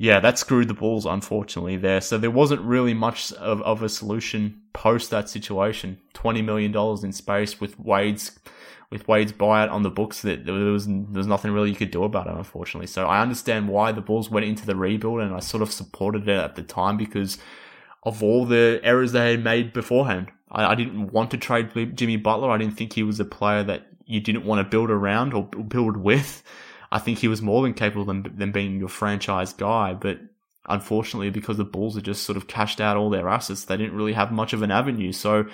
yeah, 0.00 0.20
that 0.20 0.38
screwed 0.38 0.68
the 0.68 0.74
Bulls, 0.74 1.06
unfortunately, 1.06 1.76
there. 1.76 2.00
So 2.00 2.18
there 2.18 2.30
wasn't 2.30 2.62
really 2.62 2.94
much 2.94 3.32
of, 3.32 3.60
of 3.62 3.82
a 3.82 3.88
solution 3.88 4.62
post 4.72 5.10
that 5.10 5.28
situation. 5.28 5.98
$20 6.14 6.44
million 6.44 6.74
in 7.04 7.12
space 7.12 7.60
with 7.60 7.78
Wade's, 7.80 8.38
with 8.90 9.08
Wade's 9.08 9.32
buyout 9.32 9.72
on 9.72 9.82
the 9.82 9.90
books 9.90 10.22
that 10.22 10.46
there 10.46 10.54
was, 10.54 10.86
there 10.86 11.04
was 11.12 11.26
nothing 11.26 11.50
really 11.50 11.70
you 11.70 11.76
could 11.76 11.90
do 11.90 12.04
about 12.04 12.28
it, 12.28 12.34
unfortunately. 12.34 12.86
So 12.86 13.08
I 13.08 13.20
understand 13.20 13.68
why 13.68 13.90
the 13.90 14.00
Bulls 14.00 14.30
went 14.30 14.46
into 14.46 14.64
the 14.64 14.76
rebuild 14.76 15.18
and 15.20 15.34
I 15.34 15.40
sort 15.40 15.64
of 15.64 15.72
supported 15.72 16.28
it 16.28 16.38
at 16.38 16.54
the 16.54 16.62
time 16.62 16.96
because 16.96 17.38
of 18.04 18.22
all 18.22 18.44
the 18.44 18.80
errors 18.84 19.10
they 19.10 19.32
had 19.32 19.42
made 19.42 19.72
beforehand. 19.72 20.30
I, 20.48 20.66
I 20.66 20.74
didn't 20.76 21.12
want 21.12 21.32
to 21.32 21.38
trade 21.38 21.96
Jimmy 21.96 22.16
Butler. 22.16 22.50
I 22.50 22.58
didn't 22.58 22.76
think 22.76 22.92
he 22.92 23.02
was 23.02 23.18
a 23.18 23.24
player 23.24 23.64
that 23.64 23.88
you 24.06 24.20
didn't 24.20 24.44
want 24.44 24.60
to 24.60 24.70
build 24.70 24.90
around 24.90 25.34
or 25.34 25.42
build 25.42 25.96
with. 25.96 26.44
I 26.90 26.98
think 26.98 27.18
he 27.18 27.28
was 27.28 27.42
more 27.42 27.62
than 27.62 27.74
capable 27.74 28.04
than, 28.04 28.30
than 28.36 28.52
being 28.52 28.78
your 28.78 28.88
franchise 28.88 29.52
guy, 29.52 29.94
but 29.94 30.18
unfortunately, 30.68 31.30
because 31.30 31.56
the 31.56 31.64
Bulls 31.64 31.94
had 31.94 32.04
just 32.04 32.24
sort 32.24 32.36
of 32.36 32.46
cashed 32.46 32.80
out 32.80 32.96
all 32.96 33.10
their 33.10 33.28
assets, 33.28 33.64
they 33.64 33.76
didn't 33.76 33.96
really 33.96 34.12
have 34.12 34.32
much 34.32 34.52
of 34.52 34.62
an 34.62 34.70
avenue. 34.70 35.12
So 35.12 35.46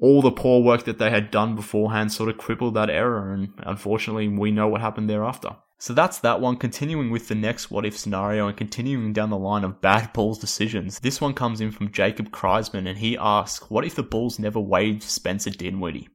all 0.00 0.22
the 0.22 0.30
poor 0.30 0.62
work 0.62 0.84
that 0.84 0.98
they 0.98 1.10
had 1.10 1.30
done 1.30 1.54
beforehand 1.54 2.12
sort 2.12 2.30
of 2.30 2.38
crippled 2.38 2.74
that 2.74 2.90
error, 2.90 3.32
and 3.32 3.52
unfortunately, 3.64 4.28
we 4.28 4.50
know 4.50 4.68
what 4.68 4.80
happened 4.80 5.10
thereafter. 5.10 5.56
So 5.78 5.94
that's 5.94 6.18
that 6.18 6.42
one. 6.42 6.56
Continuing 6.56 7.10
with 7.10 7.28
the 7.28 7.34
next 7.34 7.70
what 7.70 7.86
if 7.86 7.96
scenario 7.96 8.46
and 8.46 8.56
continuing 8.56 9.14
down 9.14 9.30
the 9.30 9.38
line 9.38 9.64
of 9.64 9.80
bad 9.80 10.12
Bulls 10.12 10.38
decisions. 10.38 11.00
This 11.00 11.22
one 11.22 11.32
comes 11.32 11.62
in 11.62 11.70
from 11.70 11.90
Jacob 11.90 12.30
Kreisman 12.30 12.86
and 12.86 12.98
he 12.98 13.16
asks, 13.16 13.70
What 13.70 13.86
if 13.86 13.94
the 13.94 14.02
Bulls 14.02 14.38
never 14.38 14.60
waived 14.60 15.02
Spencer 15.02 15.48
Dinwiddie? 15.48 16.10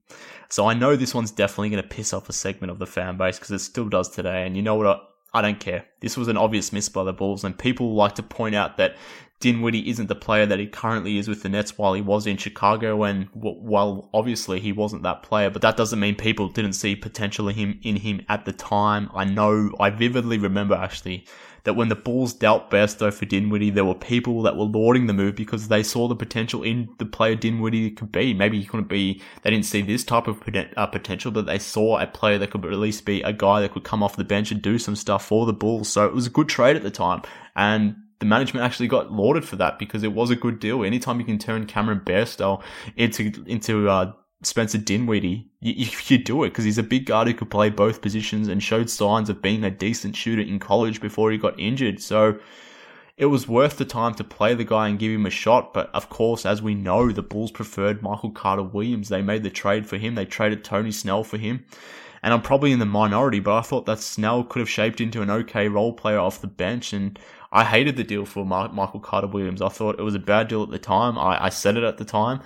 So 0.50 0.68
I 0.68 0.76
know 0.76 0.96
this 0.96 1.16
one's 1.16 1.32
definitely 1.32 1.72
going 1.72 1.82
to 1.82 1.90
piss 1.90 2.14
off 2.14 2.30
a 2.30 2.34
segment 2.34 2.70
of 2.70 2.78
the 2.78 2.86
fan 2.86 3.18
base 3.18 3.40
because 3.40 3.52
it 3.52 3.60
still 3.60 3.90
does 3.90 4.10
today. 4.10 4.46
And 4.46 4.56
you 4.56 4.62
know 4.62 4.76
what? 4.76 5.02
I 5.34 5.42
don't 5.42 5.60
care. 5.60 5.86
This 6.00 6.16
was 6.16 6.28
an 6.30 6.38
obvious 6.38 6.72
miss 6.72 6.88
by 6.88 7.04
the 7.04 7.12
Bulls, 7.12 7.44
and 7.44 7.60
people 7.60 7.94
like 7.94 8.16
to 8.16 8.24
point 8.24 8.56
out 8.56 8.78
that 8.78 8.96
Dinwiddie 9.40 9.90
isn't 9.90 10.08
the 10.08 10.16
player 10.16 10.46
that 10.46 10.60
he 10.60 10.68
currently 10.68 11.18
is 11.18 11.28
with 11.28 11.44
the 11.44 11.50
Nets 11.50 11.78
while 11.78 11.94
he 11.94 12.02
was 12.02 12.26
in 12.26 12.38
Chicago, 12.38 13.04
and 13.04 13.28
while 13.34 14.10
obviously 14.14 14.60
he 14.60 14.72
wasn't 14.72 15.04
that 15.04 15.24
player, 15.24 15.50
but 15.50 15.62
that 15.62 15.78
doesn't 15.78 16.00
mean 16.00 16.16
people 16.16 16.48
didn't 16.48 16.74
see 16.74 16.96
potential 16.96 17.50
in 17.50 17.56
him 17.56 17.80
in 17.84 17.98
him 17.98 18.22
at 18.30 18.46
the 18.46 18.54
time. 18.54 19.10
I 19.14 19.26
know, 19.26 19.72
I 19.80 19.90
vividly 19.90 20.38
remember 20.38 20.76
actually 20.76 21.26
that 21.66 21.74
when 21.74 21.90
the 21.90 21.96
Bulls 21.96 22.34
dealt 22.34 22.70
Bairstow 22.70 23.14
for 23.14 23.26
Dinwiddie, 23.26 23.72
there 23.72 23.86
were 23.86 23.96
people 23.96 24.44
that 24.44 24.56
were 24.56 24.66
lauding 24.66 25.08
the 25.08 25.14
move 25.14 25.36
because 25.36 25.68
they 25.68 25.84
saw 25.84 26.08
the 26.08 26.16
potential 26.16 26.64
in 26.64 26.88
the 27.00 27.06
player 27.06 27.36
Dinwiddie 27.36 27.92
could 27.92 28.12
be. 28.12 28.34
Maybe 28.34 28.60
he 28.60 28.66
couldn't 28.66 28.88
be, 28.88 29.22
they 29.42 29.50
didn't 29.50 29.66
see 29.66 29.82
this 29.82 30.04
type 30.04 30.28
of 30.28 30.42
uh, 30.78 30.88
potential, 30.88 31.32
but 31.32 31.48
they 31.48 31.60
saw 31.60 32.00
a 32.00 32.08
player 32.08 32.38
that 32.38 32.52
could 32.52 32.66
at 32.66 32.72
least 32.74 33.04
be 33.04 33.22
a 33.24 33.34
guy 33.34 33.62
that 33.62 33.74
could 33.74 33.84
come 33.84 34.04
off 34.04 34.16
the 34.16 34.24
bench 34.24 34.52
and 34.52 34.62
do 34.62 34.78
some 34.78 34.96
stuff 34.96 35.26
for 35.26 35.46
the 35.48 35.54
Bulls. 35.54 35.90
So 35.90 36.06
it 36.06 36.14
was 36.14 36.28
a 36.28 36.32
good 36.32 36.48
trade 36.48 36.76
at 36.76 36.84
the 36.84 36.92
time. 36.92 37.24
And 37.56 37.96
the 38.20 38.26
management 38.26 38.66
actually 38.66 38.88
got 38.88 39.12
lauded 39.12 39.46
for 39.46 39.56
that 39.58 39.80
because 39.80 40.04
it 40.04 40.14
was 40.14 40.30
a 40.30 40.36
good 40.36 40.60
deal. 40.60 40.84
Anytime 40.84 41.20
you 41.20 41.26
can 41.26 41.38
turn 41.38 41.66
Cameron 41.66 42.02
Bairstow 42.06 42.62
into 42.96 43.44
into 43.46 43.90
uh, 43.90 44.14
Spencer 44.44 44.78
Dinwiddie, 44.78 45.50
you, 45.60 45.88
you 46.08 46.18
do 46.18 46.44
it 46.44 46.50
because 46.50 46.66
he's 46.66 46.78
a 46.78 46.84
big 46.84 47.06
guard 47.06 47.28
who 47.28 47.34
could 47.34 47.50
play 47.50 47.70
both 47.70 48.02
positions 48.02 48.48
and 48.48 48.62
showed 48.62 48.90
signs 48.90 49.30
of 49.30 49.42
being 49.42 49.64
a 49.64 49.72
decent 49.72 50.16
shooter 50.16 50.42
in 50.42 50.60
college 50.60 51.02
before 51.02 51.32
he 51.32 51.38
got 51.38 51.60
injured. 51.60 52.02
So 52.02 52.40
it 53.18 53.28
was 53.28 53.48
worth 53.48 53.78
the 53.78 53.86
time 53.86 54.14
to 54.16 54.24
play 54.24 54.54
the 54.54 54.66
guy 54.66 54.90
and 54.90 55.00
give 55.00 55.12
him 55.12 55.26
a 55.26 55.30
shot. 55.32 55.74
But 55.74 55.90
of 55.94 56.10
course, 56.10 56.46
as 56.46 56.62
we 56.62 56.76
know, 56.76 57.12
the 57.12 57.24
Bulls 57.24 57.52
preferred 57.52 58.02
Michael 58.02 58.32
Carter 58.32 58.64
Williams. 58.64 59.10
They 59.10 59.22
made 59.22 59.44
the 59.44 59.50
trade 59.50 59.88
for 59.88 59.98
him. 59.98 60.16
They 60.16 60.26
traded 60.26 60.64
Tony 60.64 60.92
Snell 60.92 61.24
for 61.24 61.38
him. 61.38 61.66
And 62.22 62.34
I'm 62.34 62.42
probably 62.42 62.72
in 62.72 62.80
the 62.80 62.86
minority, 62.86 63.40
but 63.40 63.56
I 63.56 63.62
thought 63.62 63.86
that 63.86 64.00
Snell 64.00 64.44
could 64.44 64.60
have 64.60 64.70
shaped 64.70 65.00
into 65.00 65.22
an 65.22 65.30
okay 65.30 65.68
role 65.68 65.94
player 65.94 66.18
off 66.18 66.42
the 66.42 66.48
bench. 66.48 66.92
And 66.92 67.20
I 67.56 67.64
hated 67.64 67.96
the 67.96 68.04
deal 68.04 68.26
for 68.26 68.46
Michael 68.46 69.00
Carter 69.00 69.28
Williams. 69.28 69.62
I 69.62 69.70
thought 69.70 69.98
it 69.98 70.04
was 70.04 70.14
a 70.14 70.20
bad 70.20 70.50
deal 70.50 70.62
at 70.62 70.72
the 70.72 70.78
time. 70.78 71.18
I, 71.18 71.46
I 71.46 71.50
said 71.50 71.78
it 71.78 71.86
at 71.86 71.98
the 71.98 72.04
time 72.04 72.42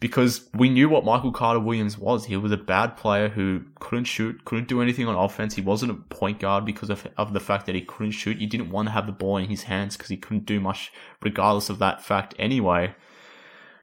because 0.00 0.48
we 0.52 0.68
knew 0.68 0.88
what 0.88 1.04
Michael 1.04 1.30
Carter 1.30 1.60
Williams 1.60 1.96
was. 1.96 2.24
He 2.24 2.36
was 2.36 2.50
a 2.50 2.56
bad 2.56 2.96
player 2.96 3.28
who 3.28 3.62
couldn't 3.78 4.06
shoot, 4.06 4.44
couldn't 4.44 4.66
do 4.66 4.82
anything 4.82 5.06
on 5.06 5.14
offense. 5.14 5.54
He 5.54 5.60
wasn't 5.60 5.92
a 5.92 5.94
point 5.94 6.40
guard 6.40 6.64
because 6.64 6.90
of, 6.90 7.06
of 7.16 7.32
the 7.32 7.38
fact 7.38 7.66
that 7.66 7.76
he 7.76 7.82
couldn't 7.82 8.10
shoot. 8.10 8.38
You 8.38 8.48
didn't 8.48 8.70
want 8.70 8.88
to 8.88 8.92
have 8.92 9.06
the 9.06 9.12
ball 9.12 9.36
in 9.36 9.48
his 9.48 9.62
hands 9.62 9.96
because 9.96 10.10
he 10.10 10.16
couldn't 10.16 10.46
do 10.46 10.58
much 10.58 10.90
regardless 11.22 11.70
of 11.70 11.78
that 11.78 12.04
fact 12.04 12.34
anyway. 12.36 12.92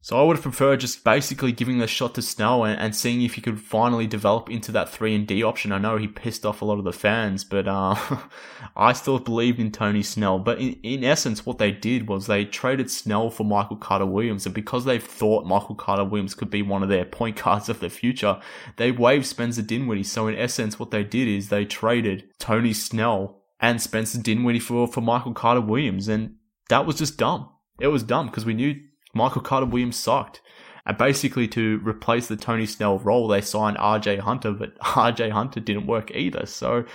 So 0.01 0.19
I 0.19 0.23
would 0.23 0.37
have 0.37 0.43
preferred 0.43 0.79
just 0.79 1.03
basically 1.03 1.51
giving 1.51 1.79
the 1.79 1.87
shot 1.87 2.15
to 2.15 2.21
Snell 2.21 2.63
and, 2.63 2.79
and, 2.79 2.95
seeing 2.95 3.21
if 3.21 3.33
he 3.33 3.41
could 3.41 3.59
finally 3.59 4.07
develop 4.07 4.49
into 4.49 4.71
that 4.71 4.89
three 4.89 5.15
and 5.15 5.27
D 5.27 5.43
option. 5.43 5.71
I 5.71 5.79
know 5.79 5.97
he 5.97 6.07
pissed 6.07 6.45
off 6.45 6.61
a 6.61 6.65
lot 6.65 6.77
of 6.77 6.85
the 6.85 6.93
fans, 6.93 7.43
but 7.43 7.67
uh, 7.67 7.95
I 8.75 8.93
still 8.93 9.19
believed 9.19 9.59
in 9.59 9.71
Tony 9.71 10.03
Snell. 10.03 10.39
But 10.39 10.59
in, 10.59 10.73
in 10.83 11.03
essence, 11.03 11.45
what 11.45 11.57
they 11.57 11.71
did 11.71 12.07
was 12.07 12.27
they 12.27 12.45
traded 12.45 12.91
Snell 12.91 13.29
for 13.29 13.43
Michael 13.43 13.77
Carter 13.77 14.05
Williams, 14.05 14.45
and 14.45 14.55
because 14.55 14.85
they 14.85 14.99
thought 14.99 15.45
Michael 15.45 15.75
Carter 15.75 16.05
Williams 16.05 16.35
could 16.35 16.49
be 16.49 16.61
one 16.61 16.83
of 16.83 16.89
their 16.89 17.05
point 17.05 17.43
guards 17.43 17.69
of 17.69 17.79
the 17.79 17.89
future, 17.89 18.39
they 18.77 18.91
waived 18.91 19.25
Spencer 19.25 19.61
Dinwiddie. 19.61 20.03
So 20.03 20.27
in 20.27 20.35
essence, 20.35 20.79
what 20.79 20.91
they 20.91 21.03
did 21.03 21.27
is 21.27 21.49
they 21.49 21.65
traded 21.65 22.29
Tony 22.39 22.73
Snell 22.73 23.41
and 23.59 23.81
Spencer 23.81 24.21
Dinwiddie 24.21 24.59
for 24.59 24.87
for 24.87 25.01
Michael 25.01 25.33
Carter 25.33 25.61
Williams, 25.61 26.07
and 26.07 26.35
that 26.69 26.85
was 26.85 26.97
just 26.97 27.17
dumb. 27.17 27.49
It 27.79 27.87
was 27.87 28.03
dumb 28.03 28.27
because 28.27 28.45
we 28.45 28.53
knew 28.53 28.75
Michael 29.17 29.41
Carter 29.41 29.65
Williams 29.65 29.97
sucked. 29.97 30.41
And 30.85 30.97
basically, 30.97 31.49
to 31.49 31.81
replace 31.83 32.27
the 32.27 32.37
Tony 32.37 32.65
Snell 32.65 32.99
role, 32.99 33.27
they 33.27 33.41
signed 33.41 33.77
RJ 33.77 34.19
Hunter, 34.19 34.51
but 34.51 34.77
RJ 34.79 35.31
Hunter 35.31 35.59
didn't 35.59 35.85
work 35.85 36.11
either. 36.15 36.45
So 36.45 36.85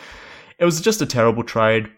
it 0.59 0.65
was 0.65 0.81
just 0.81 1.03
a 1.03 1.07
terrible 1.07 1.45
trade. 1.45 1.91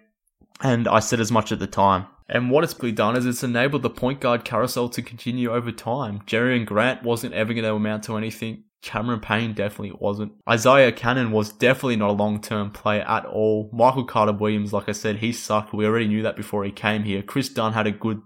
And 0.61 0.89
I 0.89 0.99
said 0.99 1.21
as 1.21 1.31
much 1.31 1.53
at 1.53 1.61
the 1.61 1.67
time. 1.67 2.07
And 2.29 2.51
what 2.51 2.65
it's 2.65 2.75
done 2.75 3.17
is 3.17 3.27
it's 3.27 3.45
enabled 3.45 3.83
the 3.83 3.91
point 3.91 4.21
guard 4.21 4.45
carousel 4.45 4.89
to 4.89 5.03
continue 5.03 5.53
over 5.53 5.71
time. 5.71 6.21
Jerian 6.27 6.65
Grant 6.65 7.03
wasn't 7.03 7.35
ever 7.35 7.53
going 7.53 7.65
to 7.65 7.75
amount 7.75 8.05
to 8.05 8.17
anything. 8.17 8.65
Cameron 8.85 9.21
Payne 9.21 9.55
definitely 9.55 9.97
wasn't. 9.99 10.33
Isaiah 10.49 10.93
Canaan 10.93 11.33
was 11.33 11.53
definitely 11.53 11.97
not 11.97 12.11
a 12.11 12.13
long 12.13 12.41
term 12.41 12.71
player 12.71 13.03
at 13.03 13.25
all. 13.25 13.71
Michael 13.73 14.05
Carter 14.05 14.33
Williams, 14.33 14.75
like 14.75 14.89
I 14.89 14.93
said, 14.93 15.17
he 15.17 15.33
sucked. 15.33 15.73
We 15.73 15.87
already 15.87 16.07
knew 16.07 16.23
that 16.23 16.37
before 16.37 16.65
he 16.65 16.71
came 16.71 17.03
here. 17.03 17.23
Kris 17.23 17.49
Dunn 17.49 17.73
had 17.73 17.87
a 17.87 17.93
good 17.93 18.21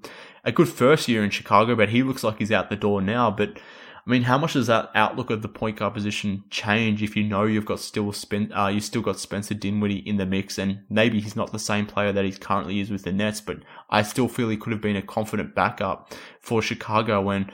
a 0.49 0.53
good 0.53 0.69
first 0.69 1.09
year 1.09 1.23
in 1.23 1.29
Chicago, 1.29 1.77
but 1.77 1.91
he 1.91 2.03
looks 2.03 2.25
like 2.25 2.39
he's 2.39 2.51
out 2.51 2.71
the 2.71 2.77
door 2.77 3.03
now. 3.03 3.31
But 3.31 3.59
I 3.59 4.11
mean, 4.11 4.23
how 4.23 4.39
much 4.39 4.55
does 4.55 4.69
that 4.69 4.91
outlook 4.95 5.29
of 5.29 5.43
the 5.43 5.49
point 5.49 5.77
guard 5.77 5.93
position 5.93 6.43
change 6.49 7.03
if 7.03 7.15
you 7.15 7.23
know 7.23 7.45
you've 7.45 7.67
got 7.67 7.81
still 7.81 8.11
spent, 8.15 8.51
uh, 8.57 8.69
you 8.69 8.81
still 8.81 9.03
got 9.03 9.19
Spencer 9.19 9.53
Dinwiddie 9.53 10.09
in 10.09 10.17
the 10.17 10.25
mix, 10.25 10.57
and 10.57 10.81
maybe 10.89 11.21
he's 11.21 11.37
not 11.37 11.53
the 11.53 11.59
same 11.59 11.85
player 11.85 12.13
that 12.13 12.25
he 12.25 12.33
currently 12.33 12.81
is 12.81 12.91
with 12.91 13.03
the 13.03 13.13
Nets, 13.13 13.43
but 13.43 13.59
I 13.91 14.01
still 14.01 14.27
feel 14.27 14.49
he 14.49 14.57
could 14.57 14.73
have 14.73 14.81
been 14.81 14.97
a 14.97 15.03
confident 15.03 15.55
backup 15.55 16.15
for 16.41 16.63
Chicago 16.63 17.21
when 17.21 17.53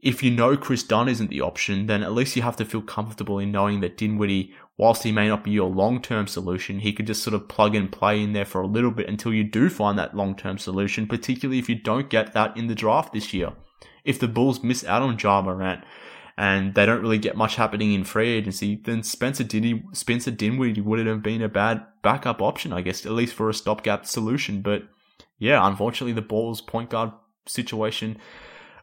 if 0.00 0.22
you 0.22 0.30
know 0.30 0.56
Kris 0.56 0.84
Dunn 0.84 1.08
isn't 1.08 1.30
the 1.30 1.40
option, 1.40 1.86
then 1.86 2.04
at 2.04 2.12
least 2.12 2.36
you 2.36 2.42
have 2.42 2.56
to 2.58 2.64
feel 2.64 2.82
comfortable 2.82 3.40
in 3.40 3.50
knowing 3.50 3.80
that 3.80 3.96
Dinwiddie, 3.96 4.54
whilst 4.78 5.02
he 5.02 5.12
may 5.12 5.28
not 5.28 5.44
be 5.44 5.50
your 5.50 5.68
long-term 5.68 6.28
solution, 6.28 6.78
he 6.78 6.92
could 6.92 7.06
just 7.06 7.22
sort 7.22 7.34
of 7.34 7.48
plug 7.48 7.74
and 7.74 7.90
play 7.90 8.22
in 8.22 8.32
there 8.32 8.44
for 8.44 8.62
a 8.62 8.66
little 8.66 8.92
bit 8.92 9.08
until 9.08 9.34
you 9.34 9.42
do 9.44 9.68
find 9.68 9.98
that 9.98 10.16
long-term 10.16 10.56
solution, 10.56 11.06
particularly 11.06 11.58
if 11.58 11.68
you 11.68 11.74
don't 11.74 12.08
get 12.08 12.32
that 12.32 12.56
in 12.56 12.68
the 12.68 12.74
draft 12.74 13.12
this 13.12 13.34
year. 13.34 13.52
If 14.04 14.20
the 14.20 14.28
Bulls 14.28 14.62
miss 14.62 14.84
out 14.84 15.02
on 15.02 15.18
Ja 15.20 15.42
Morant 15.42 15.84
and 16.38 16.74
they 16.74 16.86
don't 16.86 17.02
really 17.02 17.18
get 17.18 17.36
much 17.36 17.56
happening 17.56 17.92
in 17.92 18.04
free 18.04 18.30
agency, 18.30 18.80
then 18.84 19.02
Spencer 19.02 19.42
Dinwiddie, 19.42 19.82
Spencer 19.92 20.30
Dinwiddie 20.30 20.80
wouldn't 20.80 21.08
have 21.08 21.22
been 21.22 21.42
a 21.42 21.48
bad 21.48 21.84
backup 22.02 22.40
option, 22.40 22.72
I 22.72 22.80
guess, 22.80 23.04
at 23.04 23.12
least 23.12 23.34
for 23.34 23.50
a 23.50 23.54
stopgap 23.54 24.06
solution. 24.06 24.62
But 24.62 24.84
yeah, 25.38 25.66
unfortunately, 25.66 26.12
the 26.12 26.22
Bulls 26.22 26.60
point 26.60 26.90
guard 26.90 27.10
situation 27.46 28.16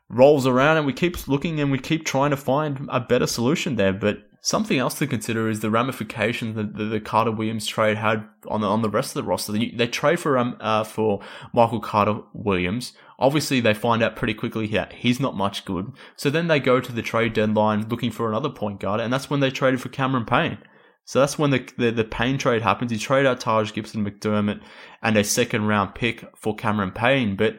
rolls 0.10 0.46
around 0.46 0.78
and 0.78 0.86
we 0.86 0.94
keep 0.94 1.28
looking 1.28 1.60
and 1.60 1.72
we 1.72 1.80
keep 1.80 2.06
trying 2.06 2.32
to 2.32 2.38
find 2.38 2.90
a 2.92 3.00
better 3.00 3.26
solution 3.26 3.78
there. 3.78 3.94
But 3.94 4.18
something 4.46 4.78
else 4.78 5.00
to 5.00 5.08
consider 5.08 5.50
is 5.50 5.62
the 5.62 5.72
ramifications 5.72 6.56
that 6.56 6.78
the, 6.78 6.86
the 6.86 7.00
Carter 7.00 7.32
Williams 7.32 7.66
trade 7.66 7.98
had 7.98 8.24
on 8.48 8.62
the 8.62 8.68
on 8.68 8.84
the 8.84 8.90
rest 8.90 9.16
of 9.16 9.24
the 9.24 9.28
roster. 9.28 9.52
They, 9.52 9.72
they 9.72 9.88
trade 9.88 10.20
for 10.20 10.38
um 10.38 10.56
uh, 10.60 10.84
for 10.84 11.22
Michael 11.52 11.80
Carter 11.80 12.20
Williams. 12.32 12.94
Obviously, 13.18 13.60
they 13.60 13.74
find 13.74 14.04
out 14.04 14.16
pretty 14.16 14.36
quickly 14.36 14.68
that 14.68 14.94
he's 14.94 15.20
not 15.20 15.36
much 15.36 15.66
good. 15.66 15.92
So 16.16 16.30
then 16.30 16.48
they 16.48 16.60
go 16.60 16.80
to 16.80 16.92
the 16.92 17.02
trade 17.02 17.34
deadline 17.34 17.90
looking 17.90 18.12
for 18.12 18.30
another 18.30 18.50
point 18.50 18.80
guard, 18.80 19.02
and 19.02 19.12
that's 19.12 19.30
when 19.30 19.40
they 19.40 19.50
traded 19.50 19.82
for 19.82 19.90
Cameron 19.90 20.26
Payne. 20.26 20.60
So 21.06 21.20
that's 21.20 21.38
when 21.38 21.52
the, 21.52 21.68
the, 21.78 21.92
the 21.92 22.04
Payne 22.04 22.38
trade 22.38 22.64
happens. 22.64 22.92
You 22.92 22.98
trade 22.98 23.28
out 23.28 23.40
Taj 23.40 23.74
Gibson 23.74 24.04
McDermott 24.04 24.60
and 25.04 25.16
a 25.16 25.24
second 25.24 25.68
round 25.68 25.94
pick 25.94 26.26
for 26.36 26.56
Cameron 26.56 26.92
Payne, 26.92 27.36
but 27.36 27.58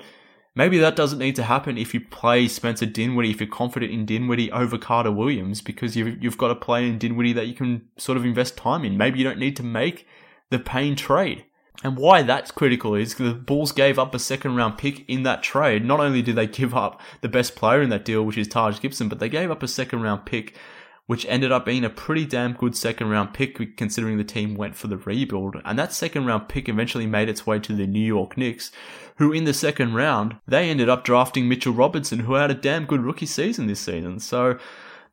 Maybe 0.57 0.79
that 0.79 0.97
doesn't 0.97 1.19
need 1.19 1.37
to 1.37 1.43
happen 1.43 1.77
if 1.77 1.93
you 1.93 2.01
play 2.01 2.49
Spencer 2.49 2.87
Dinwiddie, 2.87 3.31
if 3.31 3.41
you're 3.41 3.49
confident 3.49 3.93
in 3.93 4.07
Dinwiddie 4.07 4.51
over 4.51 4.79
Carter 4.79 5.13
Williams, 5.13 5.61
because 5.61 5.95
you've, 5.95 6.23
you've 6.23 6.39
got 6.39 6.51
a 6.51 6.55
player 6.57 6.87
in 6.87 6.99
Dinwiddie 6.99 7.35
that 7.35 7.47
you 7.47 7.55
can 7.55 7.87
sort 7.99 8.17
of 8.17 8.25
invest 8.25 8.57
time 8.57 8.83
in. 8.83 8.97
Maybe 8.97 9.19
you 9.19 9.25
don't 9.25 9.39
need 9.39 9.55
to 9.57 9.63
make 9.63 10.07
the 10.49 10.59
Payne 10.59 10.97
trade. 10.97 11.45
And 11.85 11.99
why 11.99 12.23
that's 12.23 12.51
critical 12.51 12.95
is 12.95 13.15
the 13.17 13.35
Bulls 13.35 13.71
gave 13.71 13.99
up 13.99 14.15
a 14.15 14.19
second 14.19 14.57
round 14.57 14.79
pick 14.79 15.07
in 15.11 15.25
that 15.25 15.43
trade. 15.43 15.85
Not 15.85 16.01
only 16.01 16.23
did 16.23 16.37
they 16.37 16.47
give 16.47 16.75
up 16.75 17.03
the 17.21 17.29
best 17.29 17.55
player 17.55 17.83
in 17.83 17.91
that 17.91 18.07
deal, 18.07 18.25
which 18.25 18.39
is 18.39 18.49
Taj 18.49 18.81
Gibson, 18.81 19.11
but 19.11 19.19
they 19.19 19.29
gave 19.29 19.51
up 19.51 19.63
a 19.63 19.69
second 19.69 20.01
round 20.01 20.25
pick 20.25 20.57
which 21.07 21.27
ended 21.27 21.53
up 21.53 21.65
being 21.65 21.85
a 21.85 21.91
pretty 21.91 22.27
damn 22.27 22.53
good 22.53 22.77
second 22.77 23.09
round 23.09 23.33
pick 23.33 23.77
considering 23.77 24.19
the 24.19 24.25
team 24.25 24.55
went 24.55 24.75
for 24.75 24.89
the 24.89 24.97
rebuild. 24.97 25.57
And 25.65 25.79
that 25.79 25.93
second 25.93 26.27
round 26.27 26.49
pick 26.49 26.69
eventually 26.69 27.07
made 27.07 27.29
its 27.29 27.47
way 27.47 27.61
to 27.61 27.73
the 27.73 27.87
New 27.87 28.01
York 28.01 28.37
Knicks, 28.37 28.73
who 29.17 29.33
in 29.33 29.45
the 29.45 29.55
second 29.55 29.95
round, 29.95 30.37
they 30.47 30.69
ended 30.69 30.89
up 30.89 31.05
drafting 31.05 31.49
Mitchell 31.49 31.73
Robinson, 31.73 32.21
who 32.21 32.35
had 32.35 32.51
a 32.51 32.55
damn 32.55 32.87
good 32.87 33.01
rookie 33.01 33.27
season 33.27 33.67
this 33.67 33.81
season. 33.81 34.21
So, 34.21 34.59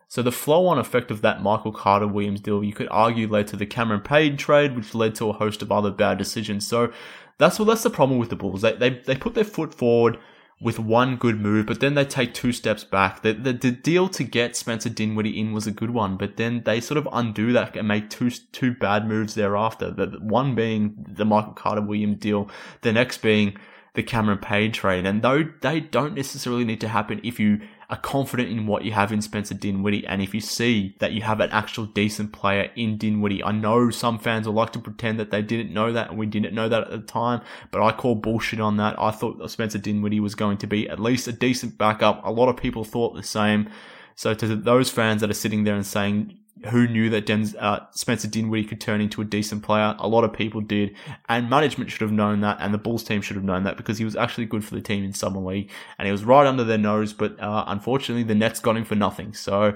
so 0.08 0.22
the 0.22 0.32
flow 0.32 0.68
on 0.68 0.78
effect 0.78 1.10
of 1.10 1.22
that 1.22 1.41
Michael 1.41 1.72
Carter 1.72 2.08
Williams 2.08 2.41
deal, 2.41 2.64
you 2.64 2.74
could 2.74 2.89
argue 2.91 3.28
led 3.28 3.47
to 3.47 3.56
the 3.56 3.66
Cameron 3.66 4.01
Payne 4.01 4.38
trade, 4.38 4.76
which 4.76 4.93
led 4.93 5.16
to 5.16 5.30
a 5.30 5.34
host 5.34 5.62
of 5.62 5.72
other 5.72 5.91
bad 5.91 6.18
decisions. 6.18 6.68
So 6.68 6.91
that's 7.38 7.58
what 7.58 7.66
that's 7.66 7.84
the 7.84 7.89
problem 7.89 8.20
with 8.20 8.30
the 8.30 8.36
Bulls. 8.36 8.62
They, 8.62 8.74
they, 8.74 8.89
they 8.89 9.16
put 9.16 9.34
their 9.36 9.43
foot 9.43 9.74
forward 9.74 10.20
with 10.62 10.80
one 10.80 11.18
good 11.18 11.39
move, 11.41 11.66
but 11.66 11.80
then 11.82 11.93
they 11.93 12.06
take 12.06 12.34
two 12.34 12.54
steps 12.54 12.84
back. 12.84 13.22
The, 13.22 13.34
the, 13.34 13.54
the 13.54 13.72
deal 13.72 14.08
to 14.10 14.24
get 14.24 14.56
Spencer 14.56 14.89
Dinwiddie 14.89 15.38
in 15.38 15.51
was 15.51 15.68
a 15.68 15.72
good 15.72 15.89
one, 15.89 16.16
but 16.16 16.38
then 16.38 16.64
they 16.64 16.80
sort 16.80 16.97
of 16.97 17.08
undo 17.12 17.51
that 17.51 17.76
and 17.76 17.88
make 17.88 18.10
two 18.10 18.30
two 18.30 18.74
bad 18.74 19.08
moves 19.08 19.36
thereafter. 19.36 19.91
The 19.91 20.18
one 20.22 20.56
being 20.56 21.06
the 21.10 21.26
Michael 21.26 21.54
Carter 21.54 21.82
Williams 21.82 22.20
deal, 22.20 22.49
the 22.82 22.93
next 22.93 23.18
being 23.22 23.58
the 23.93 24.03
Cameron 24.03 24.39
Payne 24.39 24.71
trade. 24.71 25.05
And 25.05 25.21
though 25.21 25.43
they 25.61 25.79
don't 25.79 26.15
necessarily 26.15 26.65
need 26.65 26.81
to 26.81 26.87
happen 26.87 27.21
if 27.23 27.39
you 27.39 27.61
are 27.89 27.97
confident 27.97 28.49
in 28.49 28.65
what 28.65 28.83
you 28.83 28.91
have 28.91 29.11
in 29.11 29.21
Spencer 29.21 29.53
Dinwiddie, 29.53 30.07
and 30.07 30.21
if 30.21 30.33
you 30.33 30.41
see 30.41 30.95
that 30.99 31.11
you 31.11 31.21
have 31.21 31.39
an 31.39 31.51
actual 31.51 31.85
decent 31.85 32.33
player 32.33 32.71
in 32.75 32.97
Dinwiddie, 32.97 33.43
I 33.43 33.51
know 33.51 33.91
some 33.91 34.17
fans 34.17 34.47
will 34.47 34.55
like 34.55 34.71
to 34.73 34.79
pretend 34.79 35.19
that 35.19 35.29
they 35.29 35.43
didn't 35.43 35.73
know 35.73 35.91
that, 35.93 36.09
and 36.09 36.17
we 36.17 36.25
didn't 36.25 36.55
know 36.55 36.67
that 36.69 36.83
at 36.83 36.89
the 36.89 36.99
time, 36.99 37.41
but 37.69 37.83
I 37.83 37.91
call 37.91 38.15
bullshit 38.15 38.59
on 38.59 38.77
that. 38.77 38.95
I 38.97 39.11
thought 39.11 39.49
Spencer 39.51 39.77
Dinwiddie 39.77 40.19
was 40.19 40.33
going 40.33 40.57
to 40.59 40.67
be 40.67 40.89
at 40.89 40.99
least 40.99 41.27
a 41.27 41.31
decent 41.31 41.77
backup. 41.77 42.25
A 42.25 42.31
lot 42.31 42.49
of 42.49 42.57
people 42.57 42.83
thought 42.83 43.13
the 43.13 43.21
same. 43.21 43.69
So 44.15 44.33
to 44.33 44.55
those 44.55 44.89
fans 44.89 45.21
that 45.21 45.29
are 45.29 45.35
sitting 45.35 45.63
there 45.63 45.75
and 45.75 45.85
saying 45.85 46.37
who 46.68 46.88
knew 46.88 47.09
that 47.09 47.26
Denz, 47.26 47.55
uh, 47.59 47.82
Spencer 47.91 48.28
Dinwiddie 48.28 48.66
could 48.66 48.82
turn 48.82 49.01
into 49.01 49.22
a 49.22 49.26
decent 49.26 49.64
player? 49.64 49.95
A 49.99 50.07
lot 50.07 50.24
of 50.24 50.34
people 50.34 50.61
did, 50.61 50.95
and 51.30 51.49
management 51.49 51.91
should 51.91 52.01
have 52.01 52.11
known 52.11 52.41
that, 52.41 52.57
and 52.59 52.74
the 52.74 52.78
Bulls 52.78 53.03
team 53.03 53.22
should 53.22 53.36
have 53.36 53.43
known 53.43 53.64
that 53.64 53.78
because 53.78 53.97
he 53.97 54.05
was 54.05 54.16
actually 54.16 54.45
good 54.45 54.64
for 54.64 54.76
the 54.76 54.82
team 54.82 55.03
in 55.03 55.14
summer 55.14 55.39
league, 55.39 55.70
and 55.97 56.05
he 56.05 56.11
was 56.11 56.24
right 56.24 56.47
under 56.47 56.64
their 56.64 56.78
nose. 56.78 57.14
But 57.14 57.39
uh, 57.39 57.66
unfortunately, 57.68 58.24
the 58.24 58.36
Nets 58.36 58.59
got 58.59 58.78
him 58.78 58.86
for 58.86 58.95
nothing. 58.95 59.34
So. 59.34 59.76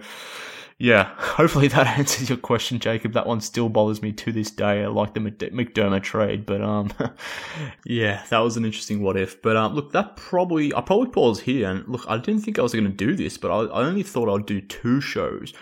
Yeah, 0.80 1.10
hopefully 1.18 1.68
that 1.70 1.88
answers 1.98 2.30
your 2.30 2.38
question, 2.38 2.80
Jacob. 2.80 3.14
That 3.14 3.26
one 3.26 3.42
still 3.42 3.70
bothers 3.70 4.02
me 4.02 4.12
to 4.14 4.32
this 4.32 4.52
day. 4.52 4.84
I 4.84 4.88
like 4.88 5.14
the 5.14 5.20
McDermott 5.20 6.04
trade, 6.04 6.46
but 6.46 6.62
um, 6.62 6.92
yeah, 7.86 8.24
that 8.30 8.40
was 8.40 8.58
an 8.58 8.66
interesting 8.66 9.02
what 9.02 9.18
if. 9.18 9.42
But 9.42 9.58
um, 9.58 9.74
look, 9.74 9.92
that 9.94 10.18
probably 10.18 10.74
I 10.74 10.82
probably 10.82 11.10
pause 11.10 11.40
here. 11.40 11.70
And 11.70 11.88
look, 11.88 12.06
I 12.08 12.18
didn't 12.18 12.42
think 12.42 12.60
I 12.60 12.62
was 12.62 12.74
going 12.74 12.86
to 12.86 12.92
do 12.92 13.16
this, 13.16 13.38
but 13.38 13.50
I, 13.50 13.62
I 13.74 13.86
only 13.86 14.04
thought 14.04 14.30
I'd 14.30 14.46
do 14.46 14.62
two 14.62 15.02
shows 15.02 15.54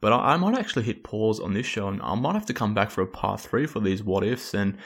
but 0.00 0.12
I, 0.12 0.34
I, 0.34 0.36
might 0.36 0.58
actually 0.58 0.84
hit 0.84 1.04
pause 1.04 1.40
on 1.40 1.54
this 1.54 1.66
show 1.66 1.88
and 1.88 2.00
I 2.02 2.14
might 2.14 2.34
have 2.34 2.46
to 2.46 2.54
come 2.54 2.74
back 2.74 2.90
for 2.90 3.02
a 3.02 3.06
part 3.06 3.40
three 3.40 3.66
for 3.66 3.80
these 3.80 4.02
what 4.02 4.24
ifs 4.24 4.54
and 4.54 4.76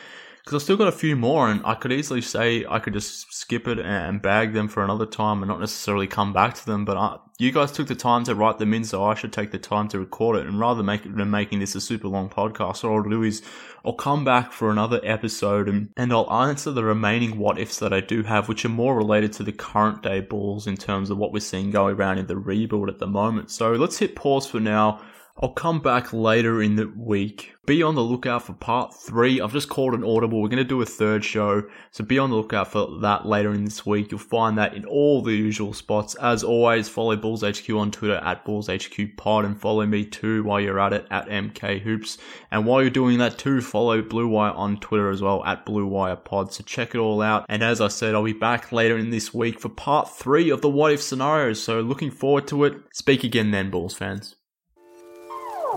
because 0.48 0.62
I've 0.62 0.64
still 0.64 0.76
got 0.78 0.88
a 0.88 0.92
few 0.92 1.14
more 1.14 1.50
and 1.50 1.60
I 1.64 1.74
could 1.74 1.92
easily 1.92 2.22
say 2.22 2.64
I 2.66 2.78
could 2.78 2.94
just 2.94 3.32
skip 3.32 3.68
it 3.68 3.78
and 3.78 4.22
bag 4.22 4.54
them 4.54 4.68
for 4.68 4.82
another 4.82 5.04
time 5.04 5.42
and 5.42 5.48
not 5.48 5.60
necessarily 5.60 6.06
come 6.06 6.32
back 6.32 6.54
to 6.54 6.64
them. 6.64 6.86
But 6.86 6.96
I, 6.96 7.18
you 7.40 7.52
guys 7.52 7.70
took 7.70 7.86
the 7.86 7.94
time 7.94 8.24
to 8.24 8.34
write 8.34 8.58
them 8.58 8.74
in, 8.74 8.82
so 8.82 9.04
I 9.04 9.14
should 9.14 9.32
take 9.32 9.52
the 9.52 9.58
time 9.58 9.86
to 9.88 10.00
record 10.00 10.38
it. 10.38 10.46
And 10.46 10.58
rather 10.58 10.82
make, 10.82 11.04
than 11.04 11.30
making 11.30 11.60
this 11.60 11.76
a 11.76 11.80
super 11.80 12.08
long 12.08 12.28
podcast, 12.28 12.82
what 12.82 12.92
I'll 12.92 13.02
do 13.02 13.22
is 13.22 13.42
I'll 13.84 13.92
come 13.92 14.24
back 14.24 14.50
for 14.50 14.70
another 14.70 15.00
episode 15.04 15.68
and, 15.68 15.90
and 15.96 16.12
I'll 16.12 16.32
answer 16.32 16.72
the 16.72 16.82
remaining 16.82 17.38
what 17.38 17.60
ifs 17.60 17.78
that 17.78 17.92
I 17.92 18.00
do 18.00 18.24
have, 18.24 18.48
which 18.48 18.64
are 18.64 18.70
more 18.70 18.96
related 18.96 19.32
to 19.34 19.44
the 19.44 19.52
current 19.52 20.02
day 20.02 20.20
Bulls 20.20 20.66
in 20.66 20.76
terms 20.76 21.10
of 21.10 21.18
what 21.18 21.32
we're 21.32 21.38
seeing 21.38 21.70
going 21.70 21.94
around 21.94 22.18
in 22.18 22.26
the 22.26 22.36
rebuild 22.36 22.88
at 22.88 22.98
the 22.98 23.06
moment. 23.06 23.52
So 23.52 23.72
let's 23.72 23.98
hit 23.98 24.16
pause 24.16 24.48
for 24.48 24.58
now. 24.58 25.00
I'll 25.40 25.52
come 25.52 25.80
back 25.80 26.12
later 26.12 26.60
in 26.60 26.74
the 26.74 26.92
week. 26.96 27.54
Be 27.64 27.80
on 27.82 27.94
the 27.94 28.02
lookout 28.02 28.42
for 28.42 28.54
part 28.54 28.92
three. 28.92 29.40
I've 29.40 29.52
just 29.52 29.68
called 29.68 29.94
an 29.94 30.02
audible. 30.02 30.42
We're 30.42 30.48
going 30.48 30.56
to 30.56 30.64
do 30.64 30.82
a 30.82 30.86
third 30.86 31.24
show. 31.24 31.62
So 31.92 32.02
be 32.02 32.18
on 32.18 32.30
the 32.30 32.36
lookout 32.36 32.72
for 32.72 32.98
that 33.02 33.24
later 33.24 33.52
in 33.52 33.64
this 33.64 33.86
week. 33.86 34.10
You'll 34.10 34.18
find 34.18 34.58
that 34.58 34.74
in 34.74 34.84
all 34.84 35.22
the 35.22 35.34
usual 35.34 35.74
spots. 35.74 36.16
As 36.16 36.42
always, 36.42 36.88
follow 36.88 37.14
Bulls 37.14 37.44
HQ 37.44 37.70
on 37.70 37.92
Twitter 37.92 38.16
at 38.16 38.44
Bulls 38.44 38.68
HQ 38.68 39.16
Pod 39.16 39.44
and 39.44 39.60
follow 39.60 39.86
me 39.86 40.04
too 40.04 40.42
while 40.42 40.60
you're 40.60 40.80
at 40.80 40.92
it 40.92 41.06
at 41.10 41.28
MK 41.28 41.82
Hoops. 41.82 42.18
And 42.50 42.66
while 42.66 42.80
you're 42.80 42.90
doing 42.90 43.18
that 43.18 43.38
too, 43.38 43.60
follow 43.60 44.02
Blue 44.02 44.26
Wire 44.26 44.52
on 44.52 44.78
Twitter 44.80 45.10
as 45.10 45.22
well 45.22 45.44
at 45.44 45.64
Blue 45.64 45.86
Wire 45.86 46.16
Pod. 46.16 46.52
So 46.52 46.64
check 46.64 46.96
it 46.96 46.98
all 46.98 47.22
out. 47.22 47.46
And 47.48 47.62
as 47.62 47.80
I 47.80 47.88
said, 47.88 48.16
I'll 48.16 48.24
be 48.24 48.32
back 48.32 48.72
later 48.72 48.98
in 48.98 49.10
this 49.10 49.32
week 49.32 49.60
for 49.60 49.68
part 49.68 50.10
three 50.10 50.50
of 50.50 50.62
the 50.62 50.70
what 50.70 50.90
if 50.90 51.00
scenarios. 51.00 51.62
So 51.62 51.80
looking 51.80 52.10
forward 52.10 52.48
to 52.48 52.64
it. 52.64 52.74
Speak 52.92 53.22
again 53.22 53.52
then, 53.52 53.70
Bulls 53.70 53.94
fans. 53.94 54.34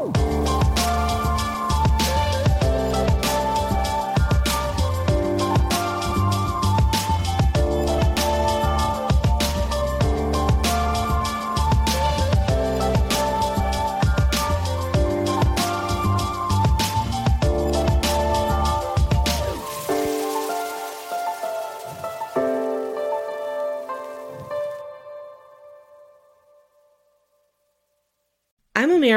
Woo! 0.01 0.50